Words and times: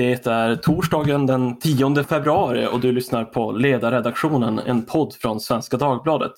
Det 0.00 0.26
är 0.26 0.56
torsdagen 0.56 1.26
den 1.26 1.58
10 1.58 2.04
februari 2.04 2.66
och 2.66 2.80
du 2.80 2.92
lyssnar 2.92 3.24
på 3.24 3.52
Ledarredaktionen, 3.52 4.58
en 4.58 4.82
podd 4.82 5.14
från 5.14 5.40
Svenska 5.40 5.76
Dagbladet. 5.76 6.32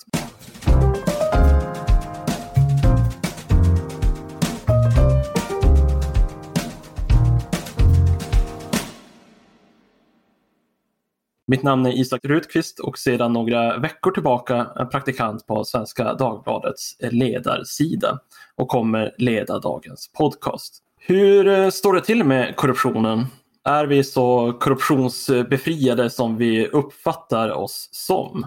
Mitt 11.47 11.63
namn 11.63 11.87
är 11.87 12.01
Isak 12.01 12.25
Rutqvist 12.25 12.81
och 12.81 12.99
sedan 12.99 13.33
några 13.33 13.79
veckor 13.79 14.11
tillbaka 14.11 14.67
är 14.77 14.85
praktikant 14.85 15.47
på 15.47 15.65
Svenska 15.65 16.15
Dagbladets 16.15 16.97
ledarsida 17.01 18.19
och 18.57 18.69
kommer 18.69 19.15
leda 19.19 19.59
dagens 19.59 20.13
podcast. 20.19 20.79
Hur 20.99 21.49
eh, 21.49 21.71
står 21.71 21.93
det 21.93 22.01
till 22.01 22.25
med 22.25 22.57
korruptionen? 22.57 23.27
Är 23.65 23.87
vi 23.87 24.05
så 24.05 24.53
korruptionsbefriade 24.53 26.11
som 26.11 26.37
vi 26.37 26.67
uppfattar 26.67 27.51
oss 27.51 27.89
som? 27.93 28.47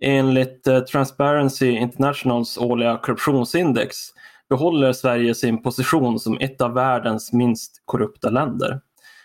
Enligt 0.00 0.66
eh, 0.66 0.80
Transparency 0.80 1.70
Internationals 1.70 2.58
årliga 2.58 2.96
korruptionsindex 2.96 3.96
behåller 4.48 4.92
Sverige 4.92 5.34
sin 5.34 5.62
position 5.62 6.20
som 6.20 6.38
ett 6.40 6.60
av 6.60 6.74
världens 6.74 7.32
minst 7.32 7.82
korrupta 7.84 8.30
länder. 8.30 8.80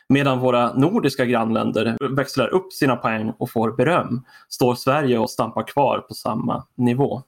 Medan 0.10 0.40
våra 0.40 0.74
nordiska 0.74 1.26
grannländer 1.26 1.98
växlar 2.16 2.48
upp 2.48 2.74
sina 2.74 2.96
poäng 2.96 3.34
och 3.40 3.52
får 3.52 3.72
beröm 3.72 4.24
står 4.50 4.76
Sverige 4.76 5.18
och 5.18 5.30
stampar 5.30 5.68
kvar 5.68 6.00
på 6.00 6.14
samma 6.14 6.66
nivå. 6.76 7.22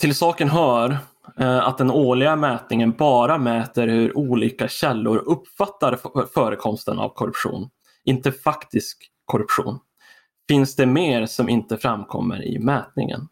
Till 0.00 0.14
saken 0.14 0.48
hör 0.48 0.98
Eh, 1.36 1.68
att 1.68 1.78
den 1.78 1.90
årliga 1.90 2.36
mätningen 2.36 2.92
bara 2.92 3.38
mäter 3.38 3.88
hur 3.88 4.18
olika 4.18 4.68
källor 4.68 5.16
uppfattar 5.16 5.98
förekomsten 6.34 6.98
av 6.98 7.08
korruption, 7.08 7.70
inte 8.04 8.32
faktisk 8.32 9.10
korruption. 9.24 9.78
Finns 10.48 10.76
det 10.76 10.86
mer 10.86 11.26
som 11.26 11.48
inte 11.48 11.76
framkommer 11.76 12.44
i 12.44 12.58
mätningen? 12.58 13.28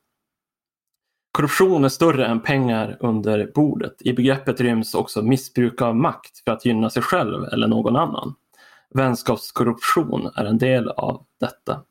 Korruption 1.32 1.84
är 1.84 1.88
större 1.88 2.26
än 2.26 2.40
pengar 2.40 2.96
under 3.00 3.50
bordet. 3.54 3.96
I 4.00 4.12
begreppet 4.12 4.60
ryms 4.60 4.94
också 4.94 5.22
missbruk 5.22 5.82
av 5.82 5.96
makt 5.96 6.44
för 6.44 6.52
att 6.52 6.64
gynna 6.64 6.90
sig 6.90 7.02
själv 7.02 7.44
eller 7.44 7.68
någon 7.68 7.96
annan. 7.96 8.34
Vänskapskorruption 8.94 10.30
är 10.36 10.44
en 10.44 10.58
del 10.58 10.88
av 10.88 11.24
detta. 11.40 11.82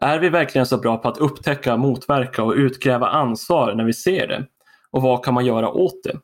Är 0.00 0.18
vi 0.18 0.28
verkligen 0.28 0.66
så 0.66 0.78
bra 0.78 0.96
på 0.96 1.08
att 1.08 1.18
upptäcka, 1.18 1.76
motverka 1.76 2.42
och 2.42 2.54
utkräva 2.54 3.08
ansvar 3.08 3.74
när 3.74 3.84
vi 3.84 3.92
ser 3.92 4.26
det? 4.26 4.46
Och 4.92 5.02
vad 5.02 5.24
kan 5.24 5.34
man 5.34 5.46
göra 5.46 5.70
åt 5.70 6.02
det? 6.04 6.18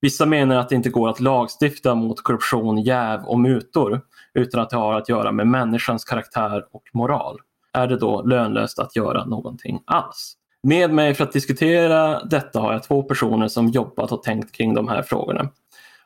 Vissa 0.00 0.26
menar 0.26 0.56
att 0.56 0.68
det 0.68 0.74
inte 0.74 0.90
går 0.90 1.08
att 1.08 1.20
lagstifta 1.20 1.94
mot 1.94 2.22
korruption, 2.22 2.82
jäv 2.82 3.24
och 3.24 3.40
mutor 3.40 4.00
utan 4.34 4.60
att 4.60 4.70
det 4.70 4.76
har 4.76 4.94
att 4.94 5.08
göra 5.08 5.32
med 5.32 5.46
människans 5.46 6.04
karaktär 6.04 6.64
och 6.72 6.82
moral. 6.92 7.38
Är 7.72 7.86
det 7.86 7.96
då 7.96 8.22
lönlöst 8.22 8.78
att 8.78 8.96
göra 8.96 9.24
någonting 9.24 9.82
alls? 9.84 10.34
Med 10.62 10.92
mig 10.92 11.14
för 11.14 11.24
att 11.24 11.32
diskutera 11.32 12.24
detta 12.24 12.60
har 12.60 12.72
jag 12.72 12.82
två 12.82 13.02
personer 13.02 13.48
som 13.48 13.68
jobbat 13.68 14.12
och 14.12 14.22
tänkt 14.22 14.52
kring 14.52 14.74
de 14.74 14.88
här 14.88 15.02
frågorna. 15.02 15.48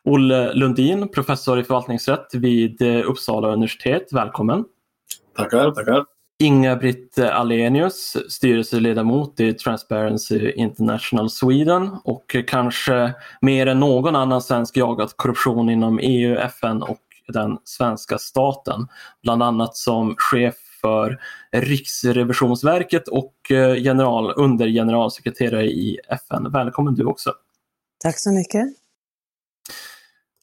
Olle 0.05 0.53
Lundin, 0.53 1.09
professor 1.09 1.61
i 1.61 1.65
förvaltningsrätt 1.65 2.35
vid 2.35 2.83
Uppsala 2.83 3.49
universitet. 3.49 4.13
Välkommen! 4.13 4.65
Tackar, 5.37 5.71
tackar! 5.71 6.12
Inga-Britt 6.43 7.19
Alenius, 7.19 8.17
styrelseledamot 8.29 9.41
i 9.41 9.53
Transparency 9.53 10.51
International 10.51 11.31
Sweden 11.31 11.91
och 12.05 12.37
kanske 12.47 13.15
mer 13.41 13.67
än 13.67 13.81
någon 13.81 14.17
annan 14.17 14.43
svensk 14.43 14.77
jagat 14.77 15.17
korruption 15.17 15.71
inom 15.71 15.99
EU, 16.03 16.37
FN 16.37 16.83
och 16.83 16.99
den 17.29 17.59
svenska 17.65 18.19
staten. 18.19 18.89
Bland 19.23 19.43
annat 19.43 19.77
som 19.77 20.15
chef 20.19 20.55
för 20.81 21.21
Riksrevisionsverket 21.53 23.09
och 23.09 23.51
eh, 23.51 23.83
general, 23.83 24.33
undergeneralsekreterare 24.37 25.67
i 25.67 25.99
FN. 26.09 26.53
Välkommen 26.53 26.95
du 26.95 27.05
också! 27.05 27.33
Tack 28.05 28.19
så 28.19 28.33
mycket! 28.33 28.65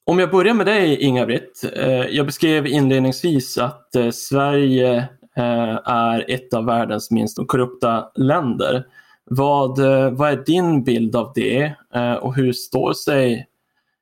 Om 0.04 0.20
jag 0.20 0.32
börjar 0.32 0.54
med 0.54 0.66
dig 0.66 0.98
Inga-Britt. 0.98 1.66
Eh, 1.76 1.90
jag 1.90 2.26
beskrev 2.26 2.68
inledningsvis 2.68 3.58
att 3.58 3.96
eh, 3.96 4.09
Sverige 4.09 5.08
Eh, 5.38 5.79
är 5.85 6.31
ett 6.31 6.53
av 6.53 6.66
världens 6.66 7.12
minst 7.12 7.38
korrupta 7.47 8.12
länder. 8.16 8.85
Vad, 9.23 9.79
eh, 9.79 10.12
vad 10.12 10.29
är 10.31 10.45
din 10.45 10.84
bild 10.84 11.16
av 11.16 11.31
det 11.35 11.73
eh, 11.95 12.13
och 12.13 12.35
hur 12.35 12.53
står 12.53 12.94
sig 12.94 13.47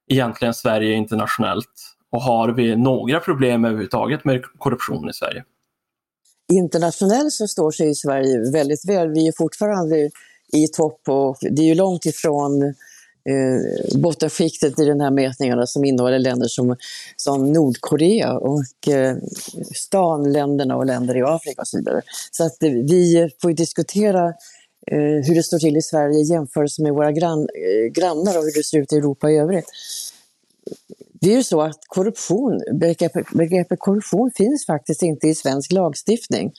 egentligen 0.08 0.54
Sverige 0.54 0.94
internationellt? 0.94 1.94
Och 2.12 2.22
har 2.22 2.50
vi 2.50 2.76
några 2.76 3.20
problem 3.20 3.66
överhuvudtaget 3.66 4.26
med 4.26 4.42
korruption 4.58 5.10
i 5.10 5.14
Sverige? 5.14 5.44
Internationellt 6.54 7.32
så 7.32 7.48
står 7.48 7.72
sig 7.72 7.96
Sverige 7.96 8.52
väldigt 8.52 8.90
väl. 8.90 9.10
Vi 9.10 9.28
är 9.28 9.34
fortfarande 9.38 10.10
i 10.54 10.68
topp 10.68 11.02
och 11.08 11.38
det 11.42 11.62
är 11.62 11.66
ju 11.66 11.76
långt 11.76 12.06
ifrån 12.06 12.74
eh, 13.28 14.00
bottenskiktet 14.00 14.80
i 14.80 14.86
den 14.86 15.02
här 15.02 15.12
mätningarna 15.12 15.68
som 15.68 15.86
innehåller 15.86 16.20
länder 16.20 16.48
som, 16.48 16.76
som 17.16 17.54
Nordkorea 17.54 18.34
och 18.34 18.88
eh, 18.88 19.18
stanländerna 19.76 20.76
och 20.76 20.86
länder 20.86 21.18
i 21.18 21.22
Afrika 21.22 21.62
och 21.62 21.68
så 21.68 21.78
vidare. 21.78 22.02
Så 22.32 22.44
att 22.46 22.64
eh, 22.64 22.72
vi 22.72 23.30
får 23.42 23.54
diskutera 23.54 24.28
eh, 24.92 25.26
hur 25.26 25.36
det 25.36 25.44
står 25.44 25.60
till 25.60 25.78
i 25.78 25.82
Sverige 25.82 26.20
i 26.20 26.24
jämförelse 26.24 26.82
med 26.82 26.94
våra 26.94 27.12
grann, 27.12 27.40
eh, 27.40 27.92
grannar 27.92 28.38
och 28.38 28.44
hur 28.44 28.54
det 28.54 28.64
ser 28.64 28.80
ut 28.80 28.94
i 28.94 28.96
Europa 28.96 29.32
i 29.32 29.38
övrigt. 29.38 29.70
Det 31.22 31.32
är 31.32 31.38
ju 31.38 31.44
så 31.44 31.62
att 31.62 31.80
korruption, 31.88 32.62
begreppet, 32.74 33.26
begreppet 33.34 33.80
korruption 33.80 34.32
finns 34.36 34.66
faktiskt 34.66 35.02
inte 35.02 35.28
i 35.28 35.36
svensk 35.36 35.72
lagstiftning. 35.72 36.54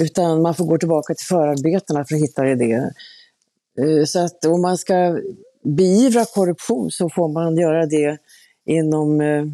Utan 0.00 0.42
man 0.42 0.54
får 0.54 0.64
gå 0.64 0.78
tillbaka 0.78 1.14
till 1.14 1.26
förarbetena 1.26 2.04
för 2.04 2.14
att 2.14 2.22
hitta 2.22 2.42
det. 2.42 2.72
Eh, 3.80 4.04
så 4.06 4.18
att 4.18 4.44
om 4.44 4.62
man 4.62 4.78
ska 4.78 5.18
beivra 5.64 6.24
korruption 6.24 6.90
så 6.90 7.10
får 7.10 7.28
man 7.28 7.56
göra 7.56 7.86
det 7.86 8.18
inom 8.66 9.20
eh, 9.20 9.44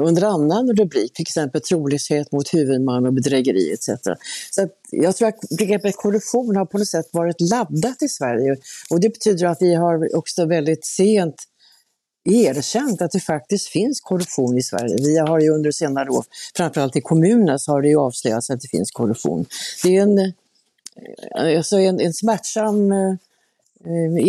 under 0.00 0.22
annan 0.22 0.76
rubrik, 0.76 1.12
till 1.12 1.22
exempel 1.22 1.60
trolöshet 1.60 2.32
mot 2.32 2.54
huvudman 2.54 3.06
och 3.06 3.12
bedrägeri 3.12 3.72
etc. 3.72 3.84
Så 4.50 4.68
jag 4.90 5.16
tror 5.16 5.28
att 5.28 5.40
begreppet 5.58 5.96
korruption 5.96 6.56
har 6.56 6.66
på 6.66 6.78
något 6.78 6.88
sätt 6.88 7.06
varit 7.12 7.40
laddat 7.40 8.02
i 8.02 8.08
Sverige 8.08 8.56
och 8.90 9.00
det 9.00 9.08
betyder 9.08 9.46
att 9.46 9.58
vi 9.60 9.74
har 9.74 10.16
också 10.16 10.46
väldigt 10.46 10.86
sent 10.86 11.34
erkänt 12.24 13.02
att 13.02 13.10
det 13.10 13.20
faktiskt 13.20 13.68
finns 13.68 14.00
korruption 14.00 14.58
i 14.58 14.62
Sverige. 14.62 14.96
Vi 14.98 15.18
har 15.18 15.40
ju 15.40 15.50
under 15.50 15.70
senare 15.70 16.10
år, 16.10 16.24
framförallt 16.56 16.96
i 16.96 17.00
kommunerna, 17.00 17.58
så 17.58 17.72
har 17.72 17.82
det 17.82 17.88
ju 17.88 17.96
avslöjats 17.96 18.50
att 18.50 18.60
det 18.60 18.68
finns 18.68 18.90
korruption. 18.90 19.46
Det 19.82 19.96
är 19.96 20.02
en, 20.02 20.18
eh, 20.18 21.58
alltså 21.58 21.76
en, 21.76 22.00
en 22.00 22.14
smärtsam 22.14 22.92
Eh, 22.92 23.14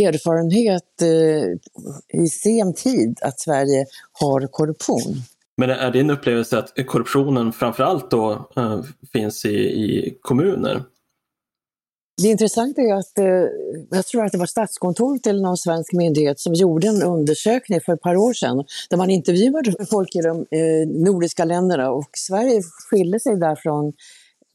erfarenhet 0.08 1.02
eh, 1.02 2.22
i 2.24 2.28
sen 2.28 2.74
tid 2.74 3.20
att 3.22 3.40
Sverige 3.40 3.86
har 4.12 4.48
korruption. 4.48 5.16
Men 5.58 5.70
är 5.70 5.92
din 5.92 6.10
upplevelse 6.10 6.58
att 6.58 6.74
korruptionen 6.86 7.54
framförallt 7.54 8.12
då 8.12 8.50
äh, 8.58 8.82
finns 9.14 9.46
i, 9.46 9.58
i, 9.58 10.18
kommuner? 10.22 10.84
Det 12.22 12.28
intressanta 12.28 12.82
är 12.82 12.94
att 12.94 13.18
eh, 13.18 13.26
jag 13.90 14.06
tror 14.06 14.26
att 14.26 14.32
det 14.32 14.38
var 14.38 14.46
Statskontoret 14.46 15.28
eller 15.28 15.42
någon 15.42 15.58
svensk 15.58 15.94
myndighet 15.94 16.40
som 16.40 16.54
gjorde 16.54 16.88
en 16.88 17.04
undersökning 17.04 17.82
för 17.82 17.94
ett 17.94 18.02
par 18.02 18.16
år 18.16 18.34
sedan 18.34 18.64
där 18.90 18.98
man 18.98 19.10
intervjuade 19.10 19.86
folk 19.92 20.16
i 20.16 20.22
de 20.22 20.38
eh, 20.38 20.88
nordiska 20.88 21.46
länderna 21.46 21.92
och 21.92 22.10
Sverige 22.18 22.62
skilde 22.90 23.20
sig 23.20 23.36
därifrån 23.36 23.94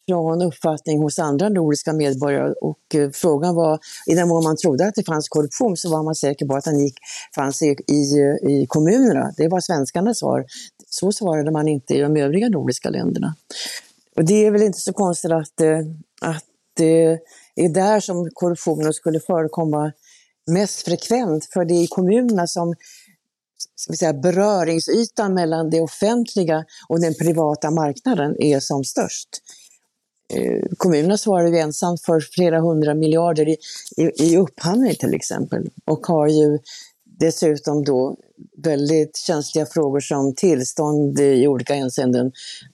från 0.09 0.43
uppfattning 0.43 1.03
hos 1.03 1.19
andra 1.19 1.49
nordiska 1.49 1.93
medborgare 1.93 2.53
och 2.61 2.95
eh, 2.95 3.11
frågan 3.11 3.55
var, 3.55 3.79
i 4.07 4.15
den 4.15 4.29
mån 4.29 4.45
man 4.45 4.57
trodde 4.57 4.87
att 4.87 4.95
det 4.95 5.05
fanns 5.05 5.29
korruption 5.29 5.77
så 5.77 5.91
var 5.91 6.03
man 6.03 6.15
säker 6.15 6.47
på 6.47 6.55
att 6.55 6.65
den 6.65 6.79
gick, 6.79 6.95
fanns 7.35 7.63
i, 7.63 7.77
i, 7.89 8.03
i 8.49 8.67
kommunerna. 8.69 9.33
Det 9.37 9.49
var 9.49 9.61
svenskarnas 9.61 10.19
svar. 10.19 10.45
Så 10.89 11.13
svarade 11.13 11.51
man 11.51 11.69
inte 11.69 11.95
i 11.95 12.01
de 12.01 12.17
övriga 12.17 12.49
nordiska 12.49 12.91
länderna. 12.91 13.35
Och 14.17 14.25
det 14.25 14.47
är 14.47 14.51
väl 14.51 14.63
inte 14.63 14.79
så 14.79 14.93
konstigt 14.93 15.33
att, 15.33 15.61
eh, 15.61 15.79
att 16.21 16.81
eh, 16.81 17.19
det 17.57 17.65
är 17.65 17.69
där 17.69 18.01
som 18.01 18.31
korruptionen 18.35 18.93
skulle 18.93 19.21
förekomma 19.21 19.93
mest 20.51 20.83
frekvent, 20.83 21.49
för 21.53 21.65
det 21.65 21.75
är 21.75 21.85
i 21.85 21.87
kommunerna 21.87 22.47
som 22.47 22.75
ska 23.77 23.93
vi 23.93 23.97
säga, 23.97 24.13
beröringsytan 24.13 25.35
mellan 25.35 25.71
det 25.71 25.81
offentliga 25.81 26.65
och 26.89 27.01
den 27.01 27.15
privata 27.15 27.71
marknaden 27.71 28.37
är 28.39 28.61
som 28.61 28.85
störst. 28.85 29.29
Eh, 30.33 30.63
kommunerna 30.77 31.17
svarar 31.19 31.47
ju 31.47 31.59
ensamt 31.59 32.03
för 32.03 32.21
flera 32.21 32.61
hundra 32.61 32.95
miljarder 32.95 33.49
i, 33.49 33.57
i, 33.97 34.25
i 34.25 34.37
upphandling 34.37 34.95
till 34.95 35.15
exempel 35.15 35.71
och 35.85 36.07
har 36.07 36.29
ju 36.29 36.59
dessutom 37.05 37.85
då 37.85 38.17
väldigt 38.57 39.17
känsliga 39.17 39.67
frågor 39.67 40.01
som 40.01 40.35
tillstånd 40.35 41.21
i 41.21 41.47
olika 41.47 41.75
hänseenden. 41.75 42.33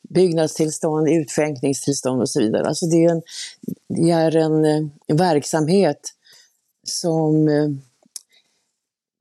Byggnadstillstånd, 0.08 1.08
utskänkningstillstånd 1.08 2.20
och 2.20 2.30
så 2.30 2.40
vidare. 2.40 2.68
Alltså 2.68 2.86
det 2.86 3.04
är 3.04 3.10
en, 3.10 3.22
det 3.88 4.10
är 4.10 4.36
en, 4.36 4.64
eh, 4.64 5.16
verksamhet 5.16 6.00
som 6.86 7.48
eh, 7.48 7.68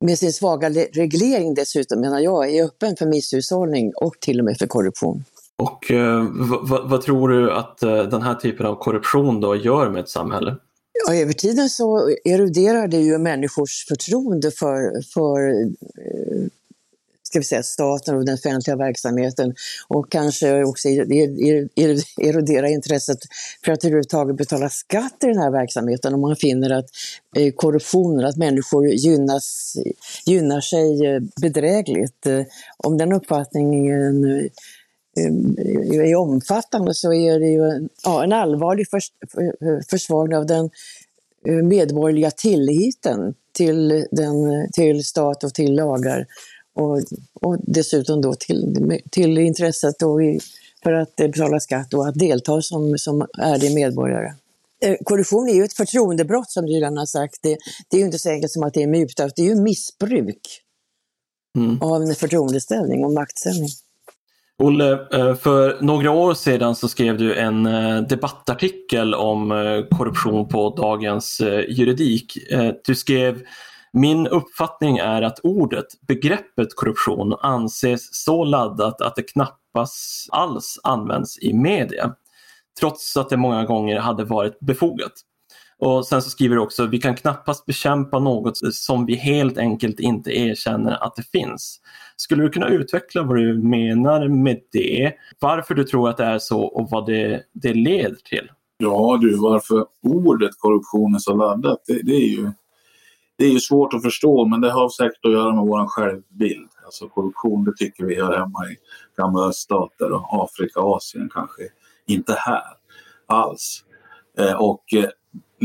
med 0.05 0.19
sin 0.19 0.33
svaga 0.33 0.69
reglering 0.69 1.53
dessutom, 1.53 2.01
menar 2.01 2.19
jag, 2.19 2.55
är 2.55 2.63
öppen 2.63 2.95
för 2.95 3.05
misshushållning 3.05 3.93
och 3.95 4.19
till 4.19 4.39
och 4.39 4.45
med 4.45 4.57
för 4.57 4.67
korruption. 4.67 5.23
Och 5.57 5.91
eh, 5.91 6.23
vad 6.83 7.01
tror 7.01 7.29
du 7.29 7.51
att 7.51 7.83
eh, 7.83 8.03
den 8.03 8.21
här 8.21 8.35
typen 8.35 8.65
av 8.65 8.75
korruption 8.75 9.41
då 9.41 9.55
gör 9.55 9.89
med 9.89 9.99
ett 9.99 10.09
samhälle? 10.09 10.55
Ja, 11.07 11.15
över 11.15 11.33
tiden 11.33 11.69
så 11.69 12.09
eroderar 12.25 12.87
det 12.87 12.97
ju 12.97 13.17
människors 13.17 13.85
förtroende 13.87 14.51
för, 14.51 15.01
för 15.13 15.49
eh, 15.49 16.47
ska 17.27 17.39
vi 17.39 17.45
säga, 17.45 17.63
staten 17.63 18.17
och 18.17 18.25
den 18.25 18.33
offentliga 18.33 18.75
verksamheten 18.75 19.53
och 19.87 20.11
kanske 20.11 20.63
också 20.63 20.89
erodera 22.17 22.69
intresset 22.69 23.17
för 23.65 23.71
att 23.71 23.83
överhuvudtaget 23.83 24.37
betala 24.37 24.69
skatt 24.69 25.17
i 25.23 25.27
den 25.27 25.37
här 25.37 25.51
verksamheten 25.51 26.13
om 26.13 26.21
man 26.21 26.35
finner 26.35 26.69
att 26.69 26.85
eh, 27.35 27.53
korruptionen, 27.55 28.25
att 28.25 28.37
människor 28.37 28.87
gynnas, 28.87 29.77
gynnar 30.25 30.61
sig 30.61 31.05
eh, 31.05 31.21
bedrägligt. 31.41 32.25
Eh, 32.25 32.41
om 32.77 32.97
den 32.97 33.13
uppfattningen 33.13 34.23
eh, 34.23 34.45
är 35.17 36.15
omfattande 36.15 36.93
så 36.93 37.13
är 37.13 37.39
det 37.39 37.47
ju 37.47 37.63
en, 37.63 37.89
ja, 38.03 38.23
en 38.23 38.33
allvarlig 38.33 38.89
förs 38.89 39.11
försvagning 39.89 40.37
av 40.37 40.45
den 40.45 40.69
medborgerliga 41.63 42.31
tilliten 42.31 43.33
till, 43.53 44.05
den, 44.11 44.35
till 44.73 45.05
stat 45.05 45.43
och 45.43 45.53
till 45.53 45.75
lagar 45.75 46.27
och, 46.75 47.01
och 47.41 47.57
dessutom 47.61 48.21
då 48.21 48.33
till, 48.33 48.99
till 49.11 49.37
intresset 49.37 49.99
då 49.99 50.21
i, 50.21 50.39
för 50.83 50.93
att 50.93 51.15
betala 51.15 51.59
skatt 51.59 51.93
och 51.93 52.07
att 52.07 52.15
delta 52.15 52.61
som, 52.61 52.97
som 52.97 53.27
ärlig 53.37 53.75
medborgare. 53.75 54.33
Eh, 54.83 54.95
korruption 55.03 55.49
är 55.49 55.53
ju 55.53 55.63
ett 55.63 55.73
förtroendebrott 55.73 56.51
som 56.51 56.65
du 56.65 56.71
redan 56.71 56.97
har 56.97 57.05
sagt. 57.05 57.39
Det, 57.41 57.57
det 57.89 57.97
är 57.97 57.99
ju 57.99 58.05
inte 58.05 58.19
så 58.19 58.29
enkelt 58.29 58.51
som 58.51 58.63
att 58.63 58.73
det 58.73 58.83
är 58.83 58.87
muta, 58.87 59.29
det 59.35 59.41
är 59.41 59.45
ju 59.45 59.55
missbruk 59.55 60.61
mm. 61.57 61.81
av 61.81 62.01
en 62.01 62.15
förtroendeställning 62.15 63.05
och 63.05 63.13
maktställning. 63.13 63.69
Olle, 64.63 65.07
eh, 65.13 65.35
för 65.35 65.77
några 65.81 66.11
år 66.11 66.33
sedan 66.33 66.75
så 66.75 66.87
skrev 66.87 67.17
du 67.17 67.35
en 67.35 67.65
eh, 67.65 68.01
debattartikel 68.01 69.13
om 69.13 69.51
eh, 69.51 69.97
korruption 69.97 70.47
på 70.47 70.69
Dagens 70.69 71.41
Juridik. 71.69 72.37
Du 72.85 72.95
skrev 72.95 73.43
min 73.93 74.27
uppfattning 74.27 74.97
är 74.97 75.21
att 75.21 75.39
ordet, 75.43 75.85
begreppet 76.07 76.75
korruption 76.75 77.35
anses 77.41 78.23
så 78.23 78.43
laddat 78.43 79.01
att 79.01 79.15
det 79.15 79.23
knappast 79.23 80.29
alls 80.31 80.79
används 80.83 81.39
i 81.39 81.53
media. 81.53 82.13
Trots 82.79 83.17
att 83.17 83.29
det 83.29 83.37
många 83.37 83.65
gånger 83.65 83.99
hade 83.99 84.23
varit 84.23 84.59
befogat. 84.59 85.13
Och 85.79 86.07
sen 86.07 86.21
så 86.21 86.29
skriver 86.29 86.55
du 86.55 86.61
också, 86.61 86.85
vi 86.85 86.97
kan 87.01 87.15
knappast 87.15 87.65
bekämpa 87.65 88.19
något 88.19 88.57
som 88.73 89.05
vi 89.05 89.15
helt 89.15 89.57
enkelt 89.57 89.99
inte 89.99 90.31
erkänner 90.39 91.03
att 91.03 91.15
det 91.15 91.23
finns. 91.31 91.79
Skulle 92.17 92.43
du 92.43 92.49
kunna 92.49 92.67
utveckla 92.67 93.23
vad 93.23 93.37
du 93.37 93.53
menar 93.63 94.27
med 94.27 94.59
det? 94.71 95.13
Varför 95.39 95.75
du 95.75 95.83
tror 95.83 96.09
att 96.09 96.17
det 96.17 96.23
är 96.23 96.39
så 96.39 96.61
och 96.61 96.87
vad 96.91 97.05
det, 97.05 97.43
det 97.53 97.73
leder 97.73 98.15
till? 98.15 98.51
Ja 98.77 99.17
du, 99.21 99.37
varför 99.37 99.85
ordet 100.03 100.51
korruption 100.57 101.15
är 101.15 101.19
så 101.19 101.35
laddat, 101.35 101.83
det, 101.87 102.01
det 102.03 102.15
är 102.15 102.27
ju 102.27 102.51
det 103.37 103.45
är 103.45 103.49
ju 103.49 103.59
svårt 103.59 103.93
att 103.93 104.01
förstå 104.01 104.45
men 104.45 104.61
det 104.61 104.71
har 104.71 104.89
säkert 104.89 105.25
att 105.25 105.31
göra 105.31 105.55
med 105.55 105.63
vår 105.63 105.87
självbild. 105.87 106.69
Alltså 106.85 107.07
korruption 107.07 107.63
det 107.63 107.75
tycker 107.77 108.05
vi 108.05 108.15
hör 108.15 108.37
hemma 108.37 108.65
i 108.71 108.75
gamla 109.17 109.47
öststater 109.47 110.11
och 110.11 110.43
Afrika 110.43 110.79
och 110.79 110.95
Asien 110.95 111.29
kanske. 111.33 111.63
Inte 112.07 112.33
här 112.37 112.63
alls. 113.25 113.83
Eh, 114.39 114.53
och 114.53 114.93
eh, 114.93 115.09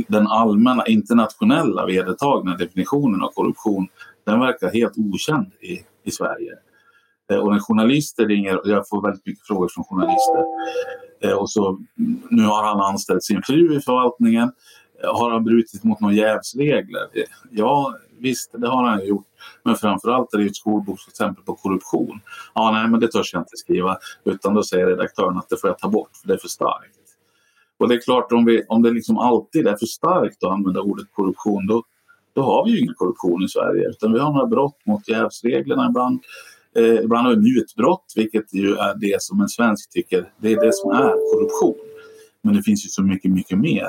den 0.09 0.27
allmänna 0.27 0.87
internationella 0.87 1.87
vedertagna 1.87 2.57
definitionen 2.57 3.23
av 3.23 3.29
korruption 3.29 3.89
den 4.25 4.41
verkar 4.41 4.71
helt 4.71 4.99
okänd 4.99 5.53
i, 5.61 5.79
i 6.05 6.11
Sverige. 6.11 6.53
Eh, 7.31 7.39
och 7.39 7.53
när 7.53 7.61
journalister 7.61 8.27
ringer, 8.27 8.61
jag 8.65 8.89
får 8.89 9.03
väldigt 9.03 9.27
mycket 9.27 9.47
frågor 9.47 9.69
från 9.75 9.85
journalister, 9.85 10.45
eh, 11.23 11.33
och 11.33 11.51
så 11.51 11.79
nu 12.31 12.43
har 12.43 12.65
han 12.65 12.81
anställt 12.81 13.25
sin 13.25 13.43
fru 13.43 13.77
i 13.77 13.81
förvaltningen 13.81 14.53
eh, 15.03 15.15
har 15.15 15.31
han 15.31 15.45
brutit 15.45 15.85
mot 15.85 16.01
några 16.01 16.15
jävsregler? 16.15 17.09
Ja, 17.51 17.97
visst, 18.19 18.51
det 18.53 18.69
har 18.69 18.85
han 18.85 19.07
gjort. 19.07 19.27
Men 19.63 19.77
framförallt 19.77 20.35
är 20.35 20.39
det 20.39 20.45
ett 20.45 20.57
skolboksexempel 20.57 21.45
på 21.45 21.55
korruption. 21.55 22.21
Ja, 22.55 22.71
nej, 22.71 22.89
men 22.89 23.01
det 23.01 23.09
törs 23.09 23.33
jag 23.33 23.41
inte 23.41 23.57
skriva. 23.57 23.99
Utan 24.25 24.55
då 24.55 24.63
säger 24.63 24.87
redaktören 24.87 25.39
att 25.39 25.49
det 25.49 25.57
får 25.61 25.71
jag 25.71 25.79
ta 25.79 25.89
bort, 25.89 26.11
för 26.21 26.29
det 26.29 26.35
är 26.35 26.39
för 26.39 26.49
starkt. 26.49 26.99
Och 27.79 27.89
det 27.89 27.95
är 27.95 28.01
klart, 28.01 28.33
om, 28.33 28.45
vi, 28.45 28.65
om 28.69 28.83
det 28.83 28.91
liksom 28.91 29.19
alltid 29.19 29.67
är 29.67 29.77
för 29.77 29.87
starkt 29.87 30.45
att 30.45 30.51
använda 30.51 30.81
ordet 30.81 31.07
korruption, 31.13 31.67
då, 31.67 31.83
då 32.35 32.43
har 32.43 32.65
vi 32.65 32.71
ju 32.71 32.79
ingen 32.79 32.95
korruption 32.95 33.45
i 33.45 33.49
Sverige. 33.49 33.89
Utan 33.89 34.13
vi 34.13 34.19
har 34.19 34.33
några 34.33 34.47
brott 34.47 34.87
mot 34.87 35.09
jävsreglerna 35.09 35.87
ibland. 35.91 36.21
Eh, 36.77 37.05
ibland 37.05 37.27
har 37.27 37.35
vi 37.35 37.55
mutbrott, 37.55 38.13
vilket 38.17 38.55
ju 38.55 38.75
är 38.75 38.95
det 38.95 39.23
som 39.23 39.41
en 39.41 39.49
svensk 39.49 39.91
tycker, 39.91 40.33
det 40.39 40.53
är 40.53 40.61
det 40.67 40.75
som 40.75 40.91
är 40.91 41.33
korruption. 41.33 41.87
Men 42.43 42.57
det 42.57 42.63
finns 42.63 42.87
ju 42.87 42.89
så 42.89 43.03
mycket, 43.03 43.31
mycket 43.31 43.59
mer 43.59 43.87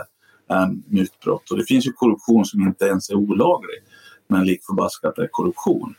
än 0.50 0.84
mutbrott. 0.88 1.52
Och 1.52 1.58
det 1.58 1.66
finns 1.66 1.88
ju 1.88 1.92
korruption 1.92 2.46
som 2.46 2.62
inte 2.62 2.86
ens 2.86 3.10
är 3.10 3.16
olaglig, 3.16 3.78
men 4.28 4.46
lik 4.46 4.60
förbaskat 4.66 5.18
är 5.18 5.28
korruption. 5.32 5.96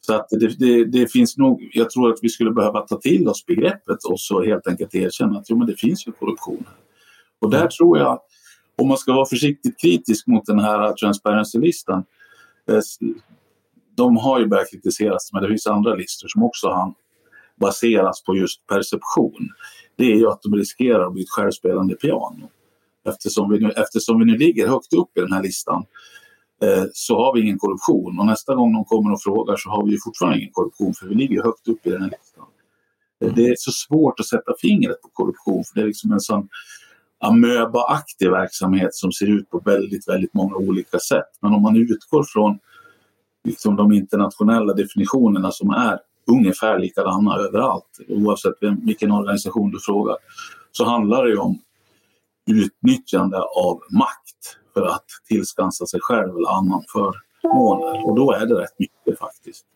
Så 0.00 0.14
att 0.14 0.28
det, 0.30 0.58
det, 0.58 0.84
det, 0.84 1.12
finns 1.12 1.36
nog, 1.36 1.70
jag 1.72 1.90
tror 1.90 2.12
att 2.12 2.18
vi 2.22 2.28
skulle 2.28 2.50
behöva 2.50 2.80
ta 2.80 3.00
till 3.00 3.28
oss 3.28 3.46
begreppet 3.46 4.04
och 4.04 4.20
så 4.20 4.44
helt 4.44 4.66
enkelt 4.66 4.94
erkänna 4.94 5.38
att 5.38 5.50
jo, 5.50 5.58
men 5.58 5.66
det 5.66 5.76
finns 5.76 6.06
ju 6.06 6.12
korruption. 6.12 6.64
Och 7.40 7.50
där 7.50 7.66
tror 7.66 7.98
jag, 7.98 8.20
om 8.76 8.88
man 8.88 8.98
ska 8.98 9.12
vara 9.12 9.26
försiktigt 9.26 9.80
kritisk 9.80 10.26
mot 10.26 10.46
den 10.46 10.58
här 10.58 10.92
Transparency-listan, 10.92 12.04
eh, 12.68 12.80
de 13.96 14.16
har 14.16 14.40
ju 14.40 14.46
börjat 14.46 14.70
kritiseras, 14.70 15.32
men 15.32 15.42
det 15.42 15.48
finns 15.48 15.66
andra 15.66 15.94
listor 15.94 16.28
som 16.28 16.42
också 16.42 16.68
har 16.68 16.94
baseras 17.56 18.22
på 18.24 18.36
just 18.36 18.66
perception. 18.66 19.48
Det 19.96 20.12
är 20.12 20.16
ju 20.16 20.28
att 20.28 20.42
de 20.42 20.54
riskerar 20.54 21.06
att 21.06 21.12
bli 21.12 21.22
ett 21.22 21.30
självspelande 21.30 21.94
piano 21.94 22.50
eftersom 23.04 23.50
vi 23.50 23.60
nu, 23.60 23.70
eftersom 23.70 24.18
vi 24.18 24.24
nu 24.24 24.36
ligger 24.36 24.68
högt 24.68 24.92
upp 24.92 25.16
i 25.18 25.20
den 25.20 25.32
här 25.32 25.42
listan 25.42 25.84
eh, 26.62 26.84
så 26.92 27.16
har 27.16 27.34
vi 27.34 27.40
ingen 27.40 27.58
korruption 27.58 28.18
och 28.18 28.26
nästa 28.26 28.54
gång 28.54 28.72
de 28.72 28.84
kommer 28.84 29.12
och 29.12 29.22
frågar 29.22 29.56
så 29.56 29.70
har 29.70 29.86
vi 29.86 29.98
fortfarande 30.04 30.38
ingen 30.38 30.52
korruption 30.52 30.94
för 30.94 31.06
vi 31.06 31.14
ligger 31.14 31.42
högt 31.42 31.68
upp 31.68 31.86
i 31.86 31.90
den 31.90 32.02
här 32.02 32.10
listan. 32.10 32.46
Eh, 33.20 33.34
det 33.34 33.46
är 33.46 33.54
så 33.58 33.72
svårt 33.72 34.20
att 34.20 34.26
sätta 34.26 34.52
fingret 34.60 35.02
på 35.02 35.08
korruption 35.08 35.64
för 35.64 35.74
det 35.74 35.80
är 35.80 35.86
liksom 35.86 36.12
en 36.12 36.20
sån 36.20 36.48
amöbaaktig 37.24 38.30
verksamhet 38.30 38.94
som 38.94 39.12
ser 39.12 39.26
ut 39.26 39.50
på 39.50 39.58
väldigt, 39.58 40.08
väldigt 40.08 40.34
många 40.34 40.56
olika 40.56 40.98
sätt. 40.98 41.28
Men 41.40 41.52
om 41.52 41.62
man 41.62 41.76
utgår 41.76 42.24
från 42.32 42.58
liksom 43.44 43.76
de 43.76 43.92
internationella 43.92 44.74
definitionerna 44.74 45.50
som 45.50 45.70
är 45.70 45.98
ungefär 46.26 46.78
likadana 46.78 47.36
överallt, 47.36 47.98
oavsett 48.08 48.54
vem, 48.60 48.86
vilken 48.86 49.10
organisation 49.10 49.70
du 49.70 49.80
frågar, 49.80 50.16
så 50.72 50.84
handlar 50.84 51.24
det 51.24 51.36
om 51.36 51.58
utnyttjande 52.46 53.38
av 53.38 53.80
makt 53.90 54.58
för 54.74 54.86
att 54.86 55.06
tillskansa 55.28 55.86
sig 55.86 56.00
själv 56.02 56.36
eller 56.36 56.58
annan 56.58 56.82
förmåner. 56.92 58.06
Och 58.06 58.16
då 58.16 58.32
är 58.32 58.46
det 58.46 58.54
rätt 58.54 58.78
mycket 58.78 59.18
faktiskt. 59.18 59.66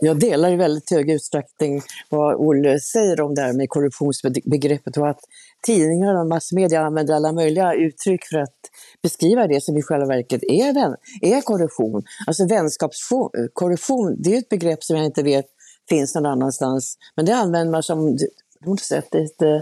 Jag 0.00 0.18
delar 0.20 0.52
i 0.52 0.56
väldigt 0.56 0.90
hög 0.90 1.10
utsträckning 1.10 1.82
vad 2.08 2.34
Olle 2.34 2.80
säger 2.80 3.20
om 3.20 3.34
det 3.34 3.42
här 3.42 3.52
med 3.52 3.68
korruptionsbegreppet 3.68 4.96
och 4.96 5.08
att 5.08 5.20
tidningar 5.66 6.20
och 6.20 6.26
massmedia 6.26 6.80
använder 6.80 7.14
alla 7.14 7.32
möjliga 7.32 7.74
uttryck 7.74 8.24
för 8.24 8.38
att 8.38 8.56
beskriva 9.02 9.46
det 9.46 9.60
som 9.60 9.76
i 9.76 9.82
själva 9.82 10.06
verket 10.06 10.42
är, 10.42 10.96
är 11.20 11.40
korruption. 11.40 12.02
Alltså 12.26 12.46
vänskapskorruption, 12.46 14.16
det 14.18 14.34
är 14.34 14.38
ett 14.38 14.48
begrepp 14.48 14.84
som 14.84 14.96
jag 14.96 15.06
inte 15.06 15.22
vet 15.22 15.46
finns 15.88 16.14
någon 16.14 16.26
annanstans, 16.26 16.98
men 17.16 17.26
det 17.26 17.34
använder 17.34 17.72
man 17.72 17.82
som 17.82 18.18
på 18.64 18.70
något 18.70 18.80
sätt 18.80 19.14
ett 19.14 19.42
eh, 19.42 19.54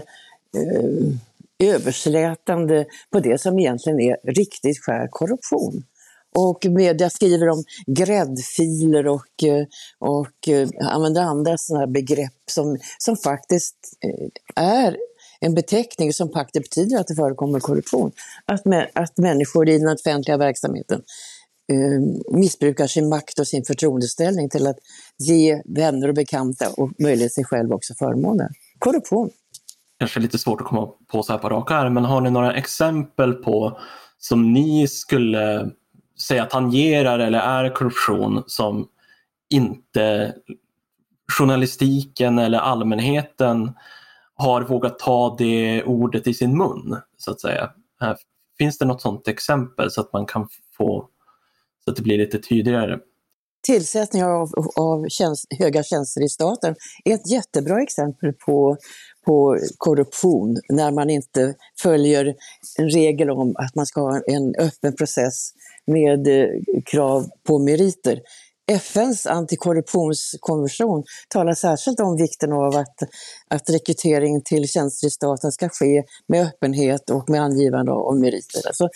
eh, 0.61 1.73
överslätande 1.75 2.85
på 3.11 3.19
det 3.19 3.41
som 3.41 3.59
egentligen 3.59 3.99
är 3.99 4.17
riktigt 4.23 4.85
skär 4.85 5.07
korruption. 5.07 5.83
Och 6.35 6.65
media 6.65 7.09
skriver 7.09 7.49
om 7.49 7.63
gräddfiler 7.87 9.07
och, 9.07 9.43
eh, 9.43 9.65
och 9.99 10.47
eh, 10.47 10.69
använder 10.79 11.21
andra 11.21 11.57
sådana 11.57 11.87
begrepp 11.87 12.43
som, 12.51 12.77
som 12.97 13.17
faktiskt 13.17 13.75
eh, 14.05 14.63
är 14.63 14.97
en 15.39 15.55
beteckning 15.55 16.13
som 16.13 16.29
faktiskt 16.29 16.69
betyder 16.69 16.99
att 16.99 17.07
det 17.07 17.15
förekommer 17.15 17.59
korruption. 17.59 18.11
Att, 18.45 18.61
att 18.93 19.17
människor 19.17 19.69
i 19.69 19.77
den 19.77 19.87
offentliga 19.87 20.37
verksamheten 20.37 21.01
eh, 21.71 22.35
missbrukar 22.37 22.87
sin 22.87 23.09
makt 23.09 23.39
och 23.39 23.47
sin 23.47 23.65
förtroendeställning 23.65 24.49
till 24.49 24.67
att 24.67 24.77
ge 25.17 25.61
vänner 25.65 26.07
och 26.07 26.15
bekanta 26.15 26.69
och 26.77 26.91
möjligen 26.99 27.29
sig 27.29 27.45
själv 27.45 27.71
också 27.71 27.93
förmåner. 27.93 28.49
Korruption 28.79 29.29
kanske 30.01 30.19
lite 30.19 30.37
svårt 30.37 30.61
att 30.61 30.67
komma 30.67 30.87
på 31.11 31.23
så 31.23 31.33
här 31.33 31.39
på 31.39 31.49
raka 31.49 31.73
här, 31.73 31.89
men 31.89 32.05
har 32.05 32.21
ni 32.21 32.31
några 32.31 32.53
exempel 32.53 33.33
på 33.33 33.79
som 34.17 34.53
ni 34.53 34.87
skulle 34.87 35.71
säga 36.27 36.45
tangerar 36.45 37.19
eller 37.19 37.39
är 37.39 37.75
korruption 37.75 38.43
som 38.47 38.87
inte 39.49 40.35
journalistiken 41.37 42.39
eller 42.39 42.57
allmänheten 42.57 43.71
har 44.35 44.61
vågat 44.61 44.99
ta 44.99 45.35
det 45.37 45.83
ordet 45.83 46.27
i 46.27 46.33
sin 46.33 46.57
mun, 46.57 46.97
så 47.17 47.31
att 47.31 47.41
säga. 47.41 47.71
Finns 48.57 48.77
det 48.77 48.85
något 48.85 49.01
sådant 49.01 49.27
exempel 49.27 49.91
så 49.91 50.01
att 50.01 50.13
man 50.13 50.25
kan 50.25 50.47
få 50.77 51.07
så 51.85 51.91
att 51.91 51.97
det 51.97 52.03
blir 52.03 52.17
lite 52.17 52.39
tydligare? 52.39 52.99
tillsättningar 53.63 54.29
av, 54.29 54.49
av 54.75 55.09
tjänst, 55.09 55.45
höga 55.59 55.83
tjänster 55.83 56.23
i 56.23 56.29
staten 56.29 56.75
är 57.05 57.13
ett 57.13 57.31
jättebra 57.31 57.81
exempel 57.81 58.33
på, 58.33 58.77
på 59.25 59.57
korruption 59.77 60.57
när 60.69 60.91
man 60.91 61.09
inte 61.09 61.55
följer 61.81 62.35
en 62.77 62.89
regel 62.89 63.29
om 63.29 63.55
att 63.57 63.75
man 63.75 63.85
ska 63.85 64.01
ha 64.01 64.21
en 64.27 64.55
öppen 64.55 64.95
process 64.95 65.49
med 65.87 66.27
eh, 66.27 66.47
krav 66.85 67.29
på 67.47 67.59
meriter. 67.59 68.21
FNs 68.71 69.25
antikorruptionskonvention 69.25 71.03
talar 71.29 71.53
särskilt 71.53 71.99
om 71.99 72.17
vikten 72.17 72.53
av 72.53 72.75
att, 72.75 72.95
att 73.47 73.69
rekrytering 73.69 74.41
till 74.41 74.67
tjänster 74.67 75.07
i 75.07 75.09
staten 75.09 75.51
ska 75.51 75.69
ske 75.69 76.03
med 76.27 76.47
öppenhet 76.47 77.09
och 77.09 77.29
med 77.29 77.41
angivande 77.41 77.91
av 77.91 78.19
meriter. 78.19 78.67
Alltså, 78.67 78.89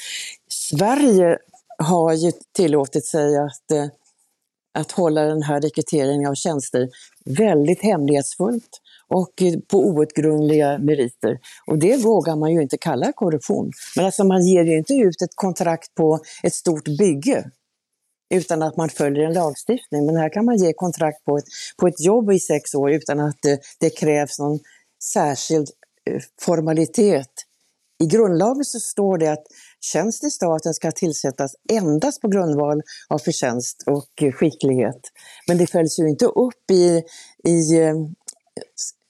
Sverige 0.50 1.38
har 1.78 2.14
ju 2.14 2.32
tillåtit 2.56 3.06
sig 3.06 3.38
att, 3.38 3.72
eh, 3.72 3.86
att 4.78 4.92
hålla 4.92 5.22
den 5.22 5.44
här 5.44 5.62
rekryteringen 5.62 6.30
av 6.30 6.36
tjänster 6.36 6.90
väldigt 7.26 7.82
hemlighetsfullt 7.82 8.82
och 9.08 9.42
eh, 9.42 9.54
på 9.68 9.78
outgrundliga 9.78 10.78
meriter. 10.78 11.40
Och 11.68 11.78
det 11.80 11.98
vågar 11.98 12.36
man 12.36 12.54
ju 12.54 12.62
inte 12.62 12.78
kalla 12.78 13.12
korruption. 13.12 13.72
Men 13.96 14.06
alltså 14.06 14.24
man 14.24 14.46
ger 14.46 14.64
ju 14.64 14.78
inte 14.78 14.94
ut 14.94 15.22
ett 15.22 15.36
kontrakt 15.36 15.96
på 15.96 16.20
ett 16.44 16.54
stort 16.54 16.88
bygge 16.98 17.52
utan 18.30 18.62
att 18.62 18.78
man 18.78 18.90
följer 18.90 19.24
en 19.24 19.34
lagstiftning. 19.34 20.06
Men 20.06 20.16
här 20.16 20.30
kan 20.30 20.46
man 20.46 20.58
ge 20.58 20.74
kontrakt 20.74 21.26
på 21.26 21.38
ett, 21.38 21.46
på 21.78 21.88
ett 21.88 22.06
jobb 22.06 22.32
i 22.32 22.40
sex 22.40 22.76
år 22.76 22.92
utan 22.92 23.20
att 23.20 23.36
det, 23.42 23.60
det 23.80 23.90
krävs 23.90 24.40
någon 24.40 24.60
särskild 25.04 25.70
eh, 26.10 26.22
formalitet. 26.42 27.32
I 28.04 28.06
grundlagen 28.06 28.66
så 28.66 28.80
står 28.80 29.18
det 29.18 29.32
att 29.32 29.44
tjänst 29.82 30.24
i 30.24 30.30
staten 30.30 30.74
ska 30.74 30.92
tillsättas 30.92 31.56
endast 31.72 32.22
på 32.22 32.28
grundval 32.28 32.82
av 33.08 33.20
förtjänst 33.20 33.84
och 33.86 34.34
skicklighet. 34.34 35.02
Men 35.48 35.58
det 35.58 35.68
följs 35.68 36.00
ju 36.00 36.10
inte 36.10 36.26
upp 36.26 36.72
i, 36.72 37.04
i 37.44 37.80
eh, 37.80 37.96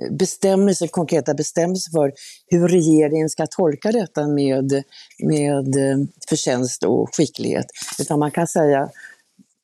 bestämmelser, 0.10 0.88
konkreta 0.88 1.34
bestämmelser 1.34 1.92
för 1.92 2.14
hur 2.48 2.68
regeringen 2.68 3.30
ska 3.30 3.48
tolka 3.48 3.92
detta 3.92 4.28
med, 4.28 4.84
med 5.24 5.76
eh, 5.76 5.98
förtjänst 6.30 6.84
och 6.84 7.16
skicklighet. 7.16 7.66
Utan 8.00 8.20
man 8.20 8.32
kan 8.32 8.48
säga 8.48 8.90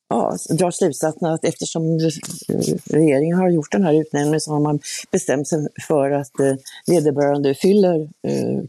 ja, 0.09 0.37
dra 0.49 0.71
slutsatsen 0.71 1.27
att 1.27 1.45
eftersom 1.45 1.83
eh, 1.83 2.75
regeringen 2.85 3.37
har 3.37 3.49
gjort 3.49 3.71
den 3.71 3.83
här 3.83 4.01
utnämningen 4.01 4.41
så 4.41 4.51
har 4.51 4.59
man 4.59 4.79
bestämt 5.11 5.47
sig 5.47 5.67
för 5.87 6.11
att 6.11 6.39
eh, 6.39 6.55
vederbörande 6.87 7.55
fyller 7.55 8.09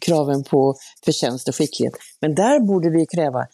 kraven 0.00 0.45
på 0.45 0.75
förtjänst 1.04 1.49
och 1.49 1.57
skicklighet. 1.57 1.95
Men 2.21 2.35
där 2.35 2.61
borde 2.61 2.90
vi 2.90 3.07
kräva 3.07 3.47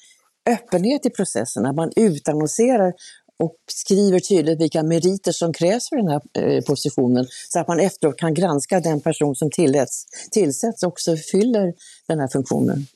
öppenhet 0.48 1.06
i 1.06 1.10
processen, 1.10 1.66
att 1.66 1.76
man 1.76 1.92
utannonserar 1.96 2.92
och 3.38 3.56
skriver 3.66 4.20
tydligt 4.20 4.60
vilka 4.60 4.82
meriter 4.82 5.32
som 5.32 5.52
krävs 5.52 5.88
för 5.88 5.96
den 5.96 6.08
här 6.08 6.20
eh, 6.38 6.64
positionen 6.64 7.26
så 7.52 7.60
att 7.60 7.68
man 7.68 7.80
efteråt 7.80 8.16
kan 8.16 8.34
granska 8.34 8.80
den 8.80 9.00
person 9.00 9.36
som 9.36 9.50
tillsätts, 9.50 10.04
tillsätts 10.30 10.82
också 10.82 11.16
fyller 11.16 11.74
den 12.08 12.20
här 12.20 12.28
funktionen. 12.28 12.86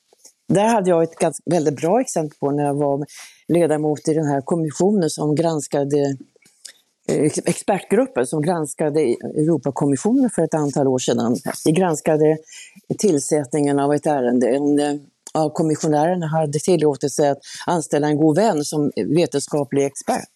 Där 0.49 0.69
hade 0.69 0.91
jag 0.91 1.03
ett 1.03 1.15
ganska, 1.15 1.43
väldigt 1.51 1.77
bra 1.77 2.01
exempel 2.01 2.39
på 2.39 2.51
när 2.51 2.65
jag 2.65 2.75
var 2.75 3.07
ledamot 3.49 4.09
i 4.09 4.15
den 4.15 4.27
här 4.27 4.41
kommissionen 4.41 5.11
som 5.11 5.35
granskade 5.35 6.17
eh, 7.09 7.31
expertgruppen 7.45 8.27
som 8.27 8.43
granskade 8.43 9.01
e-, 9.01 9.17
Europakommissionen 9.37 10.31
för 10.31 10.43
ett 10.43 10.55
antal 10.55 10.89
år 10.89 10.99
sedan. 10.99 11.37
Vi 11.65 11.73
granskade 11.73 12.39
tillsättningen 12.99 13.79
av 13.79 13.95
ett 13.95 14.07
ärende. 14.07 14.49
En 14.49 14.79
eh, 14.79 14.95
av 15.35 15.51
kommissionärerna 15.51 16.27
hade 16.27 16.59
tillåtit 16.59 17.13
sig 17.13 17.29
att 17.29 17.39
anställa 17.67 18.09
en 18.09 18.17
god 18.17 18.37
vän 18.37 18.65
som 18.65 18.91
vetenskaplig 18.97 19.85
expert. 19.85 20.29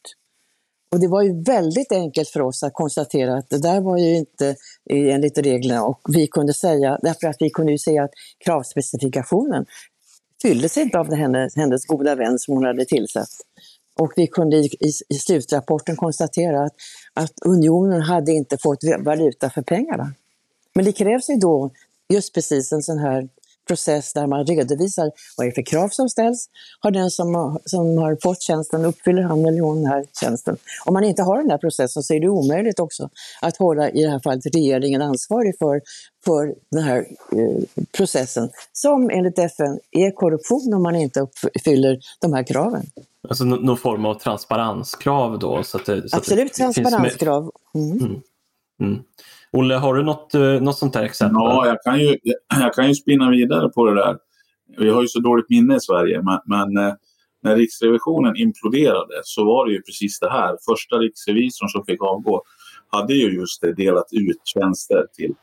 Och 0.92 1.00
det 1.00 1.08
var 1.08 1.22
ju 1.22 1.42
väldigt 1.42 1.92
enkelt 1.92 2.28
för 2.28 2.40
oss 2.40 2.62
att 2.62 2.74
konstatera 2.74 3.38
att 3.38 3.50
det 3.50 3.58
där 3.58 3.80
var 3.80 3.98
ju 3.98 4.16
inte 4.16 4.56
enligt 4.90 5.38
reglerna 5.38 5.84
och 5.84 6.00
vi 6.08 6.26
kunde 6.26 6.54
säga, 6.54 6.98
därför 7.02 7.26
att 7.26 7.36
vi 7.40 7.50
kunde 7.50 7.72
ju 7.72 7.78
säga 7.78 8.04
att 8.04 8.10
kravspecifikationen 8.44 9.66
fylldes 10.42 10.76
inte 10.76 10.98
av 10.98 11.14
hennes, 11.14 11.56
hennes 11.56 11.86
goda 11.86 12.14
vän 12.14 12.38
som 12.38 12.54
hon 12.54 12.64
hade 12.64 12.84
tillsatt. 12.84 13.28
Och 13.98 14.12
vi 14.16 14.26
kunde 14.26 14.56
i, 14.56 14.64
i, 14.64 14.92
i 15.08 15.14
slutrapporten 15.14 15.96
konstatera 15.96 16.64
att, 16.64 16.74
att 17.14 17.32
unionen 17.44 18.02
hade 18.02 18.32
inte 18.32 18.58
fått 18.58 18.78
valuta 18.98 19.50
för 19.50 19.62
pengarna. 19.62 20.12
Men 20.74 20.84
det 20.84 20.92
krävs 20.92 21.30
ju 21.30 21.36
då 21.36 21.70
just 22.08 22.34
precis 22.34 22.72
en 22.72 22.82
sån 22.82 22.98
här 22.98 23.28
process 23.66 24.12
där 24.12 24.26
man 24.26 24.46
redovisar 24.46 25.10
vad 25.36 25.46
det 25.46 25.50
är 25.50 25.54
för 25.54 25.62
krav 25.62 25.88
som 25.88 26.08
ställs. 26.08 26.48
Har 26.80 26.90
den 26.90 27.10
som 27.10 27.34
har, 27.34 27.60
som 27.64 27.98
har 27.98 28.18
fått 28.22 28.42
tjänsten, 28.42 28.84
uppfyller 28.84 29.22
han 29.22 29.46
eller 29.46 29.60
hon 29.60 29.82
den 29.82 29.92
här 29.92 30.04
tjänsten? 30.20 30.56
Om 30.84 30.94
man 30.94 31.04
inte 31.04 31.22
har 31.22 31.38
den 31.38 31.50
här 31.50 31.58
processen 31.58 32.02
så 32.02 32.14
är 32.14 32.20
det 32.20 32.28
omöjligt 32.28 32.80
också 32.80 33.08
att 33.42 33.56
hålla, 33.56 33.90
i 33.90 34.02
det 34.02 34.10
här 34.10 34.20
fallet, 34.20 34.46
regeringen 34.54 35.02
ansvarig 35.02 35.58
för, 35.58 35.80
för 36.24 36.54
den 36.70 36.82
här 36.82 37.06
eh, 37.32 37.84
processen, 37.96 38.50
som 38.72 39.10
enligt 39.10 39.38
FN 39.38 39.78
är 39.90 40.10
korruption 40.10 40.74
om 40.74 40.82
man 40.82 40.96
inte 40.96 41.20
uppfyller 41.20 41.98
de 42.20 42.32
här 42.32 42.42
kraven. 42.42 42.86
Alltså 43.28 43.44
någon 43.44 43.76
form 43.76 44.04
av 44.06 44.14
transparenskrav 44.14 45.38
då? 45.38 45.62
Så 45.62 45.76
att 45.76 45.86
det, 45.86 46.08
så 46.08 46.16
Absolut 46.16 46.46
att 46.46 46.56
det 46.56 46.62
transparenskrav. 46.62 47.50
Mm. 47.74 47.90
Mm. 47.90 48.22
Mm. 48.80 49.02
Olle, 49.52 49.74
har 49.74 49.94
du 49.94 50.02
något, 50.02 50.34
eh, 50.34 50.40
något 50.40 50.78
sånt 50.78 50.94
här 50.94 51.02
exempel? 51.02 51.36
Ja, 51.40 51.66
jag 51.66 51.82
kan, 51.82 52.00
ju, 52.00 52.16
jag 52.60 52.74
kan 52.74 52.88
ju 52.88 52.94
spinna 52.94 53.30
vidare 53.30 53.68
på 53.68 53.86
det 53.86 53.94
där. 53.94 54.16
Vi 54.78 54.90
har 54.90 55.02
ju 55.02 55.08
så 55.08 55.20
dåligt 55.20 55.50
minne 55.50 55.76
i 55.76 55.80
Sverige, 55.80 56.22
men, 56.22 56.38
men 56.46 56.86
eh, 56.86 56.94
när 57.42 57.56
Riksrevisionen 57.56 58.36
imploderade 58.36 59.20
så 59.24 59.44
var 59.44 59.66
det 59.66 59.72
ju 59.72 59.82
precis 59.82 60.20
det 60.20 60.30
här. 60.30 60.56
Första 60.70 60.96
riksrevisorn 60.96 61.68
som 61.68 61.84
fick 61.84 62.02
avgå 62.02 62.42
hade 62.90 63.14
ju 63.14 63.34
just 63.34 63.60
det, 63.60 63.72
delat 63.72 64.08
ut 64.12 64.40
tjänster 64.44 65.06
till 65.16 65.34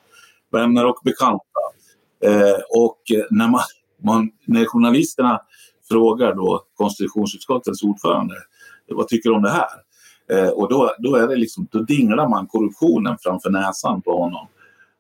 vänner 0.52 0.86
och 0.86 1.00
bekanta. 1.04 1.64
Eh, 2.26 2.60
och 2.70 3.00
eh, 3.18 3.26
när, 3.30 3.48
man, 3.48 3.62
man, 4.04 4.30
när 4.46 4.66
journalisterna 4.66 5.40
frågar 5.90 6.36
då 6.36 6.66
konstitutionsutskottets 6.76 7.84
ordförande 7.84 8.36
vad 8.88 9.08
tycker 9.08 9.30
du 9.30 9.36
om 9.36 9.42
det 9.42 9.50
här? 9.50 9.70
Eh, 10.32 10.50
och 10.50 10.70
då, 10.70 10.96
då, 11.00 11.16
är 11.16 11.28
det 11.28 11.36
liksom, 11.36 11.68
då 11.72 11.80
dinglar 11.80 12.30
man 12.30 12.48
korruptionen 12.48 13.18
framför 13.22 13.50
näsan 13.50 14.02
på 14.02 14.18
honom. 14.18 14.48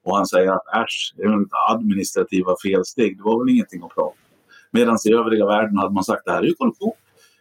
Och 0.06 0.16
han 0.16 0.26
säger 0.26 0.52
att 0.52 0.68
äsch, 0.84 1.14
det 1.18 1.24
är 1.24 1.46
administrativa 1.70 2.56
felsteg, 2.64 3.18
det 3.18 3.24
var 3.24 3.40
väl 3.40 3.54
ingenting 3.54 3.84
att 3.84 3.90
prata 3.90 4.02
om. 4.02 4.14
Medan 4.72 4.98
i 5.06 5.14
övriga 5.14 5.46
världen 5.46 5.78
hade 5.78 5.94
man 5.94 6.04
sagt 6.04 6.26
det 6.26 6.32
här 6.32 6.40
är 6.40 6.48
ju 6.48 6.54
korruption. 6.54 6.94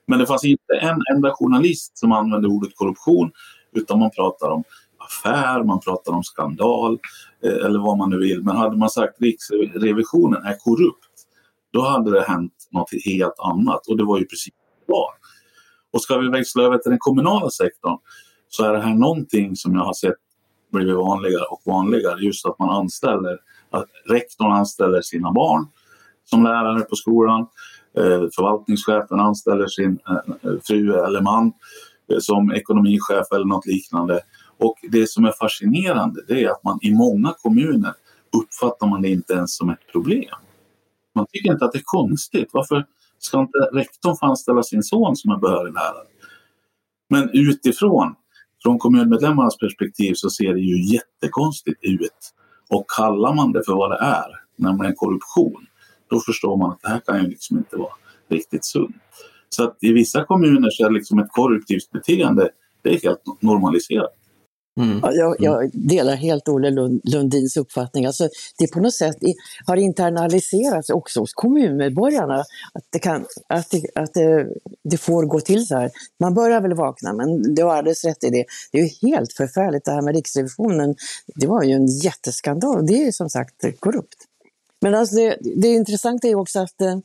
Men 0.06 0.18
det 0.18 0.26
fanns 0.26 0.44
inte 0.44 0.74
en 0.80 1.00
enda 1.14 1.30
journalist 1.34 1.98
som 1.98 2.12
använde 2.12 2.48
ordet 2.48 2.76
korruption 2.76 3.30
utan 3.72 3.98
man 3.98 4.10
pratar 4.10 4.50
om 4.50 4.64
affär, 4.98 5.64
man 5.64 5.80
pratar 5.80 6.12
om 6.12 6.22
skandal 6.22 6.98
eh, 7.44 7.66
eller 7.66 7.78
vad 7.78 7.98
man 7.98 8.10
nu 8.10 8.18
vill. 8.18 8.42
Men 8.42 8.56
hade 8.56 8.76
man 8.76 8.90
sagt 8.90 9.20
Riksrevisionen 9.20 10.42
är 10.44 10.56
korrupt, 10.58 11.12
då 11.72 11.80
hade 11.80 12.10
det 12.10 12.22
hänt 12.22 12.68
något 12.70 12.90
helt 13.04 13.38
annat 13.38 13.86
och 13.86 13.96
det 13.96 14.04
var 14.04 14.18
ju 14.18 14.24
precis 14.24 14.54
vad. 14.86 15.10
Och 15.92 16.02
ska 16.02 16.18
vi 16.18 16.28
växla 16.28 16.62
över 16.62 16.78
till 16.78 16.90
den 16.90 16.98
kommunala 16.98 17.50
sektorn 17.50 17.98
så 18.48 18.64
är 18.64 18.72
det 18.72 18.80
här 18.80 18.94
någonting 18.94 19.56
som 19.56 19.74
jag 19.74 19.84
har 19.84 19.94
sett 19.94 20.14
blivit 20.72 20.96
vanligare 20.96 21.44
och 21.44 21.62
vanligare. 21.64 22.20
Just 22.20 22.46
att 22.46 22.58
man 22.58 22.70
anställer, 22.70 23.38
att 23.70 23.86
rektorn 24.08 24.52
anställer 24.52 25.02
sina 25.02 25.32
barn 25.32 25.66
som 26.24 26.42
lärare 26.42 26.80
på 26.80 26.96
skolan. 26.96 27.40
Eh, 27.96 28.28
förvaltningschefen 28.34 29.20
anställer 29.20 29.66
sin 29.66 29.98
eh, 30.08 30.52
fru 30.64 30.94
eller 30.94 31.20
man 31.20 31.52
eh, 32.12 32.18
som 32.18 32.52
ekonomichef 32.52 33.26
eller 33.34 33.44
något 33.44 33.66
liknande. 33.66 34.20
Och 34.58 34.78
det 34.90 35.10
som 35.10 35.24
är 35.24 35.32
fascinerande 35.40 36.20
det 36.28 36.44
är 36.44 36.50
att 36.50 36.64
man 36.64 36.78
i 36.82 36.94
många 36.94 37.34
kommuner 37.42 37.92
uppfattar 38.42 38.86
man 38.86 39.02
det 39.02 39.08
inte 39.08 39.32
ens 39.32 39.56
som 39.56 39.70
ett 39.70 39.92
problem. 39.92 40.34
Man 41.14 41.26
tycker 41.32 41.52
inte 41.52 41.64
att 41.64 41.72
det 41.72 41.78
är 41.78 41.84
konstigt. 41.84 42.48
Varför 42.52 42.86
Ska 43.24 43.40
inte 43.40 43.58
rektorn 43.72 44.16
få 44.16 44.26
anställa 44.26 44.62
sin 44.62 44.82
son 44.82 45.16
som 45.16 45.32
är 45.32 45.36
behörig 45.36 45.72
lärare? 45.72 46.06
Men 47.10 47.30
utifrån, 47.32 48.14
från 48.62 48.78
kommunmedlemmarnas 48.78 49.58
perspektiv, 49.58 50.14
så 50.14 50.30
ser 50.30 50.54
det 50.54 50.60
ju 50.60 50.94
jättekonstigt 50.94 51.78
ut. 51.82 52.34
Och 52.70 52.84
kallar 52.96 53.34
man 53.34 53.52
det 53.52 53.64
för 53.64 53.72
vad 53.72 53.90
det 53.90 53.98
är, 53.98 54.26
nämligen 54.56 54.94
korruption, 54.96 55.66
då 56.10 56.20
förstår 56.20 56.56
man 56.56 56.70
att 56.70 56.82
det 56.82 56.88
här 56.88 57.00
kan 57.00 57.22
ju 57.22 57.28
liksom 57.28 57.58
inte 57.58 57.76
vara 57.76 57.92
riktigt 58.28 58.64
sunt. 58.64 58.96
Så 59.48 59.64
att 59.64 59.76
i 59.80 59.92
vissa 59.92 60.24
kommuner 60.24 60.70
så 60.70 60.86
är 60.86 60.90
liksom 60.90 61.18
ett 61.18 61.32
korruptivt 61.32 61.90
beteende 61.90 62.50
det 62.82 62.94
är 62.94 63.00
helt 63.02 63.42
normaliserat. 63.42 64.14
Mm. 64.80 65.00
Jag, 65.02 65.36
jag, 65.38 65.64
mm. 65.64 65.70
delar 65.74 66.16
helt 66.16 66.48
Olle 66.48 66.70
Lundins 67.04 67.56
uppfattning. 67.56 68.06
Alltså, 68.06 68.28
det 68.58 68.66
på 68.66 68.80
något 68.80 68.94
sätt 68.94 69.16
har 69.66 69.76
internaliserats 69.76 70.90
också 70.90 71.20
hos 71.20 71.32
kommunmedborgarna 71.32 72.40
att, 72.72 72.84
det, 72.90 72.98
kan, 72.98 73.26
att, 73.48 73.70
det, 73.70 73.82
att 73.94 74.14
det, 74.14 74.46
det, 74.84 74.96
får 74.96 75.26
gå 75.26 75.40
till 75.40 75.66
så 75.66 75.76
här. 75.76 75.90
Man 76.20 76.34
börjar 76.34 76.60
väl 76.60 76.74
vakna, 76.74 77.12
men 77.12 77.54
du 77.54 77.62
har 77.62 77.74
alldeles 77.74 78.04
rätt 78.04 78.24
i 78.24 78.30
det. 78.30 78.44
Det 78.72 78.78
är 78.78 78.82
ju 78.82 79.08
helt 79.08 79.32
förfärligt 79.32 79.84
det 79.84 79.92
här 79.92 80.02
med 80.02 80.14
Riksrevisionen. 80.14 80.94
Det 81.34 81.46
var 81.46 81.62
ju 81.62 81.72
en 81.72 81.86
jätteskandal. 81.86 82.86
Det 82.86 83.06
är 83.06 83.12
som 83.12 83.30
sagt 83.30 83.80
korrupt. 83.80 84.16
Men 84.80 84.94
alltså 84.94 85.16
det, 85.16 85.36
det 85.56 85.68
intressanta 85.68 86.28
är 86.28 86.34
också 86.34 86.60
att 86.60 86.80
eh, 86.80 86.98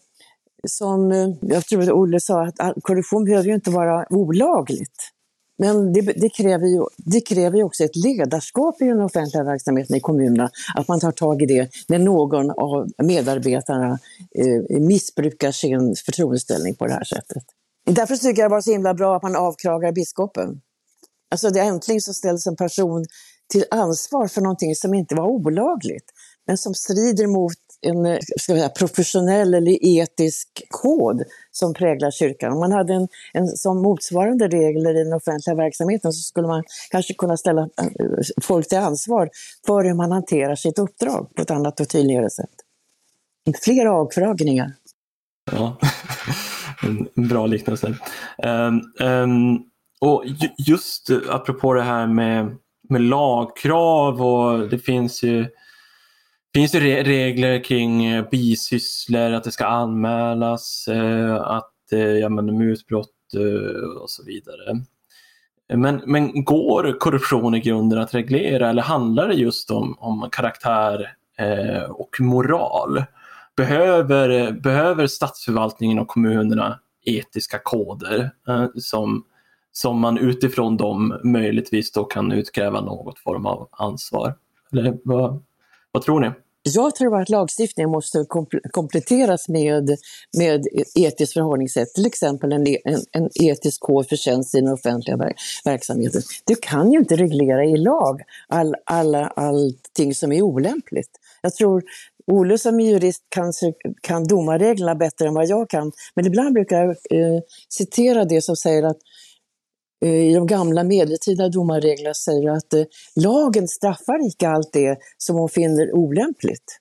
som 0.67 1.11
eh, 1.11 1.29
jag 1.41 1.65
tror 1.65 1.83
att 1.83 1.89
Olle 1.89 2.19
sa, 2.19 2.51
att 2.57 2.75
korruption 2.81 3.25
behöver 3.25 3.47
ju 3.47 3.55
inte 3.55 3.71
vara 3.71 4.05
olagligt. 4.09 5.11
Men 5.57 5.93
det, 5.93 6.01
det, 6.01 6.29
kräver 6.29 6.67
ju, 6.67 6.85
det 6.97 7.21
kräver 7.21 7.57
ju 7.57 7.63
också 7.63 7.83
ett 7.83 7.95
ledarskap 7.95 8.81
i 8.81 8.85
den 8.85 9.01
offentliga 9.01 9.43
verksamheten 9.43 9.95
i 9.95 9.99
kommunerna, 9.99 10.49
att 10.75 10.87
man 10.87 10.99
tar 10.99 11.11
tag 11.11 11.41
i 11.41 11.45
det 11.45 11.69
när 11.87 11.99
någon 11.99 12.51
av 12.51 12.87
medarbetarna 13.03 13.99
eh, 14.35 14.79
missbrukar 14.79 15.51
sin 15.51 15.95
förtroendeställning 16.05 16.75
på 16.75 16.87
det 16.87 16.93
här 16.93 17.03
sättet. 17.03 17.43
Därför 17.85 18.15
tycker 18.15 18.41
jag 18.41 18.51
det 18.51 18.55
var 18.55 18.61
så 18.61 18.71
himla 18.71 18.93
bra 18.93 19.15
att 19.15 19.23
man 19.23 19.35
avkragar 19.35 19.91
biskopen. 19.91 20.61
Alltså 21.31 21.49
det 21.49 21.59
äntligen 21.59 22.01
så 22.01 22.13
ställs 22.13 22.47
en 22.47 22.55
person 22.55 23.05
till 23.49 23.65
ansvar 23.71 24.27
för 24.27 24.41
någonting 24.41 24.75
som 24.75 24.93
inte 24.93 25.15
var 25.15 25.27
olagligt, 25.27 26.11
men 26.47 26.57
som 26.57 26.73
strider 26.73 27.27
mot 27.27 27.53
en 27.81 28.05
eh, 28.05 28.17
ska 28.37 28.53
säga, 28.53 28.69
professionell 28.69 29.53
eller 29.53 29.85
etisk 29.85 30.47
kod 30.69 31.23
som 31.51 31.73
präglar 31.73 32.11
kyrkan. 32.11 32.53
Om 32.53 32.59
man 32.59 32.71
hade 32.71 32.93
en, 32.93 33.07
en 33.33 33.47
som 33.47 33.81
motsvarande 33.81 34.47
regler 34.47 34.95
i 34.95 35.03
den 35.03 35.13
offentliga 35.13 35.55
verksamheten 35.55 36.13
så 36.13 36.21
skulle 36.21 36.47
man 36.47 36.63
kanske 36.91 37.13
kunna 37.13 37.37
ställa 37.37 37.61
eh, 37.61 38.21
folk 38.41 38.69
till 38.69 38.77
ansvar 38.77 39.29
för 39.65 39.83
hur 39.83 39.93
man 39.93 40.11
hanterar 40.11 40.55
sitt 40.55 40.79
uppdrag 40.79 41.35
på 41.35 41.41
ett 41.41 41.51
annat 41.51 41.79
och 41.79 41.89
tydligare 41.89 42.29
sätt. 42.29 42.49
Fler 43.63 43.85
avfrågningar. 43.85 44.73
Ja, 45.51 45.77
en 47.15 47.27
bra 47.27 47.45
liknelse. 47.45 47.95
Um, 48.43 49.07
um, 49.07 49.63
och 49.99 50.23
just 50.57 51.09
apropå 51.29 51.73
det 51.73 51.83
här 51.83 52.07
med, 52.07 52.55
med 52.89 53.01
lagkrav 53.01 54.21
och 54.21 54.69
det 54.69 54.79
finns 54.79 55.23
ju 55.23 55.45
finns 56.57 56.71
det 56.71 57.03
regler 57.03 57.63
kring 57.63 58.05
eh, 58.05 58.29
bisysslor, 58.31 59.31
att 59.31 59.43
det 59.43 59.51
ska 59.51 59.65
anmälas, 59.65 60.87
eh, 60.87 61.35
att 61.35 61.91
eh, 61.91 61.99
ja, 61.99 62.29
men, 62.29 62.57
mutbrott 62.57 63.33
eh, 63.35 64.01
och 64.01 64.09
så 64.09 64.23
vidare. 64.23 64.81
Men, 65.73 66.01
men 66.05 66.43
går 66.43 66.99
korruption 66.99 67.55
i 67.55 67.59
grunden 67.59 67.99
att 67.99 68.13
reglera 68.13 68.69
eller 68.69 68.81
handlar 68.81 69.27
det 69.27 69.33
just 69.33 69.71
om, 69.71 69.95
om 69.99 70.29
karaktär 70.31 71.15
eh, 71.37 71.83
och 71.83 72.17
moral? 72.19 73.03
Behöver, 73.55 74.51
behöver 74.51 75.07
statsförvaltningen 75.07 75.99
och 75.99 76.07
kommunerna 76.07 76.79
etiska 77.05 77.59
koder 77.63 78.31
eh, 78.47 78.65
som, 78.75 79.25
som 79.71 79.99
man 79.99 80.17
utifrån 80.17 80.77
dem 80.77 81.19
möjligtvis 81.23 81.91
då 81.91 82.03
kan 82.03 82.31
utkräva 82.31 82.81
något 82.81 83.19
form 83.19 83.45
av 83.45 83.69
ansvar? 83.71 84.35
Eller 84.71 84.97
vad, 85.03 85.43
vad 85.91 86.03
tror 86.03 86.19
ni? 86.19 86.31
Jag 86.67 86.95
tror 86.95 87.21
att 87.21 87.29
lagstiftningen 87.29 87.89
måste 87.89 88.25
kompletteras 88.71 89.49
med, 89.49 89.97
med 90.37 90.67
etiskt 90.95 91.33
förhållningssätt, 91.33 91.93
till 91.93 92.05
exempel 92.05 92.51
en, 92.51 92.67
en, 92.67 93.01
en 93.11 93.29
etisk 93.33 93.81
kod 93.81 94.09
för 94.09 94.15
tjänst 94.15 94.55
i 94.55 94.61
den 94.61 94.73
offentliga 94.73 95.17
verk, 95.17 95.35
verksamheten. 95.65 96.21
Du 96.45 96.55
kan 96.55 96.91
ju 96.91 96.99
inte 96.99 97.15
reglera 97.15 97.65
i 97.65 97.77
lag 97.77 98.21
all, 98.47 98.75
alla, 98.85 99.27
allting 99.27 100.15
som 100.15 100.31
är 100.31 100.41
olämpligt. 100.41 101.09
Jag 101.41 101.55
tror 101.55 101.83
Olle 102.31 102.57
som 102.57 102.79
jurist 102.79 103.23
kanske 103.29 103.73
kan 104.01 104.23
domarreglerna 104.23 104.95
bättre 104.95 105.27
än 105.27 105.33
vad 105.33 105.47
jag 105.47 105.69
kan, 105.69 105.91
men 106.15 106.25
ibland 106.27 106.53
brukar 106.53 106.77
jag 106.77 106.89
eh, 106.89 107.41
citera 107.69 108.25
det 108.25 108.41
som 108.41 108.55
säger 108.55 108.83
att 108.83 108.97
Eh, 108.97 109.26
i 110.05 110.33
de 110.33 110.47
gamla 110.47 110.83
medeltida 110.83 111.49
domarreglerna 111.49 112.13
säger 112.13 112.49
att 112.49 112.73
eh, 112.73 112.83
lagen 113.15 113.67
straffar 113.67 114.23
inte 114.23 114.49
allt 114.49 114.73
det 114.73 114.97
som 115.17 115.35
hon 115.35 115.49
finner 115.49 115.95
olämpligt. 115.95 116.79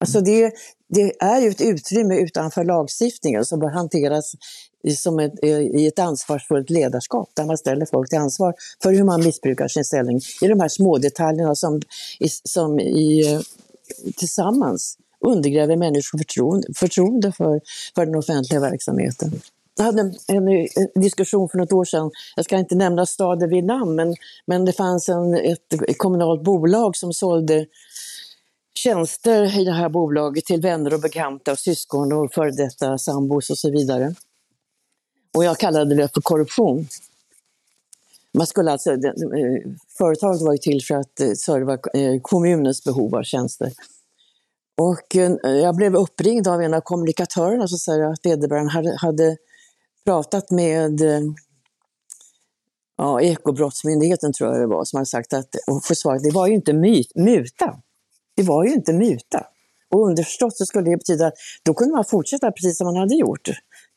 Alltså 0.00 0.20
det, 0.20 0.52
det 0.88 1.12
är 1.20 1.40
ju 1.40 1.48
ett 1.48 1.60
utrymme 1.60 2.18
utanför 2.18 2.64
lagstiftningen 2.64 3.44
som 3.44 3.58
bör 3.58 3.70
hanteras 3.70 4.34
i, 4.84 4.90
som 4.90 5.18
ett, 5.18 5.32
eh, 5.42 5.60
i 5.60 5.86
ett 5.86 5.98
ansvarsfullt 5.98 6.70
ledarskap 6.70 7.30
där 7.34 7.44
man 7.44 7.58
ställer 7.58 7.86
folk 7.86 8.08
till 8.08 8.18
ansvar 8.18 8.54
för 8.82 8.92
hur 8.92 9.04
man 9.04 9.24
missbrukar 9.24 9.68
sin 9.68 9.84
ställning 9.84 10.20
i 10.42 10.48
de 10.48 10.60
här 10.60 10.68
små 10.68 10.98
detaljerna 10.98 11.54
som, 11.54 11.80
som 12.44 12.80
i, 12.80 13.40
tillsammans 14.16 14.98
undergräver 15.26 15.76
människors 15.76 16.20
förtroende, 16.20 16.68
förtroende 16.76 17.32
för, 17.32 17.60
för 17.94 18.06
den 18.06 18.14
offentliga 18.14 18.60
verksamheten. 18.60 19.40
Jag 19.78 19.84
hade 19.84 20.00
en, 20.26 20.48
en, 20.48 20.68
diskussion 20.94 21.48
för 21.48 21.58
något 21.58 21.72
år 21.72 21.84
sedan, 21.84 22.10
jag 22.36 22.44
ska 22.44 22.56
inte 22.56 22.74
nämna 22.74 23.06
staden 23.06 23.50
vid 23.50 23.64
namn, 23.64 23.94
men, 23.94 24.14
men 24.46 24.64
det 24.64 24.72
fanns 24.72 25.08
en, 25.08 25.34
ett 25.34 25.96
kommunalt 25.96 26.42
bolag 26.42 26.96
som 26.96 27.12
sålde 27.12 27.66
tjänster 28.74 29.60
i 29.60 29.64
det 29.64 29.72
här 29.72 29.88
bolaget 29.88 30.44
till 30.44 30.60
vänner 30.60 30.94
och 30.94 31.00
bekanta 31.00 31.52
och 31.52 31.58
syskon 31.58 32.12
och 32.12 32.32
före 32.32 32.50
detta 32.50 32.98
sambos 32.98 33.50
och 33.50 33.58
så 33.58 33.70
vidare. 33.70 34.14
Och 35.36 35.44
jag 35.44 35.58
kallade 35.58 35.94
det 35.94 36.14
för 36.14 36.20
korruption. 36.20 36.88
Man 38.34 38.46
skulle 38.46 38.72
alltså, 38.72 38.90
företaget 39.98 40.42
var 40.42 40.52
ju 40.52 40.58
till 40.58 40.84
för 40.84 40.94
att 40.94 41.20
eh, 41.20 41.32
serva 41.32 41.72
eh, 41.72 42.20
kommunens 42.22 42.84
behov 42.84 43.14
av 43.14 43.22
tjänster. 43.22 43.72
Och 44.76 45.16
eh, 45.16 45.50
jag 45.50 45.76
blev 45.76 45.96
uppringd 45.96 46.48
av 46.48 46.62
en 46.62 46.74
av 46.74 46.80
kommunikatörerna 46.80 47.68
som 47.68 47.78
säger 47.78 48.04
att 48.04 48.26
vederbörande 48.26 48.72
hade, 48.72 48.96
hade 48.96 49.36
pratat 50.08 50.50
med 50.50 51.00
eh, 51.00 51.20
ja, 52.96 53.20
Ekobrottsmyndigheten 53.20 54.32
tror 54.32 54.50
jag 54.50 54.60
det 54.60 54.66
var, 54.66 54.84
som 54.84 54.96
hade 54.96 55.06
sagt 55.06 55.32
att, 55.32 55.48
och 55.66 55.84
försvarat, 55.84 56.22
det 56.22 56.30
var 56.30 56.46
ju 56.46 56.54
inte 56.54 56.72
myt, 56.72 57.12
muta. 57.14 57.80
Det 58.36 58.42
var 58.42 58.64
ju 58.64 58.74
inte 58.74 58.92
muta. 58.92 59.46
Och 59.90 60.06
underförstått 60.06 60.56
så 60.56 60.66
skulle 60.66 60.90
det 60.90 60.96
betyda 60.96 61.26
att 61.26 61.34
då 61.62 61.74
kunde 61.74 61.94
man 61.94 62.04
fortsätta 62.04 62.52
precis 62.52 62.78
som 62.78 62.84
man 62.84 62.96
hade 62.96 63.14
gjort. 63.14 63.48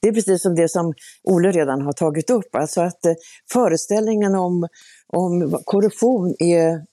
Det 0.02 0.08
är 0.08 0.14
precis 0.14 0.42
som 0.42 0.56
det 0.56 0.70
som 0.70 0.94
Olle 1.24 1.52
redan 1.52 1.82
har 1.82 1.94
tagit 1.94 2.30
upp, 2.30 2.56
alltså 2.56 2.82
att 2.82 3.06
eh, 3.06 3.14
föreställningen 3.52 4.36
om, 4.36 4.68
om 5.08 5.60
korruption 5.66 6.36
är, 6.40 6.86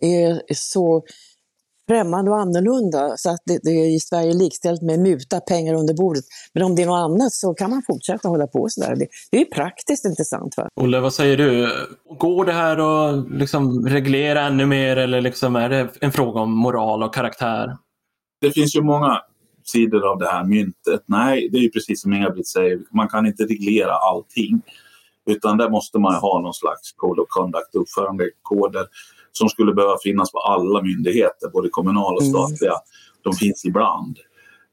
är 0.00 0.54
så 0.54 1.04
främmande 1.88 2.30
och 2.30 2.38
annorlunda 2.38 3.16
så 3.16 3.30
att 3.30 3.42
det, 3.46 3.58
det, 3.62 3.70
är 3.70 3.96
i 3.96 4.00
Sverige 4.00 4.34
likställt 4.34 4.82
med 4.82 5.00
muta 5.00 5.40
pengar 5.40 5.74
under 5.74 5.94
bordet. 5.94 6.24
Men 6.54 6.62
om 6.62 6.74
det 6.74 6.82
är 6.82 6.86
något 6.86 7.10
annat 7.10 7.32
så 7.32 7.54
kan 7.54 7.70
man 7.70 7.82
fortsätta 7.86 8.28
hålla 8.28 8.46
på 8.46 8.66
sådär. 8.68 8.96
Det, 8.96 9.06
det 9.30 9.40
är 9.40 9.44
praktiskt 9.44 10.04
intressant. 10.04 10.56
Va? 10.56 10.68
Olle, 10.80 11.00
vad 11.00 11.14
säger 11.14 11.36
du? 11.36 11.70
Går 12.18 12.44
det 12.44 12.52
här 12.52 12.76
att 12.78 13.30
liksom 13.30 13.86
reglera 13.88 14.40
ännu 14.40 14.66
mer 14.66 14.96
eller 14.96 15.20
liksom 15.20 15.56
är 15.56 15.68
det 15.68 15.88
en 16.00 16.12
fråga 16.12 16.40
om 16.40 16.52
moral 16.52 17.02
och 17.02 17.14
karaktär? 17.14 17.76
Det 18.40 18.50
finns 18.50 18.76
ju 18.76 18.82
många 18.82 19.20
sidor 19.64 20.10
av 20.12 20.18
det 20.18 20.26
här 20.26 20.44
myntet. 20.44 21.02
Nej, 21.06 21.48
det 21.52 21.58
är 21.58 21.62
ju 21.62 21.70
precis 21.70 22.02
som 22.02 22.12
Inga-Britt 22.12 22.48
säger, 22.48 22.78
man 22.90 23.08
kan 23.08 23.26
inte 23.26 23.42
reglera 23.42 23.92
allting. 23.92 24.62
Utan 25.30 25.56
där 25.56 25.70
måste 25.70 25.98
man 25.98 26.14
ha 26.14 26.40
någon 26.40 26.54
slags 26.54 26.92
code 26.96 27.22
of 27.22 27.28
conduct, 27.28 27.74
uppförandekoder 27.74 28.86
som 29.38 29.48
skulle 29.48 29.74
behöva 29.74 29.96
finnas 30.02 30.32
på 30.32 30.38
alla 30.38 30.82
myndigheter, 30.82 31.48
både 31.52 31.68
kommunala 31.68 32.16
och 32.16 32.22
mm. 32.22 32.32
statliga. 32.32 32.70
Mm. 32.70 32.82
De 33.22 33.32
finns 33.32 33.64
ibland, 33.64 34.18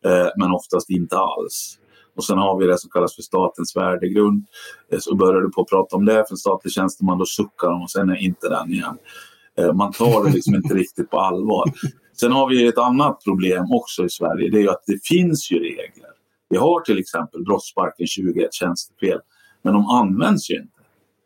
eh, 0.06 0.28
men 0.38 0.52
oftast 0.52 0.90
inte 0.90 1.18
alls. 1.18 1.78
Och 2.16 2.24
sen 2.24 2.38
har 2.38 2.60
vi 2.60 2.68
det 2.68 2.78
som 2.78 2.90
kallas 2.90 3.16
för 3.16 3.22
statens 3.22 3.76
värdegrund. 3.76 4.46
Eh, 4.92 5.00
så 5.00 5.16
börjar 5.16 5.42
du 5.42 5.52
på 5.52 5.62
att 5.62 5.70
prata 5.70 5.96
om 5.96 6.06
det 6.06 6.14
för 6.14 6.34
en 6.34 6.38
statlig 6.38 6.74
tjänsteman, 6.74 7.18
då 7.18 7.26
suckar 7.26 7.70
de 7.70 7.82
och 7.82 7.92
sen 7.92 8.10
är 8.10 8.16
inte 8.16 8.50
den 8.50 8.72
igen. 8.72 8.98
Eh, 9.58 9.74
man 9.74 9.92
tar 9.92 10.26
det 10.26 10.32
liksom 10.32 10.56
inte 10.56 10.74
riktigt 10.74 11.10
på 11.10 11.20
allvar. 11.20 11.72
Sen 12.20 12.32
har 12.32 12.50
vi 12.50 12.68
ett 12.68 12.78
annat 12.78 13.24
problem 13.24 13.66
också 13.72 14.06
i 14.06 14.10
Sverige, 14.10 14.50
det 14.52 14.58
är 14.58 14.62
ju 14.62 14.70
att 14.70 14.84
det 14.88 15.08
finns 15.08 15.52
ju 15.52 15.60
regler. 15.60 16.12
Vi 16.50 16.58
har 16.58 16.82
till 16.82 17.00
exempel 17.00 17.44
brottsbalken 17.44 18.08
21 18.08 18.54
tjänstefel, 18.54 19.20
men 19.62 19.74
de 19.74 19.86
används 19.86 20.50
ju 20.50 20.56
inte. 20.56 20.82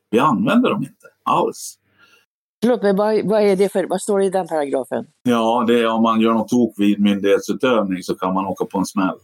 Vi 0.10 0.20
använder 0.20 0.70
dem 0.70 0.82
inte 0.82 1.08
alls. 1.24 1.78
Förlåt 2.62 2.84
mig, 2.84 2.96
vad, 2.96 3.26
vad, 3.26 3.42
är 3.42 3.56
det 3.56 3.70
för, 3.70 3.84
vad 3.84 4.02
står 4.02 4.20
det 4.20 4.26
i 4.26 4.30
den 4.30 4.48
paragrafen? 4.48 5.06
Ja, 5.24 5.64
det 5.68 5.80
är 5.80 5.88
om 5.88 6.04
man 6.04 6.22
gör 6.22 6.34
något 6.34 6.48
tok 6.48 6.74
vid 6.78 7.00
myndighetsutövning 7.00 8.04
så 8.04 8.16
kan 8.16 8.34
man 8.34 8.46
åka 8.46 8.66
på 8.66 8.78
en 8.78 8.86
smäll. 8.86 9.18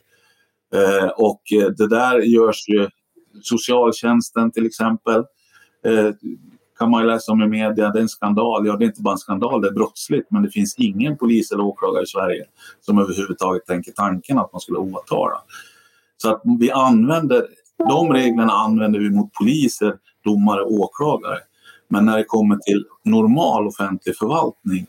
Eh, 0.75 1.07
och 1.07 1.41
eh, 1.53 1.69
det 1.69 1.87
där 1.87 2.19
görs 2.19 2.69
ju, 2.69 2.89
socialtjänsten 3.41 4.51
till 4.51 4.65
exempel, 4.65 5.19
eh, 5.85 6.09
kan 6.79 6.91
man 6.91 7.01
ju 7.01 7.07
läsa 7.07 7.31
om 7.31 7.41
i 7.41 7.47
media, 7.47 7.89
det 7.89 7.99
är 7.99 8.01
en 8.01 8.09
skandal. 8.09 8.67
Ja, 8.67 8.75
det 8.75 8.85
är 8.85 8.87
inte 8.87 9.01
bara 9.01 9.11
en 9.11 9.17
skandal, 9.17 9.61
det 9.61 9.67
är 9.67 9.71
brottsligt, 9.71 10.31
men 10.31 10.43
det 10.43 10.49
finns 10.49 10.75
ingen 10.77 11.17
polis 11.17 11.51
eller 11.51 11.63
åklagare 11.63 12.03
i 12.03 12.07
Sverige 12.07 12.45
som 12.81 12.99
överhuvudtaget 12.99 13.65
tänker 13.65 13.91
tanken 13.91 14.39
att 14.39 14.51
man 14.53 14.61
skulle 14.61 14.77
åtala. 14.77 15.41
Så 16.17 16.29
att 16.29 16.41
vi 16.59 16.71
använder, 16.71 17.47
de 17.89 18.13
reglerna 18.13 18.53
använder 18.53 18.99
vi 18.99 19.09
mot 19.09 19.33
poliser, 19.33 19.95
domare 20.23 20.61
och 20.61 20.71
åklagare. 20.71 21.37
Men 21.91 22.05
när 22.05 22.17
det 22.17 22.23
kommer 22.23 22.55
till 22.55 22.85
normal 23.03 23.67
offentlig 23.67 24.17
förvaltning 24.17 24.87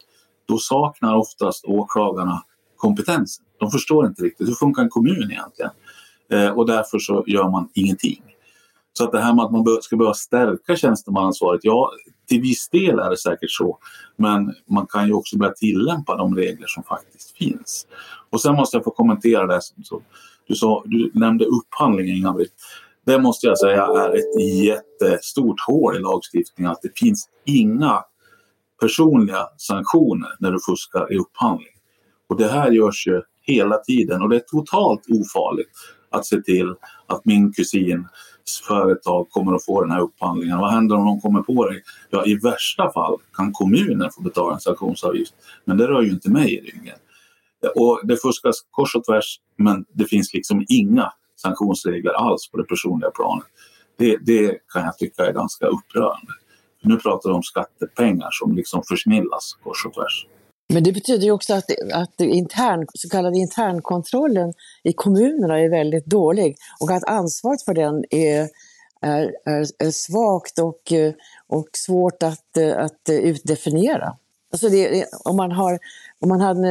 då 0.48 0.58
saknar 0.58 1.16
oftast 1.16 1.64
åklagarna 1.64 2.42
kompetensen. 2.76 3.44
De 3.58 3.70
förstår 3.70 4.06
inte 4.06 4.22
riktigt 4.22 4.48
hur 4.48 4.54
funkar 4.54 4.82
en 4.82 4.88
kommun 4.88 5.30
egentligen? 5.30 5.70
Eh, 6.32 6.48
och 6.48 6.66
därför 6.66 6.98
så 6.98 7.24
gör 7.26 7.50
man 7.50 7.68
ingenting. 7.74 8.22
Så 8.92 9.04
att 9.04 9.12
det 9.12 9.20
här 9.20 9.34
med 9.34 9.44
att 9.44 9.52
man 9.52 9.64
ska 9.82 9.96
behöva 9.96 10.14
stärka 10.14 10.76
tjänstemannaansvaret, 10.76 11.60
ja 11.62 11.90
till 12.28 12.40
viss 12.40 12.68
del 12.68 12.98
är 12.98 13.10
det 13.10 13.16
säkert 13.16 13.50
så. 13.50 13.78
Men 14.16 14.54
man 14.70 14.86
kan 14.86 15.06
ju 15.06 15.12
också 15.12 15.38
börja 15.38 15.52
tillämpa 15.52 16.16
de 16.16 16.36
regler 16.36 16.66
som 16.66 16.82
faktiskt 16.82 17.36
finns. 17.36 17.86
Och 18.30 18.40
sen 18.40 18.54
måste 18.54 18.76
jag 18.76 18.84
få 18.84 18.90
kommentera 18.90 19.46
det 19.46 19.60
som 19.62 20.02
du, 20.46 20.54
sa, 20.54 20.82
du 20.86 21.10
nämnde 21.14 21.44
upphandling 21.44 22.16
Inga-Britt 22.16 22.54
det 23.06 23.18
måste 23.18 23.46
jag 23.46 23.58
säga 23.58 23.82
är 23.84 24.16
ett 24.16 24.54
jättestort 24.64 25.60
hål 25.66 25.96
i 25.96 25.98
lagstiftningen. 25.98 26.72
Att 26.72 26.82
det 26.82 26.98
finns 26.98 27.28
inga 27.44 28.04
personliga 28.80 29.48
sanktioner 29.56 30.30
när 30.38 30.52
du 30.52 30.58
fuskar 30.68 31.12
i 31.12 31.18
upphandling. 31.18 31.74
Och 32.28 32.36
det 32.38 32.48
här 32.48 32.70
görs 32.70 33.06
ju 33.06 33.22
hela 33.42 33.78
tiden 33.78 34.22
och 34.22 34.28
det 34.28 34.36
är 34.36 34.44
totalt 34.46 35.02
ofarligt 35.10 35.70
att 36.10 36.26
se 36.26 36.42
till 36.42 36.74
att 37.06 37.24
min 37.24 37.52
kusins 37.52 38.06
företag 38.68 39.30
kommer 39.30 39.54
att 39.54 39.64
få 39.64 39.80
den 39.80 39.90
här 39.90 40.00
upphandlingen. 40.00 40.58
Vad 40.58 40.70
händer 40.70 40.96
om 40.96 41.04
de 41.04 41.20
kommer 41.20 41.42
på 41.42 41.70
det? 41.70 41.80
Ja, 42.10 42.24
i 42.26 42.34
värsta 42.34 42.92
fall 42.92 43.16
kan 43.32 43.52
kommunen 43.52 44.10
få 44.10 44.22
betala 44.22 44.54
en 44.54 44.60
sanktionsavgift. 44.60 45.34
Men 45.64 45.76
det 45.76 45.86
rör 45.86 46.02
ju 46.02 46.10
inte 46.10 46.30
mig 46.30 46.54
i 46.54 46.60
ryggen. 46.60 46.96
Och 47.76 48.00
det 48.04 48.16
fuskas 48.16 48.56
kors 48.70 48.96
och 48.96 49.04
tvärs, 49.04 49.40
men 49.56 49.84
det 49.92 50.04
finns 50.04 50.34
liksom 50.34 50.64
inga 50.68 51.12
sanktionsregler 51.42 52.12
alls 52.12 52.50
på 52.50 52.56
det 52.56 52.64
personliga 52.64 53.10
planet. 53.10 53.46
Det, 53.98 54.16
det 54.16 54.58
kan 54.72 54.84
jag 54.84 54.98
tycka 54.98 55.26
är 55.26 55.32
ganska 55.32 55.66
upprörande. 55.66 56.32
Nu 56.82 56.96
pratar 56.96 57.30
vi 57.30 57.36
om 57.36 57.42
skattepengar 57.42 58.28
som 58.30 58.56
liksom 58.56 58.82
försnillas 58.88 59.56
kors 59.62 59.86
och 59.86 59.94
tvärs. 59.94 60.26
Men 60.72 60.84
det 60.84 60.92
betyder 60.92 61.24
ju 61.24 61.30
också 61.30 61.54
att, 61.54 61.64
att 61.92 62.20
intern, 62.20 62.86
så 62.94 63.08
kallade 63.08 63.38
internkontrollen 63.38 64.52
i 64.82 64.92
kommunerna 64.92 65.60
är 65.60 65.70
väldigt 65.70 66.06
dålig 66.06 66.56
och 66.80 66.90
att 66.90 67.04
ansvaret 67.04 67.64
för 67.64 67.74
den 67.74 68.04
är, 68.10 68.48
är, 69.00 69.32
är, 69.44 69.66
är 69.78 69.90
svagt 69.90 70.58
och, 70.58 70.92
och 71.46 71.68
svårt 71.72 72.22
att, 72.22 72.58
att 72.76 73.08
utdefiniera. 73.08 74.16
Alltså 74.52 74.68
det, 74.68 75.06
om, 75.24 75.36
man 75.36 75.52
har, 75.52 75.78
om 76.20 76.28
man 76.28 76.40
hade 76.40 76.68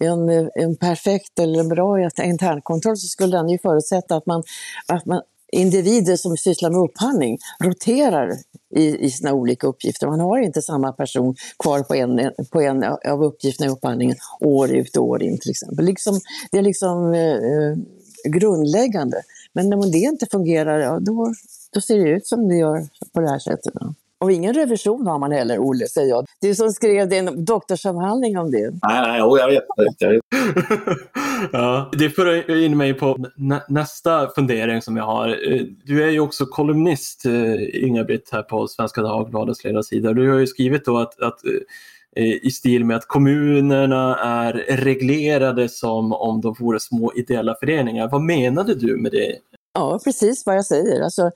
en, 0.00 0.28
en, 0.28 0.50
en 0.54 0.76
perfekt 0.76 1.38
eller 1.38 1.60
en 1.60 1.68
bra 1.68 2.08
internkontroll 2.24 2.96
så 2.96 3.06
skulle 3.06 3.36
den 3.36 3.48
ju 3.48 3.58
förutsätta 3.58 4.16
att 4.16 4.26
man, 4.26 4.42
att 4.86 5.06
man 5.06 5.22
individer 5.52 6.16
som 6.16 6.36
sysslar 6.36 6.70
med 6.70 6.80
upphandling 6.80 7.38
roterar 7.64 8.32
i, 8.76 9.06
i 9.06 9.10
sina 9.10 9.32
olika 9.32 9.66
uppgifter. 9.66 10.06
Man 10.06 10.20
har 10.20 10.38
inte 10.38 10.62
samma 10.62 10.92
person 10.92 11.34
kvar 11.58 11.82
på 11.82 11.94
en, 11.94 12.32
på 12.50 12.60
en 12.60 12.84
av 12.84 13.24
uppgifterna 13.24 13.70
i 13.70 13.72
upphandlingen 13.72 14.16
år 14.40 14.70
ut 14.70 14.96
och 14.96 15.04
år 15.04 15.22
in 15.22 15.38
till 15.38 15.50
exempel. 15.50 15.84
Liksom, 15.84 16.20
det 16.50 16.58
är 16.58 16.62
liksom 16.62 17.14
eh, 17.14 17.76
grundläggande. 18.30 19.22
Men 19.52 19.72
om 19.72 19.90
det 19.90 19.98
inte 19.98 20.26
fungerar, 20.30 20.78
ja, 20.78 20.98
då, 21.00 21.34
då 21.72 21.80
ser 21.80 21.98
det 21.98 22.10
ut 22.10 22.26
som 22.26 22.48
det 22.48 22.56
gör 22.56 22.88
på 23.12 23.20
det 23.20 23.30
här 23.30 23.38
sättet. 23.38 23.72
Ja. 23.74 23.94
Och 24.22 24.32
ingen 24.32 24.54
revision 24.54 25.06
har 25.06 25.18
man 25.18 25.32
heller, 25.32 25.58
Olle, 25.58 25.86
säger 25.86 26.08
jag. 26.08 26.26
Du 26.40 26.54
som 26.54 26.70
skrev 26.70 27.08
din 27.08 27.44
doktorsavhandling 27.44 28.38
om 28.38 28.50
det. 28.50 28.70
Nej, 28.70 29.02
nej, 29.02 29.18
jag 29.18 29.48
vet 29.48 29.64
inte. 29.88 30.20
ja, 31.52 31.90
det 31.98 32.10
för 32.10 32.50
in 32.64 32.76
mig 32.76 32.94
på 32.94 33.26
nä 33.36 33.62
nästa 33.68 34.28
fundering 34.28 34.82
som 34.82 34.96
jag 34.96 35.04
har. 35.04 35.28
Eh, 35.28 35.62
du 35.84 36.04
är 36.04 36.10
ju 36.10 36.20
också 36.20 36.46
kolumnist, 36.46 37.26
eh, 37.26 37.84
Inga-Britt, 37.84 38.28
här 38.32 38.42
på 38.42 38.68
Svenska 38.68 39.02
Dagbladets 39.02 39.64
ledarsida. 39.64 40.12
Du 40.12 40.30
har 40.30 40.38
ju 40.38 40.46
skrivit 40.46 40.84
då 40.84 40.98
att, 40.98 41.20
att 41.20 41.44
eh, 42.16 42.24
i 42.24 42.50
stil 42.50 42.84
med 42.84 42.96
att 42.96 43.06
kommunerna 43.06 44.18
är 44.18 44.52
reglerade 44.68 45.68
som 45.68 46.12
om 46.12 46.40
de 46.40 46.54
vore 46.58 46.80
små 46.80 47.12
ideella 47.16 47.54
föreningar. 47.60 48.08
Vad 48.08 48.22
menade 48.22 48.74
du 48.74 48.96
med 48.96 49.12
det? 49.12 49.36
Ja, 49.74 50.00
precis 50.04 50.46
vad 50.46 50.56
jag 50.56 50.64
säger. 50.64 51.00
Alltså, 51.00 51.30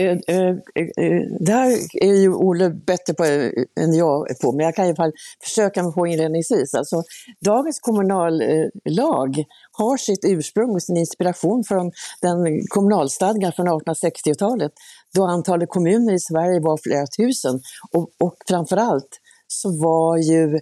Eh 0.00 0.18
eh, 0.36 0.48
eh, 0.74 1.04
eh, 1.04 1.22
det 1.40 1.52
här 1.52 1.70
är 1.92 2.14
ju 2.14 2.34
Olle 2.34 2.70
bättre 2.70 3.14
på 3.14 3.24
eh, 3.24 3.50
än 3.80 3.94
jag 3.94 4.26
på, 4.42 4.52
men 4.52 4.66
jag 4.66 4.74
kan 4.74 4.84
i 4.84 4.88
alla 4.88 4.96
fall 4.96 5.12
försöka 5.42 5.82
mig 5.82 5.92
på 5.92 6.06
inledningsvis. 6.06 6.74
Alltså, 6.74 7.02
dagens 7.44 7.80
kommunallag 7.80 9.44
har 9.72 9.96
sitt 9.96 10.24
ursprung 10.24 10.70
och 10.70 10.82
sin 10.82 10.96
inspiration 10.96 11.64
från 11.64 11.92
den 12.22 12.66
kommunalstadgan 12.68 13.52
från 13.52 13.68
1860-talet, 13.68 14.72
då 15.14 15.24
antalet 15.24 15.68
kommuner 15.68 16.14
i 16.14 16.20
Sverige 16.20 16.60
var 16.60 16.78
flera 16.82 17.06
tusen. 17.06 17.60
Och, 17.92 18.10
och 18.20 18.36
framförallt 18.48 19.20
så 19.46 19.82
var 19.82 20.16
ju 20.16 20.60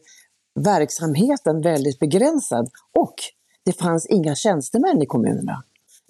verksamheten 0.61 1.61
väldigt 1.61 1.99
begränsad 1.99 2.69
och 2.99 3.15
det 3.65 3.73
fanns 3.73 4.07
inga 4.07 4.35
tjänstemän 4.35 5.03
i 5.03 5.07
kommunerna. 5.07 5.63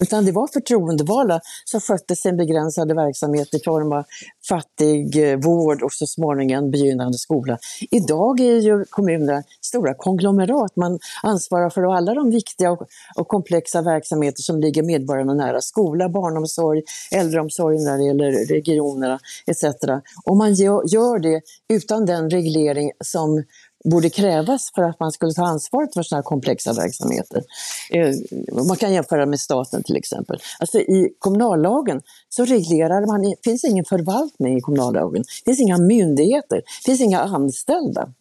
Utan 0.02 0.24
det 0.24 0.32
var 0.32 0.46
förtroendevalda 0.46 1.40
som 1.64 1.80
skötte 1.80 2.16
sin 2.16 2.36
begränsade 2.36 2.94
verksamhet 2.94 3.54
i 3.54 3.60
form 3.64 3.92
av 3.92 4.04
fattigvård 4.48 5.82
eh, 5.82 5.84
och 5.84 5.92
så 5.92 6.06
småningom 6.06 6.70
begynnande 6.70 7.18
skola. 7.18 7.58
Idag 7.90 8.40
är 8.40 8.56
ju 8.60 8.84
kommunerna 8.90 9.42
stora 9.60 9.94
konglomerat. 9.94 10.76
Man 10.76 10.98
ansvarar 11.22 11.70
för 11.70 11.96
alla 11.96 12.14
de 12.14 12.30
viktiga 12.30 12.70
och, 13.16 13.28
komplexa 13.28 13.82
verksamheter 13.82 14.42
som 14.42 14.60
ligger 14.60 14.82
medborgarna 14.82 15.34
nära. 15.34 15.60
Skola, 15.60 16.08
barnomsorg, 16.08 16.82
äldreomsorg 17.10 17.78
när 17.78 17.98
det 17.98 18.04
gäller 18.04 18.46
regionerna 18.46 19.18
etc. 19.46 19.64
Och 20.24 20.36
man 20.36 20.54
gör 20.54 21.18
det 21.18 21.40
utan 21.68 22.06
den 22.06 22.30
reglering 22.30 22.92
som 23.04 23.44
borde 23.84 24.10
krävas 24.10 24.70
för 24.74 24.82
att 24.82 25.00
man 25.00 25.12
skulle 25.12 25.32
ta 25.32 25.46
ansvaret 25.46 25.94
för 25.94 26.02
sådana 26.02 26.18
här 26.18 26.22
komplexa 26.24 26.72
verksamheter. 26.72 27.42
Eh, 27.90 28.14
man 28.66 28.76
kan 28.76 28.92
jämföra 28.92 29.26
med 29.26 29.40
staten 29.40 29.82
till 29.82 29.96
exempel. 29.96 30.38
Alltså 30.58 30.78
I 30.78 31.14
kommunallagen 31.18 32.00
så 32.28 32.44
reglerar 32.44 33.06
man, 33.06 33.22
det 33.22 33.36
finns 33.44 33.64
ingen 33.64 33.84
förvaltning 33.84 34.56
i 34.56 34.60
kommunallagen, 34.60 35.22
det 35.22 35.50
finns 35.50 35.60
inga 35.60 35.78
myndigheter, 35.78 36.56
det 36.56 36.84
finns 36.84 37.00
inga 37.00 37.20
anställda. 37.20 38.12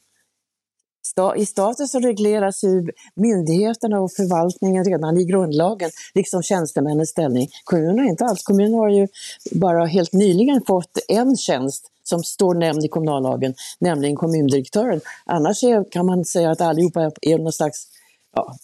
I 1.38 1.46
staten 1.46 1.88
så 1.88 2.00
regleras 2.00 2.64
ju 2.64 2.88
myndigheterna 3.16 4.00
och 4.00 4.12
förvaltningen 4.12 4.84
redan 4.84 5.18
i 5.18 5.24
grundlagen, 5.24 5.92
liksom 6.14 6.44
tjänstemännens 6.44 7.10
ställning. 7.10 7.48
Kommunerna 7.64 8.06
inte 8.06 8.26
alls. 8.26 8.44
Kommunerna 8.44 8.78
har 8.78 8.90
ju 8.90 9.08
bara 9.52 9.86
helt 9.86 10.14
nyligen 10.14 10.62
fått 10.68 10.98
en 11.08 11.38
tjänst 11.38 11.92
som 12.04 12.24
står 12.24 12.56
nämnd 12.56 12.86
i 12.86 12.88
kommunallagen, 12.88 13.54
nämligen 13.80 14.16
kommundirektören. 14.16 15.02
Annars 15.26 15.64
är, 15.64 15.92
kan 15.92 16.06
man 16.06 16.26
säga 16.26 16.52
att 16.52 16.62
allihopa 16.62 17.12
är 17.22 17.38
någon 17.38 17.54
slags 17.54 17.88
ja, 18.36 18.56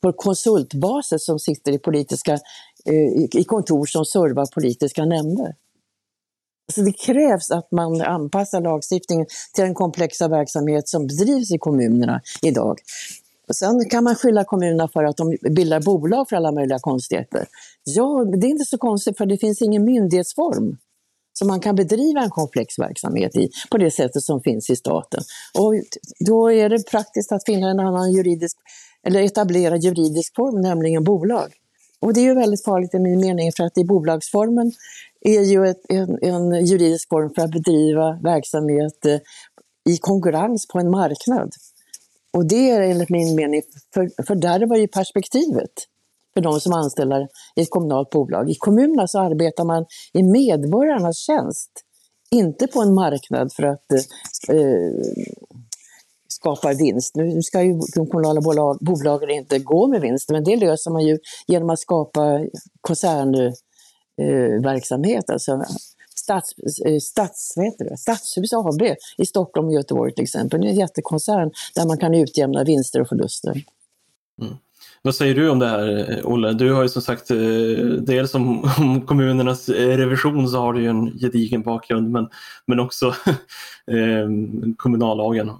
på 0.00 0.12
konsultbasis 0.12 1.24
som 1.24 1.38
sitter 1.38 1.72
i 1.72 1.78
politiska 1.78 2.32
eh, 2.84 3.40
i 3.40 3.44
kontor 3.46 3.86
som 3.86 4.04
servar 4.04 4.46
politiska 4.54 5.04
nämnder. 5.04 5.54
Så 6.72 6.82
det 6.82 6.92
krävs 6.92 7.50
att 7.50 7.72
man 7.72 8.00
anpassar 8.00 8.60
lagstiftningen 8.60 9.26
till 9.54 9.64
den 9.64 9.74
komplexa 9.74 10.28
verksamhet 10.28 10.88
som 10.88 11.06
bedrivs 11.06 11.50
i 11.50 11.58
kommunerna 11.58 12.20
idag. 12.42 12.78
Sen 13.54 13.88
kan 13.90 14.04
man 14.04 14.14
skylla 14.14 14.44
kommunerna 14.44 14.88
för 14.88 15.04
att 15.04 15.16
de 15.16 15.36
bildar 15.50 15.80
bolag 15.80 16.28
för 16.28 16.36
alla 16.36 16.52
möjliga 16.52 16.78
konstigheter. 16.78 17.46
Ja, 17.84 18.24
det 18.24 18.46
är 18.46 18.50
inte 18.50 18.64
så 18.64 18.78
konstigt 18.78 19.18
för 19.18 19.26
det 19.26 19.38
finns 19.38 19.62
ingen 19.62 19.84
myndighetsform 19.84 20.76
som 21.32 21.48
man 21.48 21.60
kan 21.60 21.76
bedriva 21.76 22.20
en 22.20 22.30
komplex 22.30 22.78
verksamhet 22.78 23.36
i 23.36 23.50
på 23.70 23.78
det 23.78 23.90
sättet 23.90 24.22
som 24.22 24.40
finns 24.40 24.70
i 24.70 24.76
staten. 24.76 25.22
Och 25.58 25.74
då 26.26 26.52
är 26.52 26.68
det 26.68 26.90
praktiskt 26.90 27.32
att 27.32 27.44
finna 27.46 27.70
en 27.70 27.80
annan 27.80 28.12
juridisk, 28.12 28.56
eller 29.06 29.22
etablera 29.22 29.76
juridisk 29.76 30.34
form, 30.36 30.60
nämligen 30.60 31.04
bolag. 31.04 31.52
Och 32.02 32.12
det 32.14 32.20
är 32.20 32.24
ju 32.24 32.34
väldigt 32.34 32.64
farligt 32.64 32.94
i 32.94 32.98
min 32.98 33.20
mening 33.20 33.52
för 33.56 33.64
att 33.64 33.78
i 33.78 33.84
bolagsformen 33.84 34.72
är 35.20 35.40
ju 35.40 35.66
ett, 35.66 35.80
en, 35.88 36.18
en, 36.22 36.66
juridisk 36.66 37.08
form 37.08 37.34
för 37.34 37.42
att 37.42 37.50
bedriva 37.50 38.18
verksamhet 38.22 39.06
eh, 39.06 39.18
i 39.92 39.98
konkurrens 40.00 40.68
på 40.68 40.78
en 40.78 40.90
marknad. 40.90 41.50
Och 42.32 42.46
det 42.46 42.70
är 42.70 42.80
enligt 42.80 43.08
min 43.08 43.34
mening, 43.34 43.62
för, 43.94 44.24
för 44.26 44.34
där 44.34 44.66
var 44.66 44.76
ju 44.76 44.88
perspektivet 44.88 45.72
för 46.34 46.40
de 46.40 46.60
som 46.60 46.72
anställer 46.72 47.28
i 47.56 47.62
ett 47.62 47.70
kommunalt 47.70 48.10
bolag. 48.10 48.50
I 48.50 48.54
kommunerna 48.54 49.08
så 49.08 49.18
arbetar 49.18 49.64
man 49.64 49.84
i 50.12 50.22
medborgarnas 50.22 51.18
tjänst, 51.18 51.70
inte 52.30 52.66
på 52.66 52.82
en 52.82 52.94
marknad 52.94 53.52
för 53.52 53.62
att 53.62 53.92
eh, 54.48 54.56
eh 54.56 54.92
skapar 56.42 56.74
vinst. 56.74 57.16
Nu 57.16 57.42
ska 57.42 57.62
ju 57.62 57.80
de 57.94 58.06
kommunala 58.06 58.40
bolag, 58.40 58.78
bolagen 58.80 59.30
inte 59.30 59.58
gå 59.58 59.86
med 59.86 60.00
vinst, 60.00 60.30
men 60.30 60.44
det 60.44 60.56
löser 60.56 60.90
man 60.90 61.02
ju 61.02 61.18
genom 61.46 61.70
att 61.70 61.78
skapa 61.78 62.40
koncernverksamhet, 62.80 65.28
eh, 65.28 65.32
alltså 65.32 65.64
Stats, 66.14 66.54
eh, 66.86 66.98
stats, 66.98 67.54
det, 67.78 67.98
Stadshus 67.98 68.52
AB 68.52 68.82
i 69.18 69.26
Stockholm 69.26 69.68
och 69.68 69.74
Göteborg 69.74 70.14
till 70.14 70.24
exempel. 70.24 70.60
Det 70.60 70.66
är 70.66 70.70
en 70.70 70.76
jättekoncern 70.76 71.50
där 71.74 71.86
man 71.86 71.98
kan 71.98 72.14
utjämna 72.14 72.64
vinster 72.64 73.00
och 73.00 73.08
förluster. 73.08 73.64
Mm. 74.42 74.56
Vad 75.04 75.14
säger 75.14 75.34
du 75.34 75.50
om 75.50 75.58
det 75.58 75.68
här 75.68 76.20
Olle? 76.24 76.52
Du 76.52 76.72
har 76.72 76.82
ju 76.82 76.88
som 76.88 77.02
sagt 77.02 77.30
eh, 77.30 77.36
dels 77.98 78.34
om, 78.34 78.64
om 78.78 79.00
kommunernas 79.00 79.68
eh, 79.68 79.96
revision 79.96 80.48
så 80.48 80.58
har 80.58 80.72
du 80.72 80.80
ju 80.80 80.88
en 80.88 81.18
gedigen 81.18 81.62
bakgrund 81.62 82.10
men, 82.10 82.28
men 82.66 82.80
också 82.80 83.06
eh, 83.86 84.28
kommunallagen, 84.76 85.50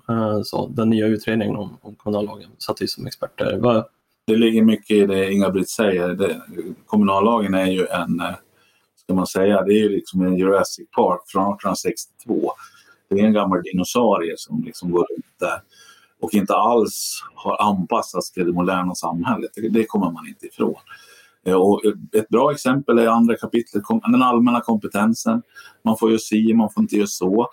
så 0.45 0.67
den 0.67 0.91
nya 0.91 1.07
utredningen 1.07 1.57
om, 1.57 1.79
om 1.83 1.95
kommunallagen 1.95 2.51
satt 2.59 2.83
ju 2.83 2.87
som 2.87 3.07
expert 3.07 3.39
där. 3.39 3.59
Vad... 3.59 3.85
Det 4.27 4.37
ligger 4.37 4.63
mycket 4.63 4.97
i 4.97 5.07
det 5.07 5.33
Inga-Britt 5.33 5.69
säger. 5.69 6.09
Det, 6.09 6.43
kommunallagen 6.87 7.55
är 7.55 7.67
ju 7.67 7.87
en, 7.87 8.23
ska 9.03 9.15
man 9.15 9.27
säga, 9.27 9.63
det 9.63 9.73
är 9.73 9.83
ju 9.83 9.89
liksom 9.89 10.23
en 10.23 10.37
Jurassic 10.37 10.91
Park 10.91 11.21
från 11.27 11.43
1862. 11.43 12.53
Det 13.11 13.21
är 13.21 13.25
en 13.25 13.33
gammal 13.33 13.63
dinosaurie 13.63 14.35
som 14.37 14.65
liksom 14.65 14.91
går 14.91 15.07
runt 15.11 15.27
där 15.41 15.61
och 16.23 16.35
inte 16.35 16.55
alls 16.55 17.25
har 17.35 17.63
anpassats 17.63 18.33
till 18.33 18.47
det 18.47 18.53
moderna 18.53 18.95
samhället. 18.95 19.51
Det 19.71 19.85
kommer 19.85 20.11
man 20.11 20.29
inte 20.29 20.47
ifrån. 20.47 20.75
Eh, 21.47 21.55
och 21.55 21.81
ett 22.13 22.29
bra 22.29 22.53
exempel 22.53 22.99
är 22.99 23.07
andra 23.07 23.37
kapitlet, 23.37 23.85
den 24.07 24.23
allmänna 24.23 24.61
kompetensen. 24.61 25.43
Man 25.85 25.97
får 25.99 26.11
ju 26.11 26.19
si, 26.19 26.55
man 26.55 26.71
får 26.71 26.83
inte 26.83 26.97
göra 26.97 27.07
så. 27.07 27.49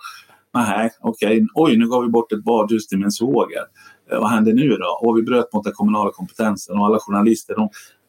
Nej, 0.54 0.90
okej, 1.00 1.36
okay. 1.36 1.46
oj 1.54 1.76
nu 1.76 1.88
gav 1.88 2.02
vi 2.02 2.08
bort 2.08 2.32
ett 2.32 2.44
badhus 2.44 2.86
till 2.86 2.98
min 2.98 3.10
svåger. 3.10 3.62
Eh, 4.12 4.20
vad 4.20 4.30
händer 4.30 4.52
nu 4.52 4.68
då? 4.68 4.98
Och 5.02 5.18
vi 5.18 5.22
bröt 5.22 5.52
mot 5.52 5.64
den 5.64 5.72
kommunala 5.72 6.10
kompetensen 6.12 6.78
och 6.78 6.86
alla 6.86 6.98
journalister 6.98 7.54
de 7.54 7.68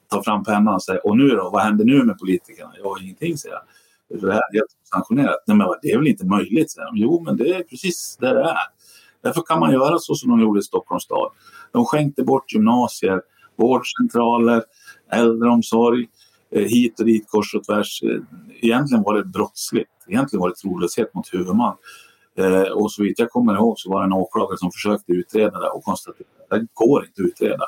tar 0.10 0.22
fram 0.22 0.44
pennan 0.44 0.74
och 0.74 0.84
säger 0.84 1.08
och 1.08 1.18
nu 1.18 1.28
då, 1.28 1.50
vad 1.54 1.62
händer 1.62 1.86
nu 1.86 2.04
med 2.04 2.20
politikerna? 2.20 2.72
Jag 2.78 2.90
har 2.90 3.04
ingenting 3.04 3.38
säger 3.38 3.56
jag. 3.56 4.22
Det 4.22 4.34
här 4.34 4.42
är 4.52 4.54
helt 4.54 4.72
sanktionerat. 4.94 5.44
Nej, 5.48 5.58
men 5.58 5.68
det 5.82 5.92
är 5.92 5.98
väl 5.98 6.08
inte 6.08 6.26
möjligt, 6.26 6.72
säger 6.72 6.86
de. 6.86 6.98
Jo, 6.98 7.24
men 7.26 7.38
det 7.38 7.50
är 7.50 7.64
precis 7.64 8.18
det 8.20 8.34
det 8.34 8.42
är. 8.42 8.58
Därför 9.24 9.42
kan 9.42 9.60
man 9.60 9.72
göra 9.72 10.00
så 10.00 10.16
som 10.16 10.30
de 10.30 10.42
gjorde 10.42 10.60
i 10.60 10.64
Stockholms 10.64 11.04
stad. 11.04 11.32
De 11.72 11.86
skänkte 11.86 12.24
bort 12.24 12.54
gymnasier, 12.54 13.22
vårdcentraler, 13.56 14.64
äldreomsorg, 15.12 16.08
eh, 16.52 16.64
hit 16.64 17.00
och 17.00 17.06
dit, 17.06 17.30
kors 17.30 17.56
och 17.56 17.64
tvärs. 17.64 18.04
Eh, 18.04 18.22
egentligen 18.62 19.04
var 19.04 19.14
det 19.18 19.24
brottsligt. 19.24 19.90
Egentligen 20.08 20.42
var 20.42 20.50
det 20.50 20.56
trolöshet 20.56 21.14
mot 21.14 21.34
huvudman. 21.34 21.76
Eh, 22.38 22.62
och 22.62 22.92
så 22.92 23.04
vitt 23.04 23.20
jag 23.20 23.30
kommer 23.30 23.56
ihåg 23.56 23.80
så 23.80 23.90
var 23.90 24.02
det 24.02 24.06
en 24.06 24.14
åklagare 24.14 24.58
som 24.58 24.72
försökte 24.72 25.12
utreda 25.12 25.60
det 25.60 25.70
och 25.70 25.84
konstaterade 25.84 26.42
att 26.50 26.60
det 26.60 26.68
går 26.74 27.06
inte 27.06 27.22
att 27.22 27.28
utreda. 27.28 27.66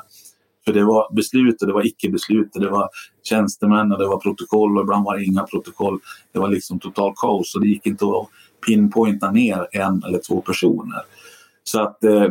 För 0.64 0.72
det 0.72 0.84
var 0.84 1.14
beslut 1.14 1.62
och 1.62 1.66
det 1.68 1.74
var 1.74 1.86
icke-beslut 1.86 2.52
det 2.52 2.70
var 2.70 2.88
tjänstemän 3.22 3.92
och 3.92 3.98
det 3.98 4.06
var 4.06 4.18
protokoll 4.18 4.78
och 4.78 4.84
ibland 4.84 5.04
var 5.04 5.16
det 5.16 5.24
inga 5.24 5.42
protokoll. 5.42 6.00
Det 6.32 6.38
var 6.38 6.48
liksom 6.48 6.78
total 6.78 7.12
kaos 7.16 7.54
och 7.54 7.60
det 7.60 7.68
gick 7.68 7.86
inte 7.86 8.04
att 8.04 8.28
pinpointa 8.66 9.30
ner 9.30 9.66
en 9.72 10.02
eller 10.06 10.18
två 10.18 10.40
personer. 10.40 11.02
Så 11.64 11.80
att 11.80 12.04
eh, 12.04 12.28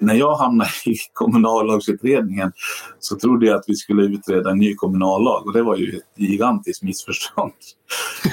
när 0.00 0.14
jag 0.14 0.36
hamnade 0.36 0.70
i 0.86 0.96
kommunallagsutredningen 1.12 2.52
så 2.98 3.18
trodde 3.18 3.46
jag 3.46 3.56
att 3.56 3.64
vi 3.66 3.74
skulle 3.74 4.02
utreda 4.02 4.50
en 4.50 4.58
ny 4.58 4.74
kommunallag 4.74 5.46
och 5.46 5.52
det 5.52 5.62
var 5.62 5.76
ju 5.76 5.96
ett 5.96 6.04
gigantiskt 6.14 6.82
missförstånd. 6.82 7.52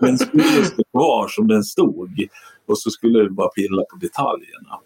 den 0.00 0.18
skulle 0.18 0.64
stå 0.64 0.82
kvar 0.92 1.28
som 1.28 1.48
den 1.48 1.64
stod 1.64 2.28
och 2.66 2.78
så 2.78 2.90
skulle 2.90 3.22
vi 3.22 3.30
bara 3.30 3.48
pilla 3.48 3.82
på 3.82 3.96
detaljerna. 4.00 4.78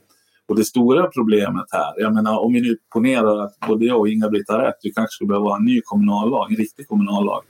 Och 0.48 0.56
det 0.56 0.64
stora 0.64 1.06
problemet 1.06 1.64
här, 1.70 1.94
jag 1.96 2.14
menar 2.14 2.38
om 2.38 2.52
vi 2.52 2.60
nu 2.60 2.76
ponerar 2.92 3.44
att 3.44 3.60
både 3.68 3.84
jag 3.84 4.00
och 4.00 4.08
Inga-Britt 4.08 4.48
har 4.48 4.58
rätt, 4.58 4.74
vi 4.82 4.92
kanske 4.92 5.14
skulle 5.14 5.28
behöva 5.28 5.56
en 5.56 5.64
ny 5.64 5.80
kommunallag, 5.84 6.50
en 6.50 6.56
riktig 6.56 6.88
kommunallag. 6.88 7.42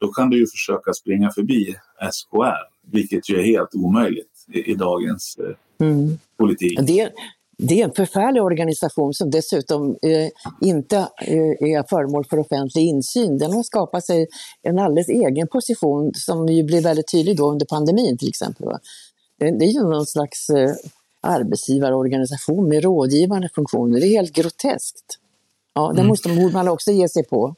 Då 0.00 0.12
kan 0.12 0.30
du 0.30 0.38
ju 0.38 0.46
försöka 0.46 0.92
springa 0.92 1.30
förbi 1.30 1.74
SKR, 2.12 2.90
vilket 2.92 3.30
ju 3.30 3.38
är 3.38 3.42
helt 3.42 3.74
omöjligt 3.74 4.37
i, 4.52 4.72
i 4.72 4.74
dagens 4.74 5.36
eh, 5.38 5.86
mm. 5.86 6.18
politik. 6.38 6.78
Det, 6.82 7.12
det 7.58 7.80
är 7.80 7.84
en 7.84 7.94
förfärlig 7.94 8.42
organisation 8.42 9.14
som 9.14 9.30
dessutom 9.30 9.96
eh, 10.02 10.28
inte 10.68 10.96
eh, 11.20 11.70
är 11.70 11.88
föremål 11.88 12.24
för 12.24 12.38
offentlig 12.38 12.82
insyn. 12.82 13.38
Den 13.38 13.52
har 13.52 13.62
skapat 13.62 14.04
sig 14.04 14.26
en 14.62 14.78
alldeles 14.78 15.08
egen 15.08 15.48
position 15.48 16.12
som 16.14 16.48
ju 16.48 16.62
blev 16.62 16.82
väldigt 16.82 17.10
tydlig 17.10 17.36
då 17.36 17.50
under 17.50 17.66
pandemin 17.66 18.18
till 18.18 18.28
exempel. 18.28 18.66
Va? 18.66 18.78
Det, 19.38 19.58
det 19.58 19.64
är 19.64 19.72
ju 19.72 19.82
någon 19.82 20.06
slags 20.06 20.50
eh, 20.50 20.70
arbetsgivarorganisation 21.20 22.68
med 22.68 22.82
rådgivande 22.82 23.48
funktioner. 23.54 24.00
Det 24.00 24.06
är 24.06 24.10
helt 24.10 24.32
groteskt. 24.32 25.18
Ja, 25.74 25.92
det 25.92 26.00
mm. 26.00 26.06
måste 26.06 26.28
man 26.28 26.68
också 26.68 26.90
ge 26.90 27.08
sig 27.08 27.24
på. 27.24 27.54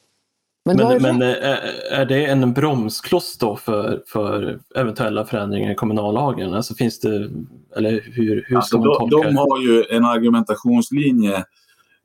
Men, 0.65 0.77
men, 0.77 1.03
men 1.03 1.23
är, 1.23 1.59
är, 1.91 2.05
det 2.05 2.27
en 2.27 2.53
bromskloss 2.53 3.39
då 3.39 3.57
för, 3.57 4.03
för 4.07 4.61
eventuella 4.75 5.25
förändringar 5.25 5.73
i 5.73 5.75
kommunallagen? 5.75 6.55
Alltså 6.55 6.75
finns 6.75 7.01
det, 7.01 7.31
eller 7.77 8.01
hur, 8.05 8.45
hur 8.49 8.57
alltså, 8.57 8.69
ska 8.69 8.79
man 8.79 8.99
tolka 8.99 9.17
de, 9.17 9.27
de 9.27 9.37
har 9.37 9.61
ju 9.61 9.85
en 9.91 10.05
argumentationslinje 10.05 11.37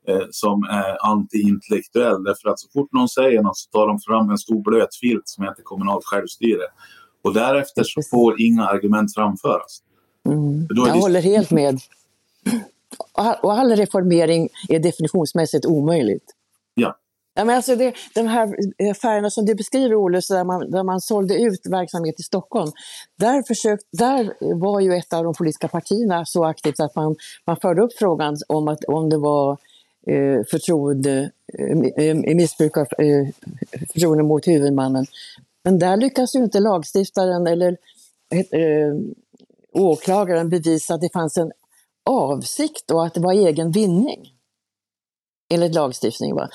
eh, 0.08 0.22
som 0.30 0.62
är 0.62 1.06
antiintellektuell. 1.10 2.24
Därför 2.24 2.48
att 2.48 2.60
så 2.60 2.68
fort 2.68 2.92
någon 2.92 3.08
säger 3.08 3.42
något 3.42 3.56
så 3.56 3.70
tar 3.70 3.86
de 3.86 3.98
fram 4.00 4.30
en 4.30 4.38
stor 4.38 4.62
blöt 4.62 4.94
filt 4.94 5.28
som 5.28 5.44
heter 5.44 5.62
kommunalt 5.62 6.04
självstyre. 6.04 6.62
Och 7.22 7.34
därefter 7.34 7.82
så 7.84 8.02
får 8.10 8.40
inga 8.40 8.66
argument 8.66 9.14
framföras. 9.14 9.82
Mm. 10.28 10.66
Jag 10.70 10.94
håller 10.94 11.20
helt 11.20 11.50
med. 11.50 11.78
Och 13.42 13.52
all 13.52 13.76
reformering 13.76 14.48
är 14.68 14.78
definitionsmässigt 14.78 15.66
omöjligt. 15.66 16.32
Ja. 16.74 16.96
Ja, 17.38 17.44
men 17.44 17.56
alltså 17.56 17.76
det, 17.76 17.94
de 18.14 18.26
här 18.26 18.56
eh, 18.78 18.90
affärerna 18.90 19.30
som 19.30 19.44
du 19.44 19.54
beskriver, 19.54 19.94
Olle, 19.94 20.20
där 20.28 20.44
man, 20.44 20.70
där 20.70 20.82
man 20.82 21.00
sålde 21.00 21.34
ut 21.34 21.60
verksamhet 21.70 22.20
i 22.20 22.22
Stockholm, 22.22 22.72
där, 23.16 23.42
försökt, 23.46 23.84
där 23.92 24.34
var 24.54 24.80
ju 24.80 24.94
ett 24.94 25.12
av 25.12 25.24
de 25.24 25.34
politiska 25.34 25.68
partierna 25.68 26.24
så 26.26 26.44
aktivt 26.44 26.80
att 26.80 26.94
man, 26.94 27.16
man 27.46 27.56
förde 27.56 27.82
upp 27.82 27.92
frågan 27.98 28.36
om, 28.48 28.68
att, 28.68 28.84
om 28.84 29.10
det 29.10 29.18
var 29.18 29.52
eh, 30.06 30.44
förtroende, 30.50 31.30
eh, 31.58 32.06
eh 32.06 32.16
missbruk 32.36 32.76
av 32.76 32.86
eh, 32.98 33.28
förtroende 33.92 34.24
mot 34.24 34.46
huvudmannen. 34.46 35.06
Men 35.64 35.78
där 35.78 35.96
lyckas 35.96 36.34
ju 36.34 36.44
inte 36.44 36.60
lagstiftaren 36.60 37.46
eller 37.46 37.76
eh, 38.30 38.94
åklagaren 39.72 40.48
bevisa 40.48 40.94
att 40.94 41.00
det 41.00 41.12
fanns 41.12 41.36
en 41.36 41.52
avsikt 42.10 42.90
och 42.90 43.06
att 43.06 43.14
det 43.14 43.20
var 43.20 43.32
egen 43.32 43.70
vinning 43.70 44.35
enligt 45.48 45.74
lagstiftning. 45.74 46.34
Va? 46.34 46.48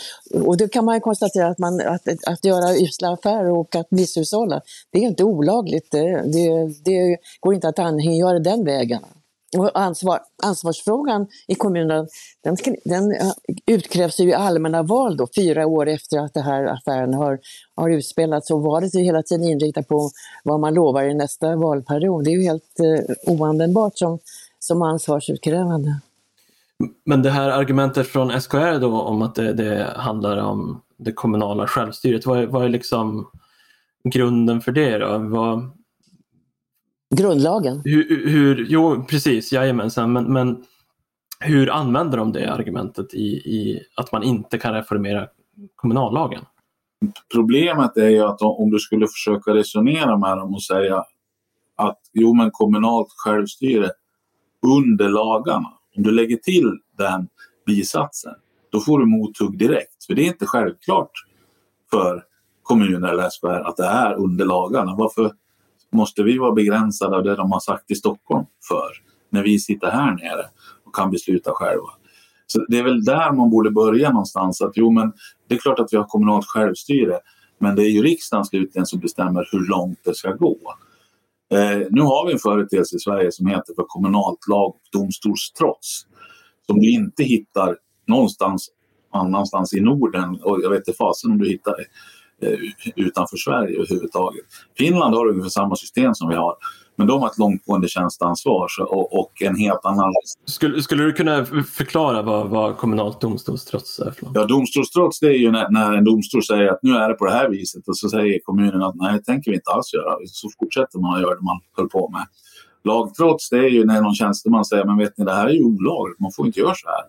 Och 0.45 0.58
då 0.58 0.67
kan 0.67 0.86
man 0.86 1.01
konstatera 1.01 1.47
att, 1.47 1.58
man, 1.58 1.82
att, 1.82 2.08
att 2.27 2.45
göra 2.45 2.75
usla 2.75 3.13
affärer 3.13 3.51
och 3.51 3.75
att 3.75 3.91
misshushålla, 3.91 4.62
det 4.91 4.99
är 4.99 5.04
inte 5.04 5.23
olagligt. 5.23 5.91
Det, 5.91 6.21
det, 6.32 6.73
det 6.86 7.17
går 7.39 7.54
inte 7.54 7.67
att 7.67 7.80
anhängiggöra 7.80 8.39
den 8.39 8.65
vägen. 8.65 9.01
Och 9.58 9.80
ansvar, 9.80 10.19
ansvarsfrågan 10.43 11.27
i 11.47 11.56
kommunen, 11.56 12.08
den, 12.43 12.58
den 12.84 13.15
utkrävs 13.65 14.19
ju 14.19 14.30
i 14.30 14.34
allmänna 14.34 14.84
val 14.84 15.17
då, 15.17 15.27
fyra 15.36 15.67
år 15.67 15.89
efter 15.89 16.17
att 16.17 16.34
den 16.34 16.43
här 16.43 16.63
affären 16.63 17.13
har, 17.13 17.39
har 17.75 17.89
utspelats. 17.89 18.51
Och 18.51 18.62
valet 18.62 18.95
är 18.95 18.99
hela 18.99 19.23
tiden 19.23 19.45
inriktat 19.45 19.88
på 19.88 20.10
vad 20.43 20.60
man 20.60 20.73
lovar 20.73 21.04
i 21.04 21.13
nästa 21.13 21.56
valperiod. 21.56 22.23
Det 22.23 22.32
är 22.32 22.38
ju 22.38 22.43
helt 22.43 22.80
eh, 22.80 23.34
oanvändbart 23.34 23.97
som, 23.97 24.19
som 24.60 24.82
ansvarsutkrävande. 24.82 25.95
Men 27.05 27.21
det 27.21 27.29
här 27.29 27.49
argumentet 27.49 28.07
från 28.07 28.41
SKR 28.41 28.79
då 28.79 29.01
om 29.01 29.21
att 29.21 29.35
det, 29.35 29.53
det 29.53 29.93
handlar 29.97 30.37
om 30.37 30.81
det 30.97 31.11
kommunala 31.11 31.67
självstyret, 31.67 32.25
vad 32.25 32.39
är, 32.39 32.47
vad 32.47 32.65
är 32.65 32.69
liksom 32.69 33.27
grunden 34.03 34.61
för 34.61 34.71
det 34.71 34.97
då? 34.97 35.17
Vad, 35.17 35.71
Grundlagen? 37.15 37.81
Hur, 37.85 38.27
hur, 38.27 38.65
jo, 38.69 39.05
precis, 39.09 39.51
jajamensan, 39.51 40.13
men, 40.13 40.33
men 40.33 40.65
hur 41.39 41.69
använder 41.69 42.17
de 42.17 42.31
det 42.31 42.53
argumentet 42.53 43.13
i, 43.13 43.27
i 43.27 43.83
att 43.95 44.11
man 44.11 44.23
inte 44.23 44.57
kan 44.57 44.73
reformera 44.73 45.27
kommunallagen? 45.75 46.41
Problemet 47.33 47.97
är 47.97 48.09
ju 48.09 48.21
att 48.21 48.41
om 48.41 48.71
du 48.71 48.79
skulle 48.79 49.07
försöka 49.07 49.53
resonera 49.53 50.17
med 50.17 50.37
dem 50.37 50.53
och 50.53 50.63
säga 50.63 51.03
att 51.75 51.99
jo 52.13 52.33
men 52.33 52.51
kommunalt 52.51 53.07
självstyre 53.17 53.89
under 54.67 55.09
lagarna, 55.09 55.69
om 55.97 56.04
du 56.04 56.12
lägger 56.12 56.38
till 56.38 56.80
den 56.97 57.27
bisatsen, 57.65 58.34
då 58.71 58.80
får 58.80 58.99
du 58.99 59.06
mothugg 59.06 59.58
direkt. 59.58 60.06
För 60.08 60.13
det 60.13 60.21
är 60.21 60.27
inte 60.27 60.45
självklart 60.45 61.12
för 61.91 62.23
kommuner 62.63 63.08
eller 63.08 63.30
SKR 63.30 63.67
att 63.67 63.77
det 63.77 63.86
är 63.86 64.13
under 64.13 64.45
lagarna. 64.45 64.95
Varför 64.95 65.32
måste 65.91 66.23
vi 66.23 66.38
vara 66.38 66.51
begränsade 66.51 67.15
av 67.15 67.23
det 67.23 67.36
de 67.36 67.51
har 67.51 67.60
sagt 67.60 67.91
i 67.91 67.95
Stockholm 67.95 68.45
för 68.67 68.88
när 69.30 69.43
vi 69.43 69.60
sitter 69.60 69.91
här 69.91 70.12
nere 70.12 70.45
och 70.84 70.95
kan 70.95 71.12
besluta 71.12 71.51
själva. 71.54 71.89
Så 72.47 72.65
det 72.67 72.80
är 72.80 72.84
väl 72.84 73.04
där 73.04 73.32
man 73.32 73.49
borde 73.49 73.71
börja 73.71 74.10
någonstans. 74.10 74.62
Att 74.62 74.71
jo, 74.75 74.91
men 74.91 75.13
det 75.47 75.56
är 75.56 75.60
klart 75.60 75.80
att 75.80 75.93
vi 75.93 75.97
har 75.97 76.04
kommunalt 76.04 76.45
självstyre, 76.45 77.19
men 77.58 77.75
det 77.75 77.84
är 77.84 77.89
ju 77.89 78.01
riksdagen 78.01 78.45
slutligen 78.45 78.86
som 78.86 78.99
bestämmer 78.99 79.47
hur 79.51 79.67
långt 79.67 79.99
det 80.04 80.15
ska 80.15 80.32
gå. 80.32 80.58
Eh, 81.51 81.87
nu 81.89 82.01
har 82.01 82.27
vi 82.27 82.33
en 82.33 82.39
företeelse 82.39 82.95
i 82.95 82.99
Sverige 82.99 83.31
som 83.31 83.47
heter 83.47 83.73
för 83.75 83.83
kommunalt 83.87 84.47
lag 84.47 84.69
och 84.69 84.81
domstolstrots 84.91 86.07
som 86.65 86.79
du 86.79 86.91
inte 86.91 87.23
hittar 87.23 87.77
någonstans 88.07 88.69
annanstans 89.13 89.73
i 89.73 89.81
Norden 89.81 90.39
och 90.43 90.59
jag 90.63 90.69
vet 90.69 90.87
inte 90.87 90.97
fasen 90.97 91.31
om 91.31 91.37
du 91.37 91.49
hittar 91.49 91.77
det 91.77 91.85
Eh, 92.43 92.57
utanför 92.95 93.37
Sverige 93.37 93.75
överhuvudtaget. 93.75 94.45
Finland 94.77 95.15
har 95.15 95.27
ungefär 95.27 95.49
samma 95.49 95.75
system 95.75 96.15
som 96.15 96.29
vi 96.29 96.35
har. 96.35 96.55
Men 96.95 97.08
de 97.08 97.21
har 97.21 97.27
ett 97.27 97.38
långtgående 97.38 97.88
tjänsteansvar 97.88 98.67
och, 98.80 99.19
och 99.19 99.41
en 99.41 99.56
helt 99.56 99.86
annan... 99.86 100.13
Skulle, 100.45 100.82
skulle 100.84 101.04
du 101.04 101.13
kunna 101.13 101.45
förklara 101.45 102.21
vad, 102.21 102.49
vad 102.49 102.77
kommunalt 102.77 103.21
domstolstrots 103.21 103.99
är? 103.99 104.12
För 104.12 104.27
ja, 104.34 104.45
domstolstrots 104.45 105.19
det 105.19 105.27
är 105.27 105.38
ju 105.38 105.51
när, 105.51 105.69
när, 105.69 105.93
en 105.93 106.04
domstol 106.04 106.43
säger 106.43 106.67
att 106.67 106.80
nu 106.82 106.95
är 106.95 107.10
det 107.10 107.15
på 107.15 107.25
det 107.25 107.32
här 107.32 107.49
viset 107.49 107.88
och 107.88 107.97
så 107.97 108.10
säger 108.10 108.39
kommunen 108.43 108.82
att 108.82 108.95
nej, 108.95 109.13
det 109.13 109.23
tänker 109.23 109.51
vi 109.51 109.58
inte 109.58 109.71
alls 109.71 109.93
göra. 109.93 110.15
Så 110.25 110.49
fortsätter 110.60 110.99
man 110.99 111.15
att 111.15 111.21
göra 111.21 111.36
det 111.36 111.41
man 111.41 111.60
höll 111.77 111.89
på 111.89 112.10
med. 112.10 112.25
Lagtrots 112.84 113.49
det 113.49 113.58
är 113.58 113.69
ju 113.69 113.86
när 113.86 114.01
någon 114.01 114.15
tjänsteman 114.15 114.65
säger 114.65 114.86
men 114.86 114.97
vet 114.97 115.17
ni 115.17 115.25
det 115.25 115.34
här 115.34 115.47
är 115.47 115.54
ju 115.54 115.63
olagligt, 115.63 116.19
man 116.19 116.32
får 116.36 116.45
inte 116.45 116.60
göra 116.60 116.75
så 116.75 116.88
här. 116.88 117.04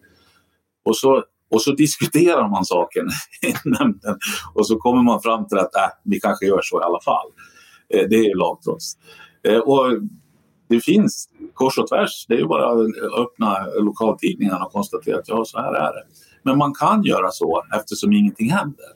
Och 0.85 0.97
så 0.97 1.25
och 1.53 1.63
så 1.63 1.73
diskuterar 1.73 2.49
man 2.49 2.65
saken 2.65 3.07
i 3.43 3.69
nämnden 3.69 4.19
och 4.55 4.67
så 4.67 4.77
kommer 4.77 5.03
man 5.03 5.23
fram 5.23 5.49
till 5.49 5.59
att 5.59 5.77
äh, 5.77 5.91
vi 6.05 6.21
kanske 6.21 6.47
gör 6.47 6.61
så 6.63 6.81
i 6.81 6.85
alla 6.85 7.01
fall. 7.01 7.29
Eh, 7.95 8.09
det 8.11 8.17
är 8.17 8.37
lagtrots. 8.37 8.97
Eh, 9.49 9.59
och 9.59 10.01
det 10.69 10.81
finns 10.81 11.29
kors 11.55 11.79
och 11.79 11.89
tvärs. 11.89 12.27
Det 12.29 12.35
är 12.35 12.39
ju 12.39 12.47
bara 12.47 12.73
att 12.73 12.79
öppna 13.19 13.67
lokaltidningarna 13.81 14.65
och 14.65 14.73
konstatera 14.73 15.19
att 15.19 15.29
ja, 15.29 15.45
så 15.45 15.59
här 15.59 15.75
är 15.75 15.93
det. 15.93 16.05
Men 16.43 16.59
man 16.59 16.75
kan 16.75 17.03
göra 17.03 17.31
så 17.31 17.63
eftersom 17.77 18.13
ingenting 18.13 18.51
händer. 18.51 18.87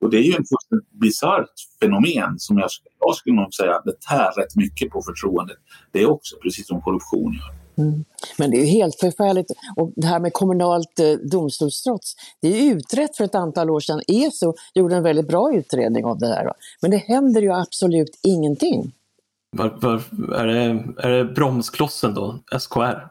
Och 0.00 0.10
det 0.10 0.16
är 0.16 0.22
ju 0.22 0.30
ett 0.30 0.48
fullständigt 0.48 0.90
bisarrt 1.00 1.54
fenomen 1.80 2.38
som 2.38 2.58
jag, 2.58 2.68
jag 3.00 3.14
skulle 3.14 3.36
nog 3.36 3.54
säga 3.54 3.80
det 3.84 4.00
tär 4.00 4.32
rätt 4.40 4.56
mycket 4.56 4.90
på 4.90 5.02
förtroendet. 5.02 5.56
Det 5.92 6.02
är 6.02 6.10
också, 6.10 6.36
precis 6.42 6.66
som 6.66 6.82
korruption 6.82 7.32
gör. 7.32 7.62
Mm. 7.84 8.04
Men 8.38 8.50
det 8.50 8.56
är 8.56 8.60
ju 8.60 8.66
helt 8.66 9.00
förfärligt. 9.00 9.50
Och 9.76 9.92
det 9.96 10.06
här 10.06 10.20
med 10.20 10.32
kommunalt 10.32 10.98
eh, 10.98 11.12
domstolstrots, 11.12 12.14
det 12.40 12.48
är 12.48 12.74
utrett 12.74 13.16
för 13.16 13.24
ett 13.24 13.34
antal 13.34 13.70
år 13.70 13.80
sedan. 13.80 14.00
ESO 14.08 14.54
gjorde 14.74 14.96
en 14.96 15.02
väldigt 15.02 15.28
bra 15.28 15.54
utredning 15.54 16.04
av 16.04 16.18
det 16.18 16.26
här. 16.26 16.52
Men 16.82 16.90
det 16.90 16.96
händer 16.96 17.42
ju 17.42 17.52
absolut 17.52 18.18
ingenting. 18.22 18.92
Var, 19.56 19.78
var, 19.80 19.94
är, 20.34 20.46
det, 20.46 20.84
är 20.98 21.10
det 21.10 21.24
bromsklossen 21.24 22.14
då, 22.14 22.42
SKR? 22.58 23.08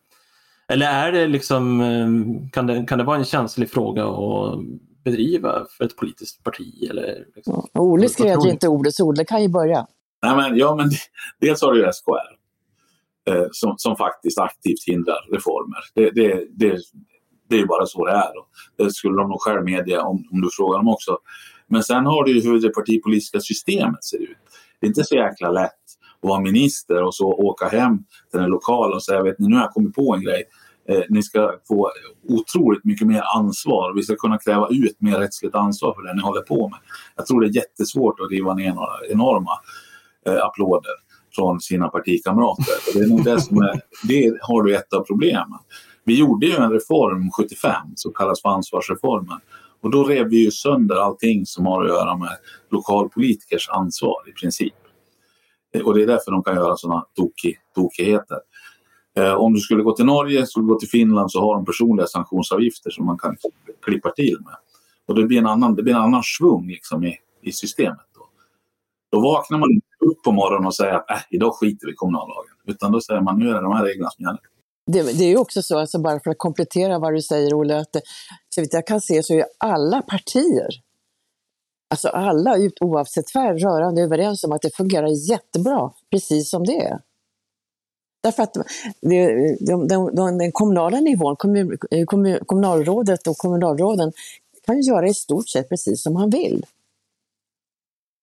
Eller 0.68 0.86
är 0.86 1.12
det 1.12 1.28
liksom, 1.28 1.82
eh, 1.82 2.50
kan 2.52 2.68
det, 2.68 2.86
kan 2.88 2.98
det 2.98 3.04
vara 3.04 3.18
en 3.18 3.26
känslig 3.26 3.72
fråga 3.72 4.06
att 4.08 4.60
bedriva 5.04 5.66
för 5.78 5.86
ett 5.86 5.96
politiskt 5.96 6.44
parti? 6.44 6.88
Eller 6.90 7.26
liksom, 7.36 7.70
ja, 7.74 7.82
Ole 7.82 8.10
skrev 8.10 8.40
ju 8.44 8.50
inte 8.50 8.68
ordet, 8.68 8.96
så 8.96 9.08
Ole 9.08 9.26
kan 9.26 9.42
ju 9.42 9.48
börja. 9.48 9.88
Nej, 10.24 10.36
men, 10.36 10.58
ja, 10.58 10.76
men 10.76 10.90
dels 11.42 11.62
har 11.62 11.74
du 11.74 11.86
ju 11.86 11.92
SKR 11.94 12.12
eh, 13.32 13.48
som, 13.52 13.74
som 13.78 13.96
faktiskt 13.96 14.38
aktivt 14.38 14.84
hindrar 14.88 15.28
reformer. 15.32 15.80
Det, 15.94 16.12
det, 16.12 16.48
det, 16.52 16.80
det 17.50 17.56
är 17.56 17.60
ju 17.60 17.66
bara 17.66 17.86
så 17.86 18.06
det 18.06 18.12
är. 18.12 18.32
Det 18.78 18.92
skulle 18.92 19.18
de 19.18 19.30
nog 19.30 19.42
själv 19.42 19.64
medge 19.64 19.98
om, 19.98 20.28
om 20.32 20.42
du 20.42 20.50
frågar 20.52 20.78
dem 20.78 20.88
också. 20.88 21.18
Men 21.68 21.84
sen 21.84 22.06
har 22.06 22.24
du 22.24 22.32
ju 22.32 22.42
hur 22.42 22.62
det 22.62 22.70
partipolitiska 22.70 23.40
systemet 23.40 24.04
ser 24.04 24.18
ut. 24.18 24.38
Det 24.80 24.86
är 24.86 24.88
inte 24.88 25.04
så 25.04 25.16
jäkla 25.16 25.52
lätt 25.52 25.81
och 26.22 26.30
vara 26.30 26.40
minister 26.40 27.04
och 27.04 27.16
så 27.16 27.28
åka 27.28 27.68
hem 27.68 27.98
till 28.32 28.40
den 28.40 28.50
lokala 28.50 28.96
och 28.96 29.04
säga 29.04 29.24
vet 29.24 29.40
ni, 29.40 29.48
nu 29.48 29.56
har 29.56 29.62
jag 29.62 29.72
kommit 29.72 29.96
på 29.96 30.16
en 30.16 30.22
grej. 30.22 30.44
Eh, 30.90 31.02
ni 31.10 31.24
ska 31.24 31.54
få 31.68 31.92
otroligt 32.28 32.86
mycket 32.86 33.08
mer 33.08 33.24
ansvar. 33.36 33.94
Vi 33.96 34.04
ska 34.04 34.16
kunna 34.16 34.38
kräva 34.38 34.68
ut 34.70 35.02
mer 35.02 35.20
rättsligt 35.20 35.56
ansvar 35.56 35.94
för 35.94 36.02
det 36.02 36.14
ni 36.14 36.22
håller 36.22 36.42
på 36.42 36.70
med. 36.70 36.80
Jag 37.16 37.26
tror 37.26 37.42
det 37.42 37.48
är 37.48 37.56
jättesvårt 37.56 38.20
att 38.20 38.32
riva 38.32 38.54
ner 38.54 38.74
några 38.74 38.94
enorma 39.10 39.52
eh, 40.26 40.46
applåder 40.46 40.92
från 41.36 41.62
sina 41.62 41.88
partikamrater. 41.88 42.94
Det, 42.94 43.00
är 43.00 43.08
nog 43.08 43.24
det, 43.24 43.42
som 43.42 43.58
är, 43.58 43.82
det 44.08 44.38
har 44.42 44.64
du 44.64 44.76
ett 44.76 44.94
av 44.94 45.04
problemen. 45.04 45.60
Vi 46.04 46.20
gjorde 46.20 46.46
ju 46.46 46.56
en 46.56 46.72
reform 46.72 47.32
75 47.32 47.74
som 47.96 48.14
kallas 48.14 48.42
för 48.42 48.50
ansvarsreformen. 48.50 49.38
Och 49.82 49.92
då 49.92 50.04
rev 50.04 50.28
vi 50.28 50.44
ju 50.46 50.52
sönder 50.52 50.96
allting 50.96 51.46
som 51.46 51.66
har 51.66 51.84
att 51.84 51.90
göra 51.90 52.18
med 52.18 52.38
lokalpolitikers 52.72 53.70
ansvar 53.70 54.16
i 54.30 54.32
princip. 54.32 54.74
Eh, 55.74 55.82
och 55.82 55.96
det 55.96 56.04
är 56.04 56.08
därför 56.08 56.32
de 56.32 56.44
kan 56.44 56.56
göra 56.56 56.76
sådana 56.76 57.06
tokig, 57.16 57.60
tokigheter. 57.76 58.38
Eh, 59.18 59.34
om 59.34 59.54
du 59.54 59.60
skulle 59.60 59.84
gå 59.84 59.96
till 59.96 60.06
Norge, 60.06 60.46
skulle 60.46 60.66
gå 60.66 60.80
till 60.80 60.90
Finland 60.90 61.32
så 61.32 61.42
har 61.42 61.56
de 61.56 61.66
personliga 61.66 62.08
sanktionsavgifter 62.08 62.90
som 62.90 63.06
man 63.06 63.18
kan 63.18 63.38
klippa 63.86 64.12
till 64.12 64.38
med. 64.46 64.56
Och 65.08 65.16
det 65.16 65.24
blir 65.24 65.38
en 65.38 65.48
annan, 65.48 65.76
det 65.76 65.84
blir 65.84 65.94
en 65.94 66.02
annan 66.02 66.24
svung 66.24 66.68
liksom 66.68 67.04
i, 67.04 67.18
i 67.42 67.52
systemet. 67.52 68.08
Då. 68.16 68.28
då 69.12 69.22
vaknar 69.22 69.58
man 69.58 69.70
inte 69.72 69.88
upp 70.06 70.24
på 70.24 70.32
morgonen 70.32 70.68
och 70.68 70.76
säger 70.76 70.94
att 70.94 71.12
äh, 71.12 71.18
idag 71.30 71.54
skiter 71.54 71.88
vi 71.88 71.94
i 71.94 71.96
kommunallagen. 71.96 72.56
Utan 72.68 72.92
då 72.92 73.02
säger 73.02 73.22
man 73.22 73.40
nu 73.40 73.50
är 73.50 73.54
det 73.54 73.62
de 73.62 73.72
här 73.72 73.86
reglerna 73.86 74.10
som 74.10 74.24
gäller. 74.24 74.40
Det, 74.92 75.18
det 75.18 75.24
är 75.24 75.30
ju 75.30 75.38
också 75.38 75.62
så, 75.62 75.80
alltså 75.80 76.00
bara 76.00 76.20
för 76.20 76.32
att 76.32 76.38
komplettera 76.38 77.00
vad 77.00 77.14
du 77.14 77.22
säger 77.22 77.54
Olle, 77.54 77.80
att 77.80 77.96
eh, 77.96 78.02
så 78.50 78.62
vitt 78.62 78.74
jag 78.74 78.88
kan 78.88 79.02
se 79.02 79.24
så 79.24 79.34
är 79.34 79.46
alla 79.58 80.02
partier, 80.02 80.70
alltså 81.92 82.08
alla 82.08 82.56
oavsett 82.82 83.32
färg, 83.32 83.64
rörande 83.64 84.02
överens 84.02 84.44
om 84.44 84.52
att 84.52 84.62
det 84.62 84.76
fungerar 84.76 85.30
jättebra 85.30 85.92
precis 86.12 86.50
som 86.50 86.66
det 86.66 86.86
är. 86.86 87.00
Därför 88.24 88.44
att 88.44 88.54
det, 89.02 89.58
de, 89.60 89.88
de, 89.88 90.16
de, 90.16 90.38
den 90.38 90.52
kommunala 90.52 91.00
nivån, 91.00 91.36
kommun, 91.36 91.78
eh, 91.92 92.06
kommun, 92.06 92.40
kommunalrådet 92.46 93.28
och 93.28 93.38
kommunalråden 93.38 94.12
kan 94.66 94.82
ju 94.82 94.82
göra 94.82 95.08
i 95.08 95.14
stort 95.14 95.50
sett 95.50 95.70
precis 95.70 96.04
som 96.04 96.14
man 96.14 96.30
vill. 96.30 96.66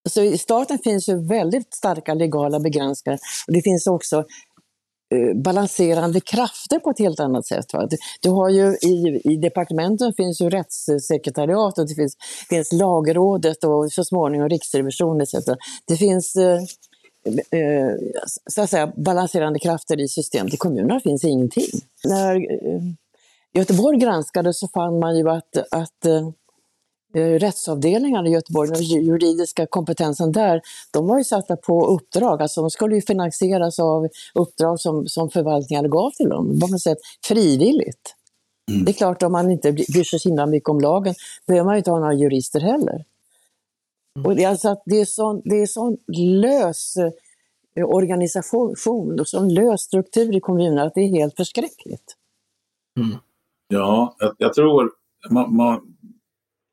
Så 0.09 0.23
I 0.23 0.39
staten 0.39 0.79
finns 0.79 1.09
ju 1.09 1.27
väldigt 1.27 1.75
starka 1.75 2.15
legala 2.15 2.61
begränsningar 2.61 3.19
och 3.47 3.53
det 3.53 3.63
finns 3.63 3.87
också 3.87 4.25
Eh, 5.11 5.35
balanserande 5.35 6.21
krafter 6.21 6.79
på 6.79 6.91
ett 6.91 6.99
helt 6.99 7.21
annat 7.21 7.47
sätt. 7.47 7.73
Va? 7.73 7.87
Du, 7.87 7.97
du 8.21 8.31
har 8.31 8.49
ju 8.51 8.77
i, 8.77 9.21
i 9.25 9.37
departementen 9.37 10.13
finns 10.17 10.41
ju 10.41 10.51
rättssekretariatet, 10.51 11.89
det 11.89 11.95
finns, 11.95 12.17
finns 12.49 12.73
lagrådet 12.73 13.65
och 13.65 13.93
så 13.93 14.05
småningom 14.05 14.49
riksrevisionen 14.49 15.21
etc. 15.21 15.35
Det 15.87 15.97
finns 15.97 16.37
eh, 16.37 16.61
eh, 17.25 17.61
eh, 17.61 17.93
så 18.51 18.63
att 18.63 18.71
säga, 18.71 18.93
balanserande 18.97 19.59
krafter 19.59 20.01
i 20.01 20.09
systemet. 20.09 20.55
I 20.55 20.57
kommunerna 20.57 21.01
finns 21.01 21.25
ingenting. 21.25 21.81
När 22.05 22.37
eh, 22.37 22.83
Göteborg 23.55 23.99
granskade 23.99 24.55
så 24.55 24.69
fann 24.69 24.99
man 24.99 25.17
ju 25.19 25.31
att, 25.31 25.57
att 25.71 26.05
eh, 26.07 26.29
rättsavdelningarna 27.15 28.29
i 28.29 28.33
Göteborg, 28.33 28.71
den 28.71 28.83
juridiska 28.83 29.67
kompetensen 29.67 30.33
där, 30.33 30.61
de 30.91 31.07
var 31.07 31.19
ju 31.19 31.25
satta 31.25 31.57
på 31.57 31.87
uppdrag, 31.87 32.43
alltså 32.43 32.61
de 32.61 32.71
skulle 32.71 32.95
ju 32.95 33.03
finansieras 33.03 33.79
av 33.79 34.09
uppdrag 34.35 34.81
som, 34.81 35.07
som 35.07 35.31
förvaltningarna 35.31 35.89
gav 35.89 36.11
till 36.11 36.29
dem, 36.29 36.61
på 36.61 36.67
något 36.67 36.83
sätt 36.83 36.99
frivilligt. 37.25 38.15
Mm. 38.71 38.85
Det 38.85 38.91
är 38.91 38.95
klart, 38.95 39.23
om 39.23 39.33
man 39.33 39.51
inte 39.51 39.73
bryr 39.73 40.05
sig 40.05 40.19
så 40.19 40.29
himla 40.29 40.47
mycket 40.47 40.69
om 40.69 40.81
lagen 40.81 41.15
behöver 41.47 41.65
man 41.65 41.75
ju 41.75 41.79
inte 41.79 41.91
ha 41.91 41.99
några 41.99 42.15
jurister 42.15 42.61
heller. 42.61 43.05
Mm. 44.17 44.27
Och 44.27 44.37
det 44.37 44.45
är 44.45 44.49
alltså 44.49 44.69
att 44.69 44.83
det 44.85 45.01
är 45.01 45.05
sån, 45.05 45.43
det 45.45 45.63
är 45.63 45.67
sån 45.67 45.97
lös 46.17 46.97
eh, 47.77 47.85
organisation 47.85 49.21
och 49.21 49.29
sån 49.29 49.55
lös 49.55 49.81
struktur 49.81 50.37
i 50.37 50.41
kommunerna 50.41 50.83
att 50.83 50.95
det 50.95 51.01
är 51.01 51.09
helt 51.09 51.37
förskräckligt. 51.37 52.17
Mm. 53.01 53.19
Ja, 53.69 54.17
jag, 54.19 54.35
jag 54.39 54.55
tror 54.55 54.91
man, 55.31 55.57
man, 55.57 55.81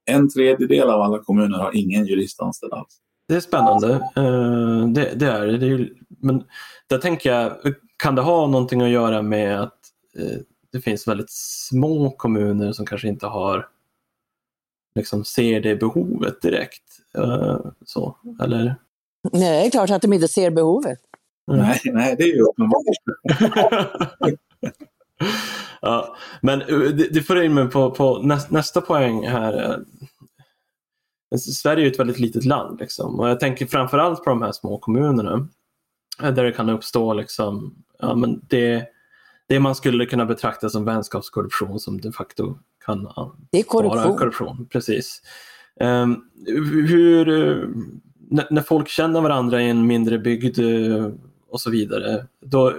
en 0.05 0.29
tredjedel 0.29 0.89
av 0.89 1.01
alla 1.01 1.19
kommuner 1.19 1.57
har 1.57 1.75
ingen 1.75 2.05
juristanställd 2.05 2.73
alls. 2.73 2.97
Det 3.27 3.35
är 3.35 3.39
spännande. 3.39 3.87
Uh, 4.17 4.87
det, 4.87 5.13
det, 5.15 5.25
är 5.25 5.47
det. 5.47 5.67
Är, 5.67 5.89
men 6.07 6.43
där 6.87 6.97
tänker 6.97 7.31
jag, 7.31 7.57
kan 7.97 8.15
det 8.15 8.21
ha 8.21 8.47
någonting 8.47 8.81
att 8.81 8.89
göra 8.89 9.21
med 9.21 9.61
att 9.61 9.79
uh, 10.19 10.37
det 10.71 10.81
finns 10.81 11.07
väldigt 11.07 11.31
små 11.31 12.11
kommuner 12.11 12.71
som 12.71 12.85
kanske 12.85 13.07
inte 13.07 13.27
har 13.27 13.67
liksom 14.95 15.25
ser 15.25 15.61
det 15.61 15.75
behovet 15.75 16.41
direkt? 16.41 16.83
Uh, 17.17 17.59
så, 17.85 18.17
eller? 18.41 18.75
Nej, 19.31 19.61
det 19.61 19.67
är 19.67 19.71
klart 19.71 19.89
att 19.89 20.01
de 20.01 20.13
inte 20.13 20.27
ser 20.27 20.51
behovet. 20.51 20.99
Mm. 21.51 21.65
Nej, 21.65 21.79
nej, 21.85 22.15
det 22.17 22.23
är 22.23 22.35
ju 22.35 22.41
uppenbart. 22.41 22.81
ja, 25.85 26.15
men 26.41 26.59
det, 26.59 27.13
det 27.13 27.21
får 27.21 27.43
in 27.43 27.53
mig 27.53 27.67
på, 27.67 27.91
på 27.91 28.21
nästa, 28.21 28.53
nästa 28.53 28.81
poäng 28.81 29.27
här. 29.27 29.79
Sverige 31.37 31.87
är 31.87 31.91
ett 31.91 31.99
väldigt 31.99 32.19
litet 32.19 32.45
land 32.45 32.79
liksom. 32.79 33.19
och 33.19 33.29
jag 33.29 33.39
tänker 33.39 33.65
framförallt 33.65 34.23
på 34.23 34.29
de 34.29 34.41
här 34.41 34.51
små 34.51 34.77
kommunerna 34.77 35.47
där 36.19 36.43
det 36.43 36.51
kan 36.51 36.69
uppstå 36.69 37.13
liksom, 37.13 37.75
ja, 37.99 38.15
men 38.15 38.41
det, 38.47 38.87
det 39.47 39.59
man 39.59 39.75
skulle 39.75 40.05
kunna 40.05 40.25
betrakta 40.25 40.69
som 40.69 40.85
vänskapskorruption 40.85 41.79
som 41.79 42.01
de 42.01 42.13
facto 42.13 42.57
kan 42.85 43.03
det 43.51 43.59
är 43.59 43.63
korruption. 43.63 44.03
vara 44.03 44.17
korruption. 44.17 44.67
Precis. 44.71 45.21
Um, 45.79 46.29
hur, 46.87 47.25
när 48.49 48.61
folk 48.61 48.87
känner 48.87 49.21
varandra 49.21 49.61
i 49.61 49.69
en 49.69 49.87
mindre 49.87 50.19
bygd 50.19 50.59
eh, 50.59 51.11
och 51.49 51.61
så 51.61 51.69
vidare, 51.69 52.27
då 52.39 52.73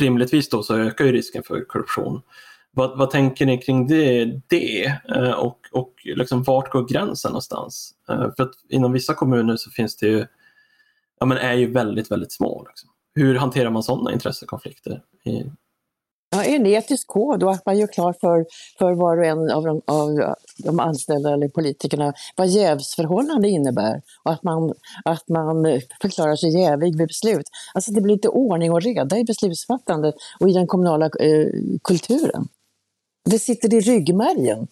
rimligtvis 0.00 0.48
då 0.48 0.62
så 0.62 0.76
ökar 0.76 1.04
ju 1.04 1.12
risken 1.12 1.42
för 1.42 1.64
korruption. 1.64 2.22
Vad, 2.70 2.98
vad 2.98 3.10
tänker 3.10 3.46
ni 3.46 3.58
kring 3.58 3.86
det? 3.86 4.24
det? 4.48 4.84
Eh, 5.16 5.32
och 5.32 5.58
och 5.72 5.94
liksom, 6.04 6.42
vart 6.42 6.70
går 6.70 6.88
gränsen 6.88 7.30
någonstans? 7.30 7.94
Eh, 8.08 8.28
för 8.36 8.42
att 8.42 8.54
inom 8.68 8.92
vissa 8.92 9.14
kommuner 9.14 9.56
så 9.56 9.70
finns 9.70 9.96
det 9.96 10.06
ju, 10.06 10.26
ja 11.20 11.26
men 11.26 11.38
är 11.38 11.54
ju 11.54 11.70
väldigt, 11.70 12.10
väldigt 12.10 12.32
små. 12.32 12.66
Liksom. 12.68 12.90
Hur 13.14 13.34
hanterar 13.34 13.70
man 13.70 13.82
sådana 13.82 14.12
intressekonflikter? 14.12 15.02
I... 15.24 15.44
Ja, 16.34 16.44
en 16.44 16.66
etisk 16.66 17.06
kod 17.06 17.42
och 17.42 17.50
att 17.52 17.66
man 17.66 17.78
gör 17.78 17.86
klart 17.86 18.20
för, 18.20 18.46
för 18.78 18.94
var 18.94 19.18
och 19.18 19.24
en 19.24 19.50
av 19.50 19.64
de, 19.64 19.82
av 19.86 20.34
de 20.58 20.80
anställda 20.80 21.32
eller 21.32 21.48
politikerna 21.48 22.12
vad 22.36 22.48
jävsförhållande 22.48 23.48
innebär 23.48 24.02
och 24.22 24.32
att 24.32 24.42
man, 24.42 24.74
att 25.04 25.28
man 25.28 25.80
förklarar 26.02 26.36
sig 26.36 26.60
jävig 26.60 26.98
vid 26.98 27.08
beslut. 27.08 27.46
Alltså 27.74 27.92
det 27.92 28.00
blir 28.00 28.14
lite 28.14 28.28
ordning 28.28 28.72
och 28.72 28.82
reda 28.82 29.18
i 29.18 29.24
beslutsfattandet 29.24 30.14
och 30.40 30.48
i 30.48 30.52
den 30.52 30.66
kommunala 30.66 31.04
eh, 31.04 31.46
kulturen. 31.84 32.48
Det 33.30 33.38
sitter 33.38 33.74
i 33.74 33.80
ryggmärgen 33.80 34.66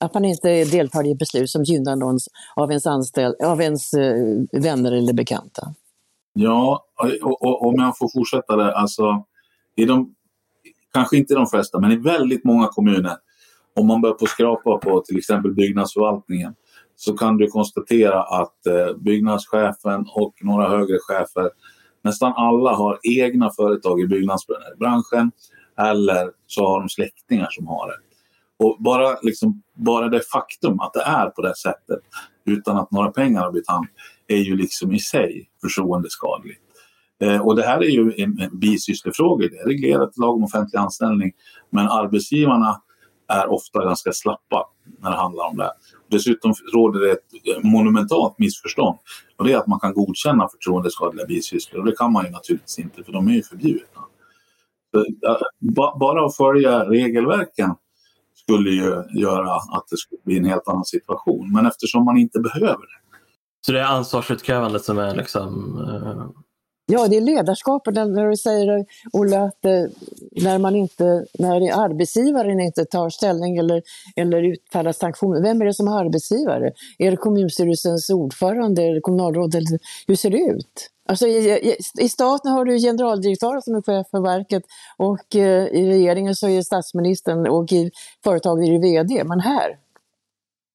att 0.00 0.14
man 0.14 0.24
inte 0.24 0.64
deltar 0.64 1.06
i 1.06 1.14
beslut 1.14 1.50
som 1.50 1.64
gynnar 1.64 1.96
någon 1.96 2.18
av 2.56 2.70
ens, 2.70 2.86
anställ, 2.86 3.34
av 3.44 3.62
ens 3.62 3.94
eh, 3.94 4.42
vänner 4.52 4.92
eller 4.92 5.12
bekanta. 5.12 5.74
Ja, 6.32 6.84
och, 7.22 7.42
och, 7.42 7.66
om 7.66 7.74
jag 7.78 7.98
får 7.98 8.08
fortsätta 8.18 8.56
där. 8.56 8.70
Alltså, 8.70 9.24
i 9.76 9.84
de, 9.84 10.15
kanske 10.96 11.16
inte 11.16 11.34
de 11.34 11.46
flesta, 11.46 11.80
men 11.80 11.92
i 11.92 11.96
väldigt 11.96 12.44
många 12.44 12.66
kommuner, 12.66 13.16
om 13.74 13.86
man 13.86 14.00
börjar 14.00 14.14
på 14.14 14.26
skrapa 14.26 14.78
på 14.78 15.00
till 15.00 15.18
exempel 15.18 15.54
byggnadsförvaltningen, 15.54 16.54
så 16.96 17.16
kan 17.16 17.36
du 17.36 17.46
konstatera 17.46 18.22
att 18.22 18.66
eh, 18.66 18.96
byggnadschefen 18.96 20.06
och 20.14 20.34
några 20.40 20.68
högre 20.68 20.98
chefer, 21.00 21.50
nästan 22.04 22.32
alla 22.36 22.74
har 22.74 22.98
egna 23.02 23.50
företag 23.50 24.00
i 24.00 24.06
byggnadsbranschen 24.06 25.30
eller 25.78 26.30
så 26.46 26.66
har 26.66 26.80
de 26.80 26.88
släktingar 26.88 27.48
som 27.50 27.66
har 27.66 27.88
det. 27.88 27.96
Och 28.64 28.76
bara, 28.80 29.16
liksom, 29.22 29.62
bara 29.74 30.08
det 30.08 30.20
faktum 30.32 30.80
att 30.80 30.92
det 30.92 31.02
är 31.02 31.30
på 31.30 31.42
det 31.42 31.56
sättet 31.56 32.00
utan 32.44 32.76
att 32.76 32.90
några 32.90 33.10
pengar 33.10 33.40
har 33.42 33.52
blivit 33.52 33.70
hand 33.70 33.86
är 34.26 34.36
ju 34.36 34.56
liksom 34.56 34.92
i 34.92 34.98
sig 34.98 35.48
förtroendeskadligt. 35.60 36.65
Eh, 37.20 37.46
och 37.46 37.56
det 37.56 37.62
här 37.62 37.78
är 37.78 37.88
ju 37.88 38.14
en, 38.16 38.40
en 38.40 38.58
bisysslefråga, 38.58 39.48
det 39.48 39.58
är 39.58 39.66
reglerat 39.66 40.16
i 40.16 40.20
lag 40.20 40.34
om 40.34 40.44
offentlig 40.44 40.78
anställning. 40.78 41.32
Men 41.70 41.88
arbetsgivarna 41.88 42.82
är 43.28 43.52
ofta 43.52 43.84
ganska 43.84 44.12
slappa 44.12 44.68
när 45.02 45.10
det 45.10 45.16
handlar 45.16 45.44
om 45.44 45.56
det. 45.56 45.72
Dessutom 46.08 46.54
råder 46.74 47.00
det 47.00 47.12
ett 47.12 47.56
eh, 47.56 47.70
monumentalt 47.70 48.38
missförstånd 48.38 48.98
och 49.36 49.44
det 49.44 49.52
är 49.52 49.58
att 49.58 49.66
man 49.66 49.80
kan 49.80 49.94
godkänna 49.94 50.48
förtroendeskadliga 50.48 51.26
bisysslor 51.26 51.80
och 51.80 51.86
det 51.86 51.96
kan 51.96 52.12
man 52.12 52.24
ju 52.24 52.30
naturligtvis 52.30 52.78
inte 52.78 53.04
för 53.04 53.12
de 53.12 53.28
är 53.28 53.32
ju 53.32 53.42
förbjudna. 53.42 54.02
Bara 56.00 56.26
att 56.26 56.36
följa 56.36 56.84
regelverken 56.84 57.74
skulle 58.34 58.70
ju 58.70 59.20
göra 59.20 59.54
att 59.54 59.84
det 59.90 59.96
skulle 59.96 60.20
bli 60.24 60.38
en 60.38 60.44
helt 60.44 60.68
annan 60.68 60.84
situation. 60.84 61.52
Men 61.52 61.66
eftersom 61.66 62.04
man 62.04 62.16
inte 62.16 62.40
behöver 62.40 62.82
det. 62.82 63.18
Så 63.66 63.72
det 63.72 63.80
är 63.80 63.84
ansvarsutkrävandet 63.84 64.84
som 64.84 64.98
är 64.98 65.14
liksom 65.14 65.78
eh, 65.78 66.42
Ja, 66.88 67.08
det 67.08 67.16
är 67.16 67.20
ledarskapet. 67.20 67.94
När 67.94 68.30
du 68.30 68.36
säger, 68.36 68.84
Olle, 69.12 69.38
att 69.38 69.64
eh, 69.64 69.84
när, 70.42 70.58
man 70.58 70.76
inte, 70.76 71.26
när 71.38 71.84
arbetsgivaren 71.84 72.60
inte 72.60 72.84
tar 72.84 73.10
ställning 73.10 73.56
eller, 73.56 73.82
eller 74.16 74.42
utfärdar 74.42 74.92
sanktioner, 74.92 75.42
vem 75.42 75.62
är 75.62 75.66
det 75.66 75.74
som 75.74 75.88
är 75.88 75.98
arbetsgivare? 75.98 76.72
Är 76.98 77.10
det 77.10 77.16
kommunstyrelsens 77.16 78.10
ordförande, 78.10 78.82
eller 78.82 79.00
kommunalråd, 79.00 79.54
hur 80.06 80.16
ser 80.16 80.30
det 80.30 80.38
ut? 80.38 80.90
Alltså 81.08 81.26
i, 81.26 81.50
i, 81.50 81.76
I 81.98 82.08
staten 82.08 82.52
har 82.52 82.64
du 82.64 82.78
generaldirektören 82.78 83.62
som 83.62 83.74
är 83.74 83.82
chef 83.82 84.06
för 84.10 84.20
verket 84.20 84.62
och 84.96 85.36
eh, 85.36 85.66
i 85.66 85.90
regeringen 85.90 86.34
så 86.34 86.48
är 86.48 86.56
det 86.56 86.64
statsministern 86.64 87.46
och 87.46 87.72
i 87.72 87.90
företaget 88.24 88.68
är 88.68 88.72
det 88.72 88.78
VD. 88.78 89.24
Men 89.24 89.40
här, 89.40 89.76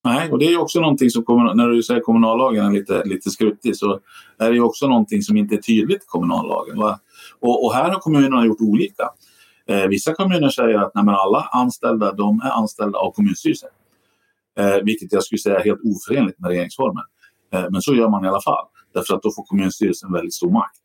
Nej, 0.03 0.31
och 0.31 0.39
det 0.39 0.45
är 0.45 0.59
också 0.59 0.79
någonting 0.79 1.09
som, 1.09 1.23
när 1.55 1.69
du 1.69 1.83
säger 1.83 2.01
kommunallagen 2.01 2.65
är 2.65 2.71
lite, 2.71 3.03
lite 3.05 3.29
skruttig, 3.29 3.77
så 3.77 3.99
är 4.39 4.49
det 4.49 4.55
ju 4.55 4.61
också 4.61 4.87
någonting 4.87 5.21
som 5.21 5.37
inte 5.37 5.55
är 5.55 5.61
tydligt 5.61 6.03
i 6.03 6.05
kommunallagen. 6.07 6.83
Och, 7.39 7.65
och, 7.65 7.73
här 7.73 7.89
har 7.89 7.99
kommunerna 7.99 8.45
gjort 8.45 8.61
olika. 8.61 9.09
Eh, 9.67 9.87
vissa 9.87 10.13
kommuner 10.13 10.49
säger 10.49 10.79
att 10.79 10.91
nej, 10.95 11.15
alla 11.15 11.49
anställda 11.51 12.11
de 12.11 12.41
är 12.41 12.49
anställda 12.49 12.99
av 12.99 13.11
kommunstyrelsen. 13.11 13.69
Eh, 14.59 14.75
vilket 14.83 15.13
jag 15.13 15.23
skulle 15.23 15.39
säga 15.39 15.59
är 15.59 15.63
helt 15.63 15.81
oförenligt 15.83 16.39
med 16.39 16.49
regeringsformen. 16.49 17.03
Eh, 17.53 17.65
men 17.71 17.81
så 17.81 17.95
gör 17.95 18.09
man 18.09 18.25
i 18.25 18.27
alla 18.27 18.41
fall, 18.41 18.65
därför 18.93 19.15
att 19.15 19.23
då 19.23 19.31
får 19.35 19.43
kommunstyrelsen 19.43 20.13
väldigt 20.13 20.33
stor 20.33 20.51
makt 20.51 20.77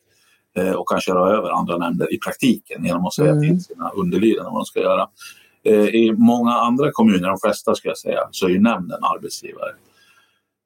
eh, 0.57 0.73
och 0.73 0.89
kan 0.89 1.01
köra 1.01 1.37
över 1.37 1.51
andra 1.51 1.77
nämnder 1.79 2.15
i 2.15 2.19
praktiken 2.19 2.85
genom 2.85 3.07
att 3.07 3.15
säga 3.15 3.31
mm. 3.31 3.43
till 3.43 3.65
sina 3.65 3.91
underlydande 3.91 4.51
vad 4.51 4.61
de 4.61 4.65
ska 4.65 4.81
göra. 4.81 5.09
Eh, 5.67 5.95
I 5.95 6.13
många 6.13 6.53
andra 6.53 6.93
kommuner, 6.93 7.29
de 7.29 7.39
flesta 7.39 7.75
ska 7.75 7.89
jag 7.89 7.99
säga, 7.99 8.29
så 8.31 8.47
är 8.47 8.51
ju 8.51 8.61
nämnden 8.61 8.99
arbetsgivare. 9.03 9.71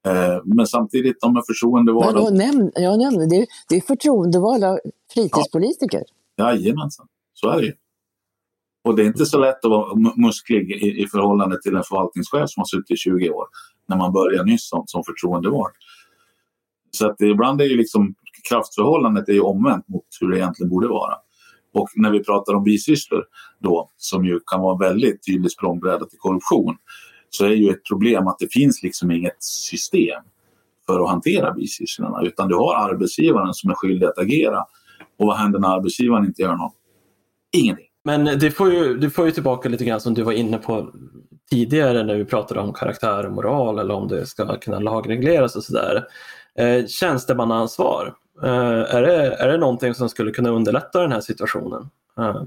Eh, 0.07 0.41
men 0.45 0.67
samtidigt, 0.67 1.21
de 1.21 1.37
är 1.37 1.43
förtroendevalda. 1.47 2.21
Vadå, 2.21 2.37
nämnd, 2.37 2.73
det, 2.75 3.37
är, 3.37 3.47
det 3.69 3.77
är 3.77 3.81
förtroendevalda 3.81 4.79
fritidspolitiker? 5.15 6.03
Ja. 6.37 6.55
Jajamensan, 6.55 7.07
så 7.35 7.49
är 7.49 7.61
det 7.61 7.67
ju. 7.67 7.73
Och 8.85 8.97
det 8.97 9.03
är 9.03 9.07
inte 9.07 9.27
så 9.27 9.39
lätt 9.39 9.65
att 9.65 9.71
vara 9.71 10.13
musklig 10.17 10.71
i, 10.71 11.03
i 11.03 11.07
förhållande 11.07 11.63
till 11.63 11.77
en 11.77 11.83
förvaltningschef 11.83 12.51
som 12.51 12.61
har 12.61 12.65
suttit 12.65 12.91
i 12.91 12.97
20 12.97 13.31
år 13.31 13.47
när 13.89 13.97
man 13.97 14.13
börjar 14.13 14.45
nyss 14.45 14.69
som, 14.69 14.83
som 14.87 15.05
förtroendevald. 15.05 15.75
Så 16.91 17.11
att 17.11 17.21
ibland 17.21 17.61
är 17.61 17.65
ju 17.65 17.77
liksom 17.77 18.15
kraftförhållandet 18.49 19.29
är 19.29 19.33
ju 19.33 19.41
omvänt 19.41 19.89
mot 19.89 20.05
hur 20.21 20.31
det 20.31 20.39
egentligen 20.39 20.71
borde 20.71 20.89
vara. 20.89 21.15
Och 21.73 21.89
när 21.97 22.11
vi 22.11 22.25
pratar 22.25 22.55
om 22.55 22.65
bisysslor 22.65 23.25
då, 23.59 23.91
som 23.97 24.25
ju 24.25 24.41
kan 24.47 24.61
vara 24.61 24.77
väldigt 24.79 25.27
tydlig 25.27 25.51
språngbräda 25.51 26.05
till 26.05 26.19
korruption, 26.19 26.77
så 27.31 27.45
är 27.45 27.51
ju 27.51 27.71
ett 27.71 27.85
problem 27.85 28.27
att 28.27 28.39
det 28.39 28.53
finns 28.53 28.83
liksom 28.83 29.11
inget 29.11 29.43
system 29.43 30.23
för 30.87 31.01
att 31.01 31.11
hantera 31.11 31.53
bisysslorna, 31.53 32.23
utan 32.23 32.49
du 32.49 32.55
har 32.55 32.75
arbetsgivaren 32.75 33.55
som 33.55 33.71
är 33.71 33.75
skyldig 33.75 34.07
att 34.07 34.19
agera. 34.19 34.61
Och 35.19 35.27
vad 35.27 35.37
händer 35.37 35.59
när 35.59 35.69
arbetsgivaren 35.69 36.25
inte 36.25 36.43
gör 36.43 36.57
något? 36.57 36.75
Ingenting. 37.53 37.87
Men 38.05 38.25
det 38.25 38.51
får, 38.51 38.73
ju, 38.73 38.99
det 38.99 39.11
får 39.11 39.27
ju 39.27 39.31
tillbaka 39.31 39.69
lite 39.69 39.85
grann 39.85 40.01
som 40.01 40.15
du 40.15 40.23
var 40.23 40.33
inne 40.33 40.59
på 40.59 40.93
tidigare 41.51 42.03
när 42.03 42.15
vi 42.15 42.25
pratade 42.25 42.61
om 42.61 42.73
karaktär 42.73 43.27
och 43.27 43.33
moral 43.33 43.79
eller 43.79 43.95
om 43.95 44.09
det 44.09 44.27
ska 44.27 44.57
kunna 44.57 44.79
lagregleras 44.79 45.57
och 45.57 45.65
sådär. 45.65 46.05
Eh, 46.59 46.87
tjänstemannaansvar. 46.87 48.15
Uh, 48.43 48.95
är, 48.95 49.03
det, 49.03 49.35
är 49.35 49.49
det 49.49 49.59
någonting 49.59 49.95
som 49.95 50.09
skulle 50.09 50.31
kunna 50.31 50.51
underlätta 50.51 51.01
den 51.01 51.13
här 51.13 51.21
situationen? 51.21 51.91
Uh, 52.19 52.43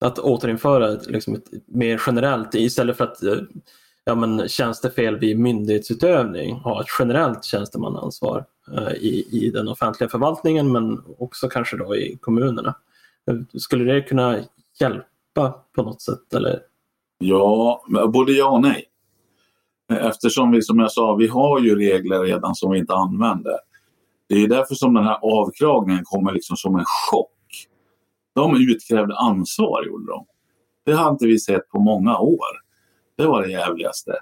att 0.00 0.18
återinföra 0.18 0.98
liksom 1.06 1.34
ett, 1.34 1.46
mer 1.66 2.02
generellt 2.06 2.54
istället 2.54 2.96
för 2.96 3.04
att 3.04 3.22
uh, 3.22 3.42
ja, 4.04 4.14
men, 4.14 4.48
tjänstefel 4.48 5.18
vid 5.18 5.38
myndighetsutövning 5.38 6.54
ha 6.54 6.80
ett 6.80 6.86
generellt 6.98 7.44
tjänstemannaansvar 7.44 8.44
i, 8.96 9.46
i 9.46 9.50
den 9.50 9.68
offentliga 9.68 10.08
förvaltningen 10.08 10.72
men 10.72 11.02
också 11.18 11.48
kanske 11.48 11.76
då 11.76 11.96
i 11.96 12.18
kommunerna. 12.20 12.74
Skulle 13.58 13.92
det 13.92 14.02
kunna 14.02 14.38
hjälpa 14.80 15.54
på 15.74 15.82
något 15.82 16.02
sätt? 16.02 16.34
Eller? 16.34 16.60
Ja, 17.18 17.84
både 18.08 18.32
ja 18.32 18.50
och 18.50 18.60
nej. 18.60 18.84
Eftersom 19.88 20.50
vi 20.50 20.62
som 20.62 20.78
jag 20.78 20.92
sa, 20.92 21.14
vi 21.14 21.26
har 21.26 21.60
ju 21.60 21.76
regler 21.76 22.20
redan 22.20 22.54
som 22.54 22.70
vi 22.70 22.78
inte 22.78 22.94
använder. 22.94 23.56
Det 24.28 24.34
är 24.34 24.48
därför 24.48 24.74
som 24.74 24.94
den 24.94 25.04
här 25.04 25.18
avkragningen 25.22 26.04
kommer 26.04 26.32
liksom 26.32 26.56
som 26.56 26.76
en 26.76 26.84
chock. 27.10 27.30
De 28.34 28.56
utkrävde 28.56 29.16
ansvar, 29.16 29.84
gjorde 29.86 30.06
de. 30.06 30.26
Det 30.84 30.92
har 30.92 31.10
inte 31.10 31.26
vi 31.26 31.38
sett 31.38 31.68
på 31.68 31.78
många 31.78 32.18
år. 32.18 32.46
Det 33.16 33.26
var 33.26 33.42
det 33.42 33.50
jävligaste. 33.50 34.12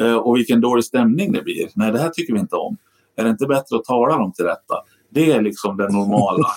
Eh, 0.00 0.16
och 0.16 0.36
vilken 0.36 0.60
dålig 0.60 0.84
stämning 0.84 1.32
det 1.32 1.42
blir. 1.42 1.68
Nej, 1.74 1.92
det 1.92 1.98
här 1.98 2.08
tycker 2.08 2.32
vi 2.32 2.40
inte 2.40 2.56
om. 2.56 2.76
Är 3.16 3.24
det 3.24 3.30
inte 3.30 3.46
bättre 3.46 3.76
att 3.76 3.84
tala 3.84 4.18
dem 4.18 4.32
till 4.32 4.44
rätta? 4.44 4.74
Det 5.10 5.32
är 5.32 5.42
liksom 5.42 5.76
den 5.76 5.92
normala, 5.92 6.48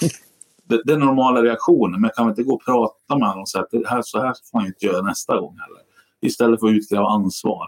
den 0.85 0.99
normala 0.99 1.43
reaktionen. 1.43 2.01
Men 2.01 2.09
kan 2.15 2.25
vi 2.25 2.29
inte 2.29 2.43
gå 2.43 2.53
och 2.53 2.65
prata 2.65 3.17
med 3.17 3.29
dem 3.29 3.41
och 3.41 3.49
säga 3.49 3.63
att 3.63 3.89
här, 3.89 4.01
så 4.05 4.19
här 4.19 4.33
får 4.51 4.59
man 4.59 4.67
inte 4.67 4.85
göra 4.85 5.01
nästa 5.01 5.39
gång 5.39 5.57
heller. 5.59 5.81
Istället 6.21 6.59
för 6.59 6.67
att 6.67 6.73
utkräva 6.73 7.07
ansvar. 7.07 7.67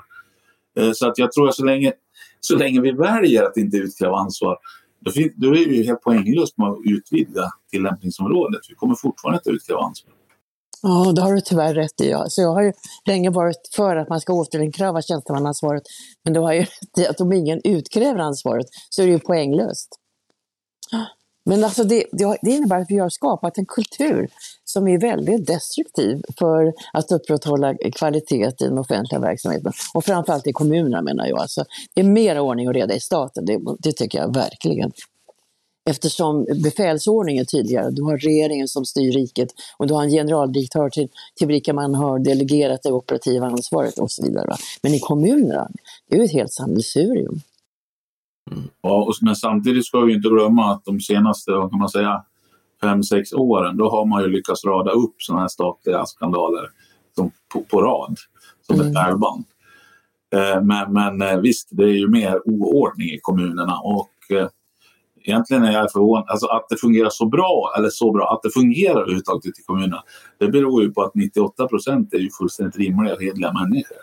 Eh, 0.77 0.91
så 0.91 1.07
att 1.07 1.17
jag 1.17 1.31
tror 1.31 1.49
att 1.49 1.55
så 1.55 1.65
länge, 1.65 1.93
så 2.39 2.57
länge 2.57 2.81
vi 2.81 2.91
väljer 2.91 3.43
att 3.43 3.57
inte 3.57 3.77
utkräva 3.77 4.17
ansvar 4.17 4.57
då, 5.03 5.11
då 5.35 5.47
är 5.47 5.65
det 5.65 5.75
ju 5.75 5.83
helt 5.83 6.01
poänglöst 6.01 6.57
med 6.57 6.67
att 6.67 6.77
utvidga 6.85 7.43
tillämpningsområdet. 7.71 8.61
Vi 8.69 8.75
kommer 8.75 8.95
fortfarande 8.95 9.39
att 9.39 9.47
utkräva 9.47 9.79
ansvar. 9.79 10.13
Ja, 10.81 11.11
det 11.15 11.21
har 11.21 11.33
du 11.33 11.41
tyvärr 11.41 11.73
rätt 11.73 12.01
i. 12.01 12.09
Ja. 12.09 12.25
Så 12.29 12.41
jag 12.41 12.53
har 12.53 12.61
ju 12.61 12.73
länge 13.05 13.29
varit 13.29 13.69
för 13.75 13.95
att 13.95 14.09
man 14.09 14.21
ska 14.21 14.33
återinkräva 14.33 15.01
tjänstemannaansvaret. 15.01 15.83
Men 16.23 16.33
du 16.33 16.39
har 16.39 16.53
ju 16.53 16.59
rätt 16.59 16.97
i 16.97 17.07
att 17.07 17.21
om 17.21 17.33
ingen 17.33 17.61
utkräver 17.63 18.19
ansvaret 18.19 18.65
så 18.89 19.01
är 19.01 19.05
det 19.05 19.11
ju 19.11 19.19
poänglöst. 19.19 19.89
Men 21.45 21.63
alltså 21.63 21.83
det, 21.83 22.05
det 22.41 22.51
innebär 22.51 22.79
att 22.79 22.91
vi 22.91 22.97
har 22.97 23.09
skapat 23.09 23.57
en 23.57 23.65
kultur 23.65 24.29
som 24.65 24.87
är 24.87 24.99
väldigt 24.99 25.47
destruktiv 25.47 26.21
för 26.39 26.73
att 26.93 27.11
upprätthålla 27.11 27.75
kvalitet 27.95 28.47
i 28.59 28.63
den 28.63 28.77
offentliga 28.77 29.19
verksamheten. 29.19 29.71
Och 29.93 30.05
framförallt 30.05 30.47
i 30.47 30.53
kommunerna 30.53 31.01
menar 31.01 31.27
jag. 31.27 31.39
Alltså, 31.39 31.65
det 31.93 32.01
är 32.01 32.05
mer 32.05 32.39
ordning 32.39 32.67
och 32.67 32.73
reda 32.73 32.93
i 32.95 32.99
staten, 32.99 33.45
det, 33.45 33.59
det 33.79 33.91
tycker 33.91 34.19
jag 34.19 34.33
verkligen. 34.33 34.91
Eftersom 35.89 36.45
befälsordningen 36.63 37.41
är 37.41 37.45
tydligare. 37.45 37.91
Du 37.91 38.03
har 38.03 38.17
regeringen 38.17 38.67
som 38.67 38.85
styr 38.85 39.11
riket 39.11 39.49
och 39.77 39.87
du 39.87 39.93
har 39.93 40.03
en 40.03 40.09
generaldirektör 40.09 40.89
till, 40.89 41.07
till 41.35 41.47
vilka 41.47 41.73
man 41.73 41.95
har 41.95 42.19
delegerat 42.19 42.83
det 42.83 42.91
operativa 42.91 43.47
ansvaret 43.47 43.99
och 43.99 44.11
så 44.11 44.23
vidare. 44.23 44.55
Men 44.81 44.93
i 44.93 44.99
kommunerna, 44.99 45.69
det 46.09 46.15
är 46.15 46.19
ju 46.19 46.25
ett 46.25 46.31
helt 46.31 46.53
sammelsurium. 46.53 47.41
Mm. 48.51 48.63
Ja, 48.81 49.13
men 49.21 49.35
samtidigt 49.35 49.85
ska 49.85 49.99
vi 49.99 50.13
inte 50.13 50.29
glömma 50.29 50.71
att 50.71 50.85
de 50.85 50.99
senaste, 50.99 51.51
vad 51.51 51.69
kan 51.69 51.79
man 51.79 51.89
säga, 51.89 52.23
fem, 52.81 53.03
sex 53.03 53.33
åren, 53.33 53.77
då 53.77 53.89
har 53.89 54.05
man 54.05 54.23
ju 54.23 54.29
lyckats 54.29 54.65
rada 54.65 54.91
upp 54.91 55.15
sådana 55.17 55.41
här 55.41 55.47
statliga 55.47 56.05
skandaler 56.05 56.69
som 57.15 57.31
på, 57.53 57.63
på 57.63 57.81
rad, 57.81 58.17
som 58.61 58.75
mm. 58.75 58.87
ett 58.87 58.95
pärlband. 58.95 59.45
Eh, 60.35 60.61
men, 60.61 60.93
men 60.93 61.21
eh, 61.21 61.39
visst, 61.39 61.67
det 61.71 61.83
är 61.83 61.97
ju 61.97 62.07
mer 62.07 62.41
oordning 62.45 63.09
i 63.09 63.19
kommunerna 63.21 63.79
och 63.79 64.37
eh, 64.37 64.47
egentligen 65.23 65.63
är 65.63 65.71
jag 65.71 65.91
förvånad. 65.91 66.25
Alltså 66.27 66.47
att 66.47 66.65
det 66.69 66.77
fungerar 66.77 67.09
så 67.09 67.25
bra, 67.25 67.73
eller 67.77 67.89
så 67.89 68.11
bra, 68.11 68.33
att 68.33 68.43
det 68.43 68.49
fungerar 68.49 69.01
överhuvudtaget 69.01 69.59
i 69.59 69.63
kommunerna, 69.65 70.03
det 70.37 70.47
beror 70.47 70.83
ju 70.83 70.91
på 70.91 71.03
att 71.03 71.15
98 71.15 71.67
procent 71.67 72.13
är 72.13 72.17
ju 72.17 72.29
fullständigt 72.39 72.77
rimliga 72.77 73.15
och 73.15 73.21
hederliga 73.21 73.53
människor. 73.53 73.97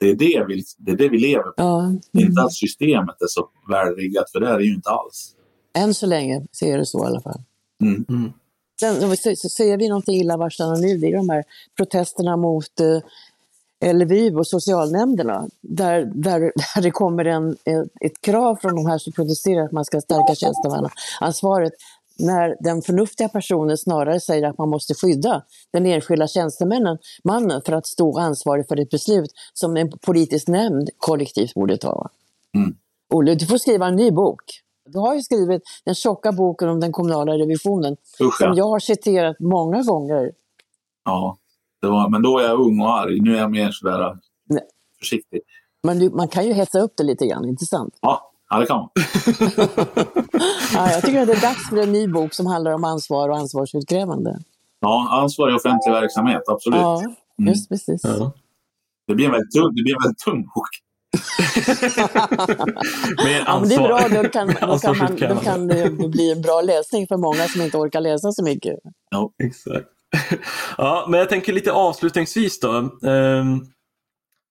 Det 0.00 0.10
är 0.10 0.14
det 0.14 0.44
vi, 0.48 0.64
det 0.78 0.90
är 0.92 0.96
det 0.96 1.08
vi 1.08 1.18
lever 1.18 1.42
på. 1.42 1.54
Ja. 1.56 1.84
Mm. 1.84 2.00
Inte 2.12 2.42
att 2.42 2.52
systemet 2.52 3.22
är 3.22 3.26
så 3.26 3.48
välriggat, 3.68 4.30
för 4.30 4.40
det 4.40 4.48
är 4.48 4.58
det 4.58 4.64
ju 4.64 4.74
inte 4.74 4.90
alls. 4.90 5.34
Än 5.78 5.94
så 5.94 6.06
länge 6.06 6.46
ser 6.52 6.78
det 6.78 6.86
så 6.86 7.04
i 7.04 7.06
alla 7.06 7.20
fall. 7.20 7.42
Mm. 7.82 8.04
Mm. 8.08 8.32
Sen 8.80 9.16
så 9.36 9.48
säger 9.48 9.76
vi 9.76 9.88
någonting 9.88 10.20
illavarslande 10.20 10.80
nu, 10.80 10.98
det 10.98 11.06
är 11.06 11.16
de 11.16 11.28
här 11.28 11.44
protesterna 11.76 12.36
mot 12.36 12.80
eh, 12.80 13.92
LVU 13.94 14.36
och 14.36 14.46
socialnämnderna, 14.46 15.48
där, 15.60 16.04
där, 16.14 16.40
där 16.40 16.82
det 16.82 16.90
kommer 16.90 17.24
en, 17.24 17.50
ett, 17.50 17.88
ett 18.00 18.20
krav 18.20 18.56
från 18.56 18.76
de 18.76 18.86
här 18.86 18.98
som 18.98 19.12
protesterar 19.12 19.64
att 19.64 19.72
man 19.72 19.84
ska 19.84 20.00
stärka 20.00 20.34
tjänstemannaansvaret. 20.34 21.72
När 22.20 22.56
den 22.60 22.82
förnuftiga 22.82 23.28
personen 23.28 23.76
snarare 23.76 24.20
säger 24.20 24.48
att 24.48 24.58
man 24.58 24.68
måste 24.68 24.94
skydda 24.94 25.42
den 25.72 25.86
enskilda 25.86 26.26
tjänstemannen 26.26 26.98
mannen 27.24 27.62
för 27.66 27.72
att 27.72 27.86
stå 27.86 28.18
ansvarig 28.18 28.68
för 28.68 28.80
ett 28.80 28.90
beslut 28.90 29.30
som 29.54 29.76
en 29.76 29.90
politisk 30.06 30.48
nämnd 30.48 30.90
kollektivt 30.98 31.54
borde 31.54 31.76
ta. 31.76 32.08
Mm. 32.54 32.74
Olle, 33.14 33.34
du 33.34 33.46
får 33.46 33.58
skriva 33.58 33.86
en 33.86 33.96
ny 33.96 34.10
bok. 34.10 34.40
Du 34.86 34.98
har 34.98 35.14
ju 35.14 35.22
skrivit 35.22 35.62
den 35.84 35.94
tjocka 35.94 36.32
boken 36.32 36.68
om 36.68 36.80
den 36.80 36.92
kommunala 36.92 37.32
revisionen 37.32 37.96
Usch, 38.20 38.38
som 38.38 38.48
ja. 38.48 38.54
jag 38.56 38.68
har 38.68 38.78
citerat 38.78 39.36
många 39.40 39.82
gånger. 39.82 40.32
ja. 41.04 41.36
Var, 41.82 42.08
men 42.08 42.22
då 42.22 42.38
är 42.38 42.42
jag 42.42 42.60
ung 42.60 42.80
och 42.80 42.98
arg. 42.98 43.20
Nu 43.20 43.34
är 43.36 43.38
jag 43.38 43.50
mer 43.50 43.70
sådär 43.70 44.18
Nej. 44.48 44.62
försiktig. 44.98 45.40
Men 45.82 45.98
du, 45.98 46.10
man 46.10 46.28
kan 46.28 46.46
ju 46.46 46.52
hetsa 46.52 46.80
upp 46.80 46.92
det 46.96 47.04
lite 47.04 47.26
grann, 47.26 47.44
inte 47.48 47.64
sant? 47.64 47.98
Ja, 48.00 48.29
ja 48.50 48.58
det 48.58 48.66
kan 48.66 48.76
man. 48.76 48.88
Ja, 50.74 50.90
jag 50.92 51.02
tycker 51.02 51.20
att 51.20 51.26
det 51.26 51.32
är 51.32 51.40
dags 51.40 51.68
för 51.68 51.76
en 51.76 51.92
ny 51.92 52.08
bok 52.08 52.34
som 52.34 52.46
handlar 52.46 52.72
om 52.72 52.84
ansvar 52.84 53.28
och 53.28 53.36
ansvarsutkrävande. 53.36 54.38
Ja, 54.80 55.08
ansvar 55.10 55.50
i 55.50 55.54
offentlig 55.54 55.92
verksamhet, 55.92 56.42
absolut. 56.46 56.80
Ja, 56.80 57.02
just 57.38 57.68
precis. 57.68 58.00
Ja. 58.04 58.32
Det 59.06 59.14
blir 59.14 59.26
en 59.26 59.32
väldigt 59.32 59.50
tung, 59.52 59.74
det 59.74 59.82
blir 59.82 59.94
en 59.94 60.02
väldigt 60.02 60.18
tung 60.18 60.42
bok. 60.42 60.68
Mer 63.24 63.42
Ja, 63.46 63.60
men 63.60 63.68
det 63.68 63.74
är 63.74 63.88
bra, 63.88 63.98
ansvar. 63.98 64.22
då 64.22 64.28
kan, 64.28 64.46
då 64.70 64.78
kan, 64.78 64.98
man, 64.98 65.16
då 65.16 65.36
kan 65.36 65.66
det 65.68 65.90
bli 66.08 66.32
en 66.32 66.42
bra 66.42 66.60
läsning 66.60 67.06
för 67.06 67.16
många 67.16 67.48
som 67.48 67.62
inte 67.62 67.76
orkar 67.76 68.00
läsa 68.00 68.32
så 68.32 68.44
mycket. 68.44 68.78
Exakt. 69.44 69.86
Ja, 70.78 71.06
men 71.08 71.20
jag 71.20 71.28
tänker 71.28 71.52
lite 71.52 71.72
avslutningsvis 71.72 72.60
då. 72.60 72.70
Ehm, 73.08 73.60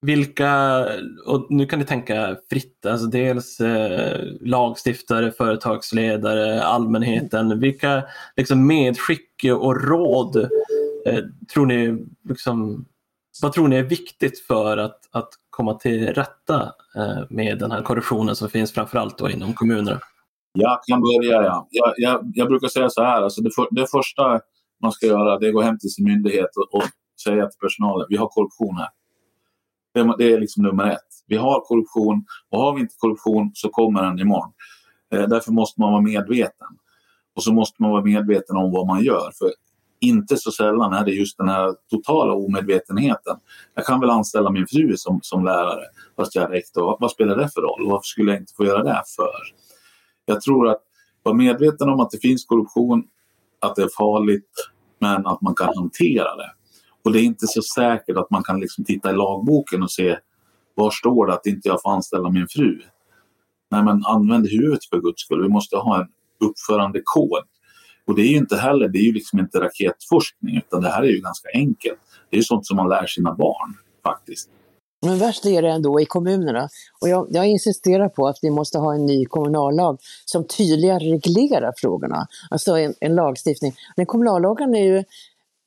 vilka, 0.02 0.86
och 1.26 1.47
nu 1.50 1.66
kan 1.66 1.80
ni 1.80 1.86
tänka 1.86 2.38
fritt, 2.50 2.86
alltså 2.86 3.08
dels 3.08 3.60
eh, 3.60 4.20
lagstiftare, 4.41 5.32
företagsledare, 5.32 6.64
allmänheten. 6.64 7.60
Vilka 7.60 8.04
liksom, 8.36 8.68
medskick 8.68 9.45
och 9.60 9.88
råd 9.88 10.36
eh, 11.06 11.24
tror 11.54 11.66
ni, 11.66 12.06
liksom, 12.30 12.86
vad 13.41 13.54
tror 13.54 13.68
ni 13.68 13.76
är 13.76 13.84
viktigt 13.84 14.39
för 14.39 14.78
att, 14.78 15.00
att 15.12 15.30
komma 15.50 15.74
till 15.74 16.08
rätta 16.08 16.62
eh, 16.95 17.24
med 17.30 17.60
den 17.60 17.72
här 17.72 17.82
korruptionen 17.82 18.36
som 18.36 18.50
finns 18.50 18.74
framförallt 18.74 19.18
då 19.18 19.30
inom 19.30 19.54
kommunerna? 19.54 20.00
Jag 20.54 20.80
kan 20.84 21.02
börja, 21.02 21.43
ja. 21.43 21.68
Jag, 21.70 21.93
jag, 21.97 22.32
jag 22.34 22.47
brukar 22.47 22.68
säga 22.68 22.89
så 22.89 23.04
här, 23.04 23.22
alltså 23.22 23.41
det, 23.41 23.52
för, 23.56 23.68
det 23.72 23.88
första 23.91 24.39
man 24.82 24.91
ska 24.91 25.06
göra 25.06 25.39
det 25.39 25.45
är 25.45 25.50
att 25.50 25.54
gå 25.54 25.62
hem 25.62 25.80
till 25.80 25.89
sin 25.89 26.06
myndighet 26.06 26.50
och, 26.56 26.78
och 26.78 26.84
säga 27.24 27.47
till 27.47 27.60
personalen, 27.60 28.08
vi 28.10 28.18
har 28.18 28.28
korruption 28.28 28.78
här. 28.78 28.89
Det, 29.93 30.15
det 30.17 30.33
är 30.33 30.39
liksom 30.39 30.63
nummer 30.63 30.91
ett. 30.91 31.23
Vi 31.27 31.37
har 31.37 31.59
korruption 31.61 32.25
och 32.49 32.59
har 32.59 32.75
vi 32.75 32.81
inte 32.81 32.95
korruption 32.97 33.51
så 33.53 33.69
kommer 33.69 34.03
den 34.03 34.19
imorgon. 34.19 34.51
Eh, 35.13 35.27
därför 35.27 35.51
måste 35.51 35.81
man 35.81 35.91
vara 35.91 36.01
medveten. 36.01 36.67
Och 37.35 37.43
så 37.43 37.53
måste 37.53 37.81
man 37.81 37.91
vara 37.91 38.03
medveten 38.03 38.57
om 38.57 38.71
vad 38.71 38.87
man 38.87 39.03
gör. 39.03 39.31
För 39.39 39.49
inte 39.99 40.37
så 40.37 40.51
sällan 40.51 40.93
är 40.93 41.05
det 41.05 41.11
just 41.11 41.37
den 41.37 41.49
här 41.49 41.75
totala 41.89 42.33
omedvetenheten. 42.33 43.37
Jag 43.75 43.85
kan 43.85 43.99
väl 43.99 44.09
anställa 44.09 44.51
min 44.51 44.67
fru 44.67 44.97
som, 44.97 45.19
som 45.23 45.45
lärare 45.45 45.83
fast 46.15 46.35
jag 46.35 46.43
är 46.43 46.49
rektor. 46.49 46.97
Vad 46.99 47.11
spelar 47.11 47.35
det 47.35 47.49
för 47.49 47.61
roll? 47.61 47.89
Varför 47.89 48.03
skulle 48.03 48.31
jag 48.31 48.41
inte 48.41 48.53
få 48.57 48.65
göra 48.65 48.83
det 48.83 49.03
för? 49.15 49.33
Jag 50.25 50.41
tror 50.41 50.67
att 50.67 50.81
vara 51.23 51.35
medveten 51.35 51.89
om 51.89 51.99
att 51.99 52.11
det 52.11 52.19
finns 52.19 52.45
korruption, 52.45 53.03
att 53.59 53.75
det 53.75 53.81
är 53.81 53.89
farligt, 53.97 54.51
men 54.99 55.27
att 55.27 55.41
man 55.41 55.55
kan 55.55 55.73
hantera 55.75 56.35
det. 56.35 56.51
Och 57.10 57.14
det 57.14 57.22
är 57.22 57.24
inte 57.24 57.47
så 57.47 57.62
säkert 57.62 58.18
att 58.18 58.30
man 58.30 58.43
kan 58.43 58.60
liksom 58.60 58.86
titta 58.86 59.10
i 59.10 59.14
lagboken 59.14 59.84
och 59.84 59.91
se 59.91 60.18
var 60.76 60.91
står 60.91 61.28
det 61.28 61.34
att 61.34 61.45
inte 61.45 61.68
jag 61.68 61.82
får 61.82 61.91
anställa 61.91 62.30
min 62.30 62.47
fru? 62.49 62.82
Nej, 63.72 63.84
men 63.84 64.05
använd 64.05 64.47
huvudet 64.49 64.86
för 64.89 65.01
guds 65.01 65.22
skull. 65.22 65.41
Vi 65.41 65.49
måste 65.49 65.78
ha 65.78 66.01
en 66.01 66.07
uppförandekod. 66.49 67.43
Och 68.07 68.16
det 68.16 68.22
är 68.22 68.28
ju 68.28 68.38
inte 68.38 68.57
heller, 68.57 68.88
det 68.88 68.99
är 68.99 69.03
ju 69.03 69.14
liksom 69.14 69.39
inte 69.39 69.60
raketforskning 69.60 70.57
utan 70.57 70.82
det 70.82 70.89
här 70.89 71.03
är 71.03 71.07
ju 71.07 71.22
ganska 71.22 71.49
enkelt. 71.53 71.99
Det 72.30 72.36
är 72.36 72.38
ju 72.38 72.43
sånt 72.43 72.68
som 72.68 72.78
man 72.78 72.89
lär 72.89 73.05
sina 73.05 73.34
barn 73.34 73.76
faktiskt. 74.03 74.49
Men 75.05 75.18
värst 75.18 75.45
är 75.45 75.62
det 75.62 75.70
ändå 75.70 76.01
i 76.01 76.05
kommunerna. 76.05 76.70
Och 77.01 77.10
jag, 77.10 77.28
jag 77.30 77.47
insisterar 77.47 78.10
på 78.10 78.28
att 78.28 78.39
vi 78.41 78.49
måste 78.49 78.78
ha 78.78 78.93
en 78.93 79.05
ny 79.05 79.26
kommunallag 79.26 79.97
som 80.26 80.47
tydligare 80.47 80.99
reglerar 80.99 81.74
frågorna. 81.78 82.28
Alltså 82.49 82.78
en, 82.78 82.93
en 82.99 83.16
lagstiftning. 83.16 83.74
Den 83.95 84.05
kommunallagen 84.05 84.76
är 84.76 84.84
ju, 84.84 85.03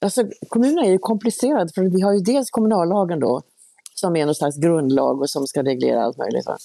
alltså 0.03 0.25
kommunerna 0.49 0.87
är 0.87 0.91
ju 0.91 0.99
komplicerade 0.99 1.73
för 1.75 1.83
vi 1.83 2.01
har 2.01 2.13
ju 2.13 2.21
dels 2.21 2.51
kommunallagen 2.51 3.21
då 3.21 3.43
som 3.95 4.17
är 4.17 4.27
någon 4.27 4.35
slags 4.35 4.57
grundlag 4.57 5.21
och 5.21 5.31
som 5.31 5.47
ska 5.47 5.63
reglera 5.63 6.03
allt 6.03 6.19
möjligt. 6.19 6.47
Va? 6.47 6.57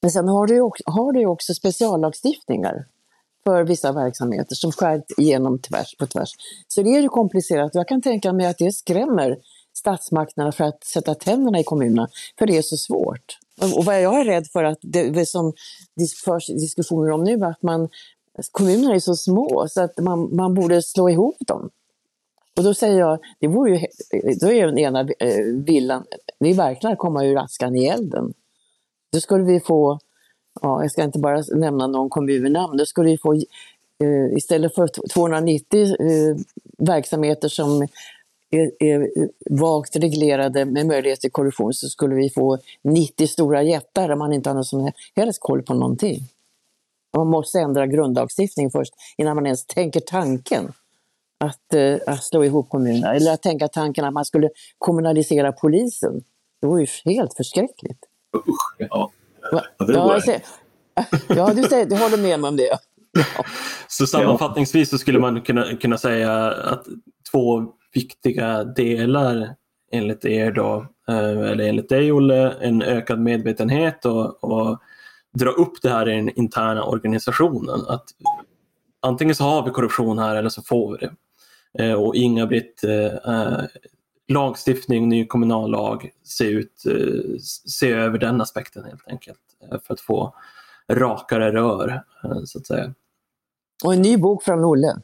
Men 0.00 0.10
sen 0.10 0.28
har 0.28 0.46
du 0.46 0.54
ju 0.54 0.60
också, 0.60 0.82
har 0.86 1.12
du 1.12 1.20
ju 1.20 1.26
också 1.26 1.54
speciallagstiftningar 1.54 2.86
för 3.44 3.64
vissa 3.64 3.92
verksamheter 3.92 4.54
som 4.54 4.72
skär 4.72 5.02
igenom 5.18 5.58
tvärs 5.58 5.96
på 5.96 6.06
tvärs. 6.06 6.30
Så 6.68 6.82
det 6.82 6.90
är 6.90 7.00
ju 7.00 7.08
komplicerat. 7.08 7.74
Jag 7.74 7.88
kan 7.88 8.02
tänka 8.02 8.32
mig 8.32 8.46
att 8.46 8.58
det 8.58 8.72
skrämmer 8.72 9.36
statsmakterna 9.72 10.52
för 10.52 10.64
att 10.64 10.84
sätta 10.84 11.14
tänderna 11.14 11.60
i 11.60 11.64
kommunerna, 11.64 12.08
för 12.38 12.46
det 12.46 12.56
är 12.56 12.62
så 12.62 12.76
svårt. 12.76 13.38
Och 13.60 13.78
och 13.78 13.84
vad 13.84 14.02
jag 14.02 14.20
är 14.20 14.24
rädd 14.24 14.46
för 14.52 14.64
att 14.64 14.78
det, 14.82 15.10
det 15.10 15.26
som 15.26 15.52
det 15.96 16.12
förs 16.24 16.46
diskussioner 16.46 17.10
om 17.10 17.24
nu, 17.24 17.44
att 17.44 17.62
man, 17.62 17.88
kommunerna 18.50 18.94
är 18.94 19.00
så 19.00 19.16
små 19.16 19.66
så 19.68 19.80
att 19.80 19.98
man, 19.98 20.36
man 20.36 20.54
borde 20.54 20.82
slå 20.82 21.10
ihop 21.10 21.36
dem. 21.46 21.70
Och 22.56 22.64
då 22.64 22.74
säger 22.74 22.98
jag, 22.98 23.18
det 23.40 23.48
vore 23.48 23.70
ju, 23.70 23.86
då 24.40 24.52
är 24.52 24.66
den 24.66 24.78
ena 24.78 25.00
eh, 25.00 25.44
villan, 25.66 26.04
det 26.40 26.48
är 26.48 26.54
verkligen 26.54 26.92
att 26.92 26.98
komma 26.98 27.24
ur 27.24 27.38
askan 27.38 27.76
i 27.76 27.86
elden. 27.86 28.32
Då 29.12 29.20
skulle 29.20 29.44
vi 29.44 29.60
få, 29.60 29.98
ja, 30.62 30.82
jag 30.82 30.90
ska 30.90 31.02
inte 31.02 31.18
bara 31.18 31.42
nämna 31.54 31.86
någon 31.86 32.10
kommunnamn, 32.10 32.76
då 32.76 32.86
skulle 32.86 33.10
vi 33.10 33.18
få 33.18 33.34
eh, 33.34 34.36
istället 34.36 34.74
för 34.74 35.08
290 35.14 35.82
eh, 35.82 36.36
verksamheter 36.78 37.48
som 37.48 37.88
är, 38.50 38.70
är 38.78 39.08
vagt 39.50 39.96
reglerade 39.96 40.64
med 40.64 40.86
möjlighet 40.86 41.20
till 41.20 41.30
korruption 41.30 41.74
så 41.74 41.88
skulle 41.88 42.14
vi 42.14 42.30
få 42.30 42.58
90 42.82 43.26
stora 43.26 43.62
jättar 43.62 44.08
där 44.08 44.16
man 44.16 44.32
inte 44.32 44.50
har 44.50 44.54
någon 44.54 44.64
som 44.64 44.90
helst 45.16 45.40
koll 45.40 45.62
på 45.62 45.74
någonting. 45.74 46.20
Man 47.16 47.26
måste 47.26 47.60
ändra 47.60 47.86
grundlagstiftningen 47.86 48.70
först 48.70 48.94
innan 49.16 49.36
man 49.36 49.46
ens 49.46 49.66
tänker 49.66 50.00
tanken 50.00 50.72
att, 51.40 51.74
eh, 51.74 52.14
att 52.14 52.24
slå 52.24 52.44
ihop 52.44 52.68
kommunerna. 52.68 53.14
Eller 53.14 53.32
att 53.32 53.42
tänka 53.42 53.68
tanken 53.68 54.04
att 54.04 54.12
man 54.12 54.24
skulle 54.24 54.50
kommunalisera 54.78 55.52
polisen. 55.52 56.22
Det 56.60 56.66
vore 56.66 56.80
ju 56.80 57.12
helt 57.12 57.34
förskräckligt. 57.34 57.98
Usch, 58.36 58.76
ja. 58.78 59.10
Va? 59.52 59.64
Ja, 59.78 59.84
det 59.86 59.92
Ja, 59.92 60.12
jag 60.12 60.24
säger, 60.24 60.42
ja, 61.28 61.54
du, 61.54 61.62
säger, 61.62 61.86
du 61.86 61.96
håller 61.96 62.16
med 62.18 62.40
mig 62.40 62.48
om 62.48 62.56
det. 62.56 62.78
Så 63.88 64.06
sammanfattningsvis 64.06 64.90
så 64.90 64.98
skulle 64.98 65.18
man 65.18 65.40
kunna, 65.40 65.76
kunna 65.76 65.98
säga 65.98 66.50
att 66.50 66.84
två 67.30 67.64
viktiga 67.94 68.64
delar 68.64 69.54
enligt 69.92 70.24
er 70.24 70.52
då, 70.52 70.86
eh, 71.08 71.50
eller 71.50 71.68
enligt 71.68 71.88
dig 71.88 72.12
Olle, 72.12 72.50
en 72.60 72.82
ökad 72.82 73.20
medvetenhet 73.20 74.04
och, 74.04 74.44
och 74.44 74.78
dra 75.38 75.50
upp 75.50 75.82
det 75.82 75.90
här 75.90 76.08
i 76.08 76.16
den 76.16 76.38
interna 76.38 76.84
organisationen. 76.84 77.80
Att 77.88 78.04
antingen 79.04 79.34
så 79.34 79.44
har 79.44 79.64
vi 79.64 79.70
korruption 79.70 80.18
här 80.18 80.36
eller 80.36 80.48
så 80.48 80.62
får 80.62 80.92
vi 80.92 81.06
det. 81.06 81.14
Eh, 81.84 81.94
Och 81.94 82.14
Inga-Britt, 82.14 82.84
eh, 82.84 83.34
eh, 83.34 83.60
lagstiftning, 84.28 85.08
ny 85.08 85.26
kommunallag, 85.26 86.10
se, 86.24 86.44
ut, 86.44 86.82
eh, 86.86 87.38
se 87.68 87.92
över 87.92 88.18
den 88.18 88.40
aspekten 88.40 88.84
helt 88.84 89.08
enkelt. 89.08 89.38
eh, 89.72 89.78
För 89.86 89.94
att 89.94 90.00
få 90.00 90.34
rakare 90.92 91.52
rör, 91.52 92.02
eh, 92.24 92.42
så 92.44 92.58
att 92.58 92.66
säga. 92.66 92.94
Och 93.84 93.94
en 93.94 94.02
ny 94.02 94.16
bok 94.16 94.42
från 94.44 94.64
Olle. 94.64 94.96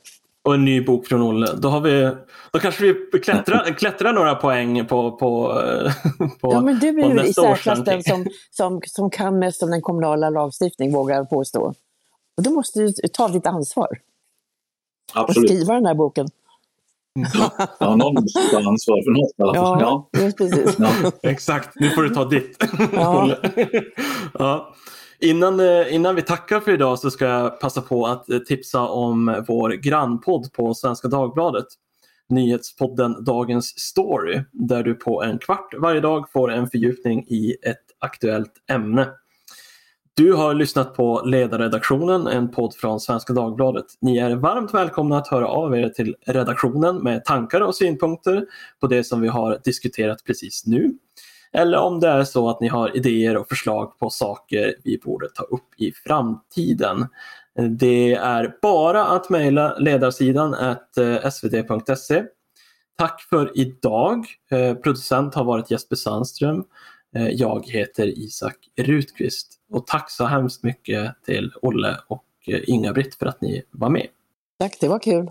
Och 0.42 0.54
en 0.54 0.64
ny 0.64 0.80
bok 0.84 1.06
från 1.06 1.22
Olle. 1.22 1.46
Då, 1.56 1.68
har 1.68 1.80
vi, 1.80 2.10
då 2.52 2.58
kanske 2.58 2.82
vi 3.12 3.18
klättrar, 3.20 3.78
klättrar 3.78 4.12
några 4.12 4.34
poäng 4.34 4.86
på, 4.86 5.10
på, 5.16 5.46
på, 6.40 6.52
Ja, 6.52 6.60
men 6.60 6.78
du 6.78 6.88
är 6.88 7.14
ju 7.14 7.24
i 7.28 7.32
särklass 7.32 7.84
den 7.84 8.02
som, 8.02 8.26
som, 8.50 8.80
som 8.86 9.10
kan 9.10 9.38
mest 9.38 9.62
om 9.62 9.70
den 9.70 9.82
kommunala 9.82 10.30
lagstiftningen, 10.30 10.94
vågar 10.94 11.16
jag 11.16 11.30
påstå. 11.30 11.74
Och 12.40 12.44
då 12.44 12.50
måste 12.50 12.80
du 12.80 12.92
ta 13.12 13.28
ditt 13.28 13.46
ansvar 13.46 13.88
och 15.14 15.20
Absolut. 15.20 15.50
skriva 15.50 15.74
den 15.74 15.86
här 15.86 15.94
boken. 15.94 16.28
Ja, 17.80 17.96
någon 17.96 18.14
måste 18.14 18.40
ta 18.50 18.56
ansvar 18.68 19.02
för 19.04 19.10
något 19.10 19.30
i 19.38 19.42
alla 19.42 19.54
fall. 19.54 19.80
Ja, 19.80 20.08
Ja. 20.12 20.20
precis. 20.36 20.76
Ja. 20.78 20.92
Exakt, 21.22 21.80
nu 21.80 21.90
får 21.90 22.02
du 22.02 22.08
ta 22.08 22.24
ditt. 22.24 22.64
Ja. 22.92 23.36
Ja. 24.38 24.74
Innan, 25.18 25.60
eh, 25.60 25.94
innan 25.94 26.14
vi 26.14 26.22
tackar 26.22 26.60
för 26.60 26.72
idag 26.72 26.98
så 26.98 27.10
ska 27.10 27.24
jag 27.24 27.60
passa 27.60 27.80
på 27.82 28.06
att 28.06 28.30
eh, 28.30 28.38
tipsa 28.38 28.80
om 28.88 29.44
vår 29.48 29.70
grannpodd 29.70 30.52
på 30.52 30.74
Svenska 30.74 31.08
Dagbladet. 31.08 31.66
Nyhetspodden 32.28 33.24
Dagens 33.24 33.78
Story 33.80 34.42
där 34.52 34.82
du 34.82 34.94
på 34.94 35.22
en 35.22 35.38
kvart 35.38 35.74
varje 35.78 36.00
dag 36.00 36.30
får 36.32 36.52
en 36.52 36.70
fördjupning 36.70 37.24
i 37.28 37.56
ett 37.62 37.84
aktuellt 37.98 38.52
ämne. 38.70 39.08
Du 40.14 40.32
har 40.32 40.54
lyssnat 40.54 40.94
på 40.94 41.22
Ledarredaktionen, 41.24 42.26
en 42.26 42.50
podd 42.50 42.74
från 42.74 43.00
Svenska 43.00 43.32
Dagbladet. 43.32 43.86
Ni 44.00 44.18
är 44.18 44.36
varmt 44.36 44.74
välkomna 44.74 45.18
att 45.18 45.28
höra 45.28 45.48
av 45.48 45.76
er 45.76 45.88
till 45.88 46.16
redaktionen 46.26 46.96
med 46.96 47.24
tankar 47.24 47.60
och 47.60 47.74
synpunkter 47.74 48.44
på 48.80 48.86
det 48.86 49.04
som 49.04 49.20
vi 49.20 49.28
har 49.28 49.58
diskuterat 49.64 50.24
precis 50.24 50.66
nu. 50.66 50.94
Eller 51.52 51.78
om 51.78 52.00
det 52.00 52.08
är 52.08 52.24
så 52.24 52.48
att 52.48 52.60
ni 52.60 52.68
har 52.68 52.96
idéer 52.96 53.36
och 53.36 53.48
förslag 53.48 53.98
på 53.98 54.10
saker 54.10 54.74
vi 54.84 54.98
borde 54.98 55.28
ta 55.28 55.42
upp 55.42 55.68
i 55.76 55.92
framtiden. 55.92 57.06
Det 57.78 58.14
är 58.14 58.54
bara 58.62 59.04
att 59.04 59.30
mejla 59.30 59.78
ledarsidan 59.78 60.54
eh, 60.54 61.30
svd.se. 61.30 62.24
Tack 62.98 63.22
för 63.30 63.58
idag. 63.58 64.26
Eh, 64.50 64.74
producent 64.74 65.34
har 65.34 65.44
varit 65.44 65.70
Jesper 65.70 65.96
Sandström. 65.96 66.64
Eh, 67.16 67.28
jag 67.28 67.66
heter 67.66 68.06
Isak 68.06 68.56
Rutqvist 68.76 69.60
och 69.70 69.86
tack 69.86 70.10
så 70.10 70.24
hemskt 70.24 70.62
mycket 70.62 71.14
till 71.24 71.52
Olle 71.62 71.96
och 72.08 72.24
eh, 72.46 72.60
Inga-Britt 72.66 73.14
för 73.14 73.26
att 73.26 73.40
ni 73.40 73.62
var 73.70 73.90
med. 73.90 74.06
Tack, 74.58 74.76
det 74.80 74.88
var 74.88 74.98
kul. 74.98 75.30